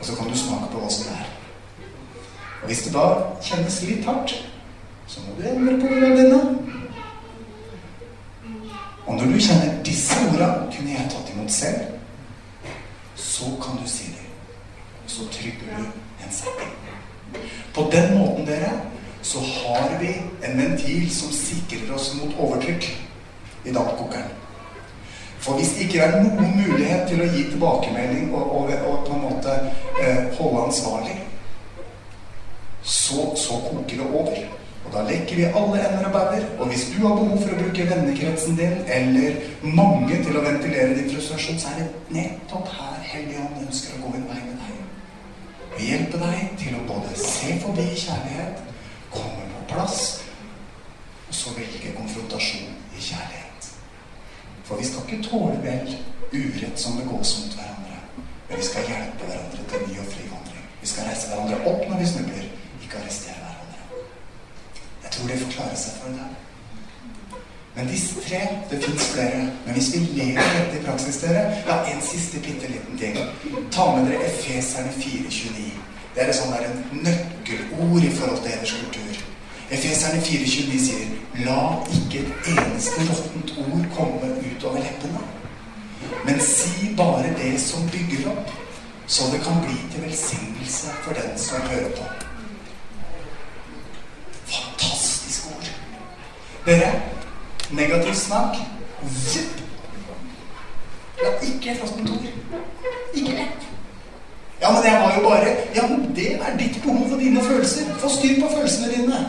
Og 0.00 0.06
så 0.06 0.16
kan 0.16 0.28
du 0.28 0.36
smake 0.38 0.72
på 0.72 0.82
åssen 0.86 1.08
det 1.08 1.18
er. 1.20 1.30
Og 2.60 2.66
hvis 2.68 2.82
det 2.84 2.92
da 2.92 3.06
kjennes 3.44 3.78
litt 3.88 4.04
hardt, 4.08 4.34
så 5.08 5.22
må 5.24 5.38
du 5.38 5.46
endre 5.48 5.78
på 5.80 5.88
ordene 5.94 6.18
dine. 6.18 6.42
Og 9.06 9.16
når 9.16 9.32
du 9.32 9.40
kjenner 9.40 9.80
disse 9.86 10.18
orda 10.28 10.50
kunne 10.74 10.92
jeg 10.92 11.08
tatt 11.10 11.32
imot 11.32 11.54
selv, 11.54 11.99
så 13.30 13.44
kan 13.62 13.78
du 13.82 13.88
si 13.88 14.04
det. 14.04 14.26
Så 15.06 15.26
trygger 15.32 15.76
du 15.76 15.84
en 16.24 16.32
setting. 16.32 16.74
På 17.74 17.90
den 17.92 18.18
måten, 18.18 18.46
dere, 18.46 18.70
så 19.22 19.38
har 19.38 19.98
vi 20.00 20.14
en 20.42 20.58
ventil 20.58 21.10
som 21.14 21.32
sikrer 21.32 21.94
oss 21.94 22.14
mot 22.14 22.34
overtrykk 22.38 22.88
i 23.64 23.72
dampkokeren. 23.72 24.32
For 25.38 25.56
hvis 25.56 25.72
det 25.74 25.86
ikke 25.86 26.00
er 26.00 26.22
noen 26.22 26.56
mulighet 26.56 27.06
til 27.08 27.22
å 27.22 27.28
gi 27.30 27.46
tilbakemelding 27.52 28.34
og, 28.34 28.50
og, 28.56 28.72
og 28.90 29.04
på 29.06 29.14
en 29.14 29.22
måte 29.24 29.54
eh, 30.02 30.26
holde 30.36 30.66
ansvarlig, 30.66 31.16
så, 32.82 33.30
så 33.36 33.60
koker 33.70 34.02
det 34.02 34.10
over. 34.10 34.59
Da 34.94 35.02
lekker 35.06 35.36
vi 35.36 35.44
alle 35.44 35.82
ender 35.86 36.06
og 36.08 36.12
bauger. 36.12 36.46
Og 36.58 36.66
hvis 36.66 36.86
du 36.92 37.06
har 37.06 37.14
behov 37.14 37.42
for 37.42 37.54
å 37.54 37.58
bruke 37.62 37.88
vennekretsen 37.90 38.56
din, 38.58 38.78
eller 38.98 39.38
mange 39.62 40.22
til 40.24 40.38
å 40.38 40.44
ventilere 40.44 40.96
din 40.98 41.10
frustrasjon, 41.12 41.60
så 41.62 41.72
er 41.72 41.82
det 41.82 42.16
nettopp 42.16 42.72
her 42.74 42.96
Helligånd 43.10 43.62
ønsker 43.66 43.96
å 43.96 44.04
gå 44.04 44.14
en 44.16 44.26
vei 44.30 44.40
med 44.44 44.58
deg. 44.62 44.80
Og 45.70 45.80
hjelpe 45.82 46.18
deg 46.22 46.56
til 46.62 46.76
å 46.78 46.86
både 46.86 47.14
se 47.18 47.56
forbi 47.62 47.86
kjærlighet, 48.04 48.60
komme 49.10 49.46
på 49.54 49.66
plass, 49.72 50.02
og 51.28 51.34
så 51.34 51.54
velge 51.56 51.94
konfrontasjon 51.96 52.74
i 52.98 53.02
kjærlighet. 53.02 53.70
For 54.64 54.78
vi 54.78 54.86
skal 54.86 55.06
ikke 55.06 55.24
tåle 55.26 55.58
vel 55.64 55.94
urett 56.30 56.78
som 56.78 56.98
det 56.98 57.08
gås 57.10 57.34
mot 57.40 57.56
hverandre. 57.58 57.98
Men 58.48 58.58
vi 58.58 58.66
skal 58.66 58.86
hjelpe 58.86 59.26
hverandre 59.26 59.66
til 59.72 59.86
ny 59.88 59.98
og 60.02 60.10
fri 60.12 60.26
vandring. 60.30 60.64
Vi 60.80 60.90
skal 60.92 61.10
reise 61.10 61.30
hverandre 61.30 61.58
opp 61.70 61.82
når 61.88 62.02
vi 62.02 62.10
snubler, 62.12 62.46
ikke 62.82 63.00
arrestere 63.02 63.38
hverandre. 63.38 64.04
Jeg 65.02 65.12
deg. 65.86 66.38
Men 67.74 67.88
disse 67.88 68.20
tre 68.20 68.40
Det 68.70 68.84
fins 68.84 69.12
flere. 69.14 69.40
Men 69.64 69.72
hvis 69.74 69.94
vi 69.94 69.98
lever 69.98 70.42
dette 70.58 70.80
i 70.80 70.84
praksis, 70.84 71.16
dere 71.16 71.42
Ja, 71.66 71.76
en 71.92 72.02
siste 72.02 72.38
bitte 72.38 72.66
liten 72.66 72.98
ting. 72.98 73.16
Ta 73.72 73.96
med 73.96 74.10
dere 74.10 74.24
Efeserne 74.26 74.92
429. 74.92 75.72
Det 76.14 76.22
er 76.22 76.28
et 76.28 76.36
sånt 76.36 76.54
der 76.54 76.68
nøkkelord 76.92 78.02
i 78.02 78.10
forhold 78.18 78.42
til 78.42 78.52
eders 78.52 78.74
kultur. 78.82 79.12
Efeserne 79.70 80.22
429 80.22 80.80
sier 80.86 81.44
La 81.46 81.60
ikke 81.96 82.24
et 82.24 82.48
eneste 82.52 83.04
råttent 83.10 83.52
ord 83.58 83.84
komme 83.96 84.32
ut 84.46 84.64
over 84.64 84.78
leppene. 84.78 85.22
Men 86.24 86.40
si 86.40 86.94
bare 86.96 87.30
det 87.38 87.60
som 87.60 87.86
bygger 87.92 88.32
opp, 88.32 88.50
så 89.06 89.22
det 89.32 89.40
kan 89.44 89.62
bli 89.64 89.78
til 89.92 90.02
velsignelse 90.02 90.90
for 91.04 91.12
den 91.12 91.38
som 91.38 91.70
hører 91.70 91.94
på. 91.96 92.19
Dere, 96.66 96.92
negativ 97.70 98.14
snakk 98.14 98.60
Zipp! 99.08 99.60
La 101.20 101.28
ikke 101.44 101.70
et 101.70 101.82
ord. 101.82 102.26
Ikke 103.14 103.32
ett. 103.32 103.66
Ja, 104.60 104.70
men 104.72 104.84
jeg 104.84 105.00
var 105.02 105.14
jo 105.16 105.28
bare 105.28 105.56
Ja, 105.74 105.86
men 105.88 106.12
det 106.16 106.32
er 106.34 106.56
ditt 106.58 106.82
behov 106.82 107.08
for 107.08 107.16
dine 107.16 107.42
følelser. 107.42 107.94
Få 107.98 108.08
styr 108.08 108.40
på 108.40 108.48
følelsene 108.54 108.92
dine. 108.92 109.20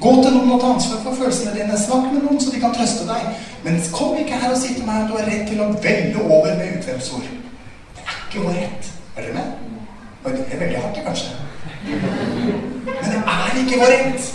Gå 0.00 0.12
til 0.22 0.34
noen 0.34 0.52
og 0.52 0.60
ta 0.60 0.72
ansvar 0.74 1.02
for 1.02 1.14
følelsene 1.14 1.54
dine. 1.54 1.78
Snakk 1.78 2.12
med 2.12 2.22
noen, 2.22 2.40
så 2.40 2.50
de 2.54 2.60
kan 2.60 2.74
trøste 2.74 3.06
deg. 3.08 3.26
Men 3.64 3.82
kom 3.92 4.18
ikke 4.18 4.38
her 4.42 4.54
og 4.54 4.60
si 4.62 4.74
til 4.74 4.86
meg 4.86 5.02
at 5.02 5.10
du 5.10 5.18
har 5.18 5.26
rett 5.30 5.48
til 5.50 5.62
å 5.62 5.70
velle 5.82 6.24
over 6.28 6.54
med 6.58 6.78
utvemsord. 6.78 7.28
Det 7.98 8.06
er 8.06 8.22
ikke 8.28 8.46
vår 8.46 8.58
rett. 8.60 8.92
Er 9.16 9.26
dere 9.26 9.34
med? 9.34 9.52
Det 10.24 10.46
er 10.54 10.62
veldig 10.64 10.80
hardt, 10.82 11.04
kanskje. 11.06 11.28
Men 11.84 13.10
det 13.10 13.20
er 13.38 13.62
ikke 13.62 13.82
vår 13.82 13.94
rett. 13.96 14.32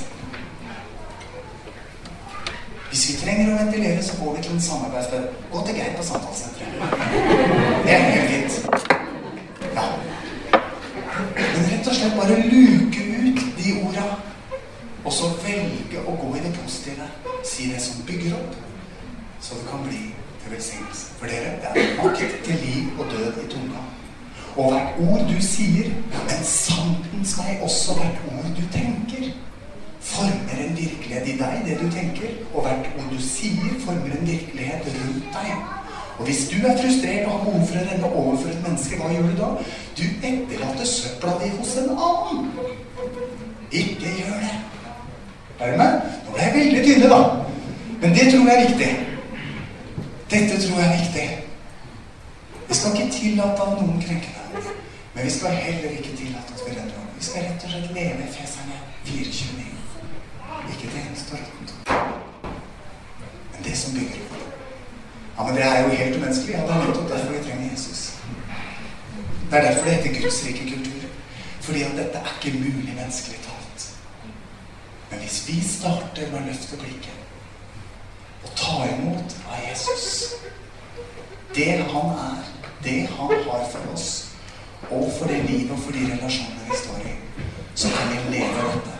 Hvis 2.89 3.03
vi 3.09 3.15
trenger 3.21 3.51
å 3.53 3.57
ventilere, 3.59 4.03
så 4.03 4.15
går 4.17 4.35
vi 4.35 4.43
til 4.43 4.55
en 4.55 4.63
samarbeidssted. 4.65 5.25
Gå 5.51 5.59
til 5.65 5.75
Geir 5.77 5.91
på 5.97 6.05
samtalesenteret. 6.07 6.79
Det 7.85 7.93
er 7.93 8.07
helt 8.13 8.31
fint. 8.31 8.87
Ja. 9.75 9.83
Men 11.35 11.67
rett 11.69 11.89
og 11.91 11.99
slett 11.99 12.17
bare 12.17 12.39
luke 12.47 13.03
ut 13.27 13.43
de 13.59 13.75
orda. 13.83 14.07
Og 15.03 15.13
så 15.13 15.29
velge 15.43 16.01
å 16.01 16.15
gå 16.17 16.31
i 16.39 16.41
det 16.47 16.55
positive. 16.57 17.05
Si 17.45 17.69
det 17.69 17.81
som 17.83 18.01
bygger 18.07 18.39
opp, 18.39 18.57
så 19.39 19.59
det 19.59 19.69
kan 19.69 19.85
bli 19.85 20.01
til 20.41 20.55
velsignelse. 20.55 21.13
For 21.19 21.29
dere, 21.29 21.53
det 21.61 21.69
er 21.83 21.93
makt 22.01 22.39
til 22.47 22.65
liv 22.65 22.99
og 22.99 23.13
død 23.13 23.37
i 23.43 23.47
tunga. 23.53 23.85
Og 24.57 24.73
hvert 24.73 24.97
ord 25.05 25.29
du 25.29 25.37
sier, 25.45 25.93
men 26.17 26.41
sannens 26.43 27.37
vei 27.37 27.59
også 27.61 27.99
hvert 27.99 28.25
ord 28.33 28.49
du 28.57 28.65
tenker, 28.73 29.29
former 30.01 30.65
en 30.65 30.77
virkelighet 30.77 31.27
i 31.27 31.37
deg, 31.37 31.58
det 31.69 31.79
du 31.81 31.91
tenker. 31.93 32.37
Og 32.53 32.65
hvert 32.65 32.89
ord 32.97 33.11
du 33.13 33.19
sier, 33.23 33.75
former 33.85 34.15
en 34.17 34.27
virkelighet 34.27 34.89
rundt 34.95 35.29
deg. 35.35 35.51
Og 36.19 36.25
hvis 36.25 36.47
du 36.51 36.57
er 36.67 36.77
frustrert 36.81 37.25
og 37.25 37.31
har 37.31 37.43
behov 37.43 37.67
for 37.67 37.79
å 37.79 37.83
renne 37.89 38.07
over 38.11 38.39
for 38.41 38.51
et 38.51 38.63
menneske, 38.65 38.97
hva 38.99 39.11
gjør 39.13 39.29
du 39.29 39.35
da? 39.37 39.51
Du 39.99 40.03
etterlater 40.29 40.89
søpla 40.89 41.35
di 41.43 41.51
hos 41.53 41.75
en 41.79 41.93
annen. 42.07 42.49
Ikke 43.71 44.15
gjør 44.17 44.41
det. 44.43 44.57
Er 45.59 45.71
du 45.71 45.77
med? 45.77 46.01
Nå 46.25 46.33
ble 46.33 46.43
jeg 46.43 46.57
veldig 46.57 46.83
tydelig, 46.87 47.09
da. 47.13 47.21
Men 48.01 48.17
det 48.17 48.27
tror 48.33 48.49
jeg 48.49 48.57
er 48.57 48.67
viktig. 48.67 48.91
Dette 50.31 50.61
tror 50.65 50.81
jeg 50.81 50.89
er 50.89 50.99
viktig. 50.99 51.27
Vi 52.67 52.75
skal 52.75 52.95
ikke 52.95 53.11
tillate 53.15 53.65
at 53.65 53.81
noen 53.81 54.03
krenker 54.03 54.35
deg. 54.35 54.71
Men 55.15 55.25
vi 55.25 55.31
skal 55.39 55.59
heller 55.65 55.97
ikke 55.97 56.15
tillate 56.19 56.55
at 56.55 56.63
vi 56.67 56.75
renner 56.75 56.99
over. 56.99 57.11
Vi 57.17 57.27
skal 57.31 57.47
rett 57.47 57.63
og 57.65 57.75
slett 57.75 57.91
leve 57.95 58.27
i 58.27 58.33
Feserne 58.35 58.81
429. 59.05 59.78
Ikke 60.71 60.91
det 60.93 61.01
eneste 61.05 61.37
råttent 61.37 61.73
Men 63.53 63.63
det 63.63 63.77
som 63.77 63.93
bygger 63.93 64.21
opp. 64.25 64.35
Ja, 65.37 65.43
men 65.43 65.55
det 65.55 65.63
er 65.65 65.83
jo 65.83 65.89
helt 65.89 66.15
umenneskelig. 66.17 66.55
Ja, 66.55 66.61
det 66.67 66.75
er 66.75 66.87
nettopp 66.87 67.09
derfor 67.09 67.31
vi 67.31 67.43
trenger 67.43 67.71
Jesus. 67.71 68.01
Det 69.51 69.57
er 69.57 69.61
derfor 69.67 69.83
det 69.85 69.93
heter 69.93 70.21
Guds 70.21 70.45
rike 70.47 70.69
kultur. 70.73 71.07
Fordi 71.61 71.81
at 71.83 71.97
dette 71.97 72.17
er 72.17 72.35
ikke 72.35 72.59
mulig 72.59 72.93
menneskelig 72.95 73.39
talt. 73.47 73.89
Men 75.09 75.19
hvis 75.19 75.47
vi 75.47 75.61
starter 75.67 76.31
med 76.31 76.41
å 76.41 76.45
løfte 76.47 76.77
blikket 76.77 77.15
og 78.43 78.51
ta 78.55 78.85
imot 78.87 79.35
av 79.51 79.63
Jesus 79.67 80.05
det 81.55 81.71
han 81.91 82.11
er, 82.15 82.43
det 82.83 83.07
han 83.17 83.33
har 83.49 83.65
for 83.71 83.93
oss, 83.93 84.07
og 84.91 85.11
for 85.17 85.27
det 85.27 85.43
livet 85.49 85.71
og 85.71 85.79
for 85.79 85.91
de 85.91 86.05
relasjonene 86.13 86.69
vi 86.69 86.77
står 86.83 87.01
i, 87.09 87.15
så 87.75 87.89
kan 87.95 88.13
vi 88.13 88.37
leve 88.37 88.67
dette 88.69 88.98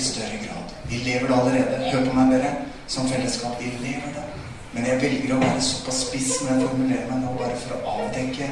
stadig 0.00 0.14
større 0.14 0.38
grad. 0.46 0.64
Vi 0.88 0.96
lever 0.96 1.26
det 1.26 1.34
allerede. 1.40 1.90
Hør 1.92 2.04
på 2.04 2.12
meg, 2.12 2.32
dere. 2.32 2.54
Som 2.86 3.08
fellesskap, 3.08 3.60
vi 3.60 3.64
lever 3.64 4.12
det. 4.14 4.24
Men 4.72 4.86
jeg 4.86 5.00
velger 5.02 5.34
å 5.34 5.40
være 5.40 5.62
såpass 5.62 6.02
spiss 6.06 6.42
når 6.42 6.52
jeg 6.52 6.68
formulerer 6.68 7.06
meg 7.10 7.22
nå, 7.22 7.32
bare 7.38 7.56
for 7.56 7.76
å 7.76 7.94
avdekke 8.02 8.48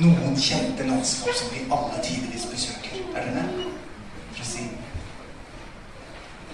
noen 0.00 0.34
kjente 0.36 0.86
landskap 0.88 1.36
som 1.38 1.52
vi 1.54 1.62
alle 1.70 2.00
tidvis 2.02 2.48
besøker. 2.50 2.98
Er 3.14 3.28
dere 3.28 3.34
med? 3.36 3.68
For 4.32 4.42
å 4.42 4.48
si 4.48 4.66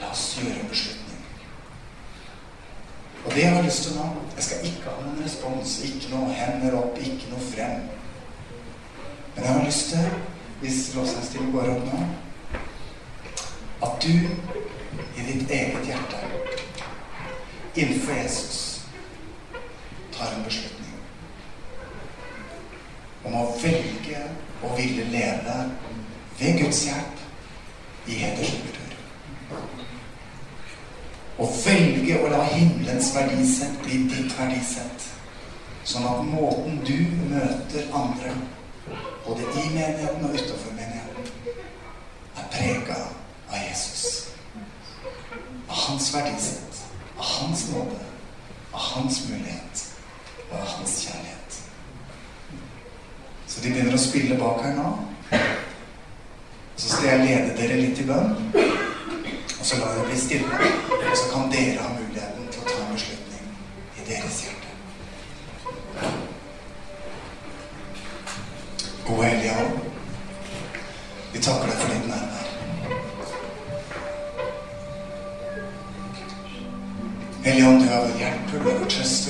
La 0.02 0.10
oss 0.10 0.24
gjøre 0.36 0.58
en 0.60 0.68
beslutning. 0.68 1.22
Og 3.24 3.32
det 3.32 3.44
jeg 3.46 3.54
har 3.54 3.62
lyst 3.64 3.86
til 3.86 3.94
nå 3.96 4.08
Jeg 4.34 4.44
skal 4.44 4.66
ikke 4.68 4.90
ha 4.90 5.04
noen 5.06 5.22
respons, 5.24 5.78
ikke 5.86 6.10
noe 6.12 6.34
hender 6.34 6.76
opp, 6.76 6.98
ikke 7.00 7.30
noe 7.30 7.46
frem. 7.46 7.86
Men 9.34 9.46
jeg 9.46 9.52
har 9.54 9.64
lyst 9.64 9.94
til, 9.94 10.10
hvis 10.60 10.82
låsingstimen 10.98 11.54
går 11.54 11.72
opp 11.78 11.88
nå 11.88 12.02
at 13.84 14.00
du 14.02 14.14
i 15.16 15.24
ditt 15.26 15.50
eget 15.50 15.86
hjerte 15.86 16.20
innenfor 17.74 18.14
Jesus 18.14 18.60
tar 20.14 20.30
en 20.36 20.44
beslutning 20.46 20.94
om 23.24 23.36
å 23.40 23.44
velge 23.60 24.20
å 24.64 24.70
ville 24.76 25.04
leve 25.12 25.56
ved 26.38 26.60
Guds 26.60 26.84
hjelp 26.86 27.22
i 28.08 28.18
hederskultur. 28.20 28.94
Å 31.40 31.48
velge 31.64 32.20
å 32.20 32.30
la 32.30 32.44
himmelens 32.52 33.10
verdisett 33.16 33.80
bli 33.82 34.04
ditt 34.10 34.36
verdisett. 34.38 35.08
Sånn 35.88 36.06
at 36.08 36.22
måten 36.28 36.78
du 36.86 36.96
møter 37.32 37.90
andre, 37.96 38.32
både 39.24 39.48
i 39.60 39.66
menigheten 39.74 40.24
og 40.28 40.36
utenfor 40.36 40.76
menigheten, 40.78 41.28
er 42.38 42.48
prega 42.52 43.00
av 43.02 43.23
Jesus. 43.62 44.28
Av 45.68 45.76
hans 45.76 46.14
verdisett, 46.14 46.82
av 47.16 47.24
hans 47.24 47.68
nåde, 47.72 48.00
av 48.72 48.80
hans 48.80 49.22
mulighet 49.28 49.84
og 50.50 50.58
av 50.60 50.66
hans 50.66 50.98
kjærlighet. 51.06 51.60
Så 53.46 53.60
de 53.62 53.70
begynner 53.70 53.94
å 53.94 54.02
spille 54.02 54.38
bak 54.40 54.64
her 54.64 54.74
nå. 54.74 54.88
Så 56.76 56.88
skal 56.88 57.08
jeg 57.08 57.26
lede 57.28 57.56
dere 57.60 57.78
litt 57.78 58.00
i 58.02 58.08
bønn. 58.08 58.34
Og 58.54 59.66
så 59.68 59.78
lar 59.78 59.94
det 59.94 60.08
bli 60.08 60.18
stille. 60.18 60.58
Og 60.98 61.16
så 61.16 61.30
kan 61.30 61.52
dere 61.52 61.80
ha 61.80 61.94
muligheten 61.94 62.50
til 62.50 62.64
å 62.64 62.68
ta 62.68 62.80
en 62.82 62.94
beslutning 62.96 63.56
i 63.94 64.08
deres 64.10 64.42
hjerte. 64.44 66.23
Just. 78.86 79.23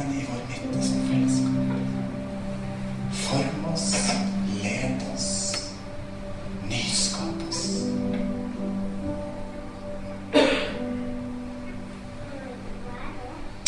Velkommen 0.00 0.20
i 0.20 0.26
vår 0.28 0.40
midte 0.48 0.88
fellesskap. 1.08 1.52
Form 3.12 3.72
oss, 3.72 3.94
led 4.62 5.02
oss, 5.14 5.56
nyskap 6.68 7.48
oss. 7.48 7.82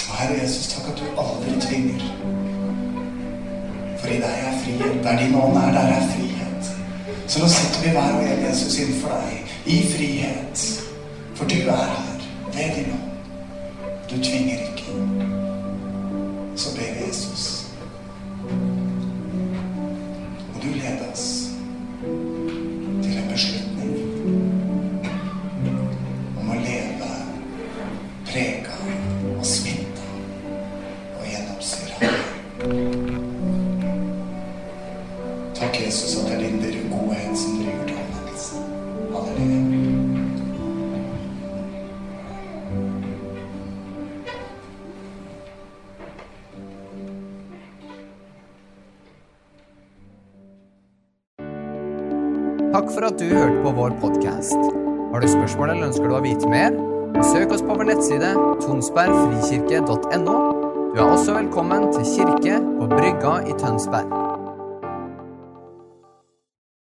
Og 0.08 0.14
Herre 0.16 0.38
Jesus, 0.42 0.68
takk 0.72 0.88
at 0.92 1.02
du 1.02 1.04
aldri 1.20 1.58
tvinger. 1.60 2.06
For 4.00 4.08
i 4.08 4.20
deg 4.22 4.46
er 4.46 4.56
frihet. 4.62 5.04
Der 5.04 5.18
din 5.20 5.34
ånd 5.34 5.56
er, 5.56 5.72
der 5.76 5.92
er 5.98 6.06
frihet. 6.14 6.72
Så 7.26 7.42
nå 7.42 7.48
setter 7.48 7.84
vi 7.84 7.92
hver 7.98 8.16
og 8.16 8.24
en 8.24 8.46
Jesus 8.46 8.78
innenfor 8.78 9.12
deg 9.18 9.52
i 9.66 9.82
frihet. 9.92 10.64
For 11.34 11.44
du 11.44 11.60
er 11.60 11.76
her 11.76 12.01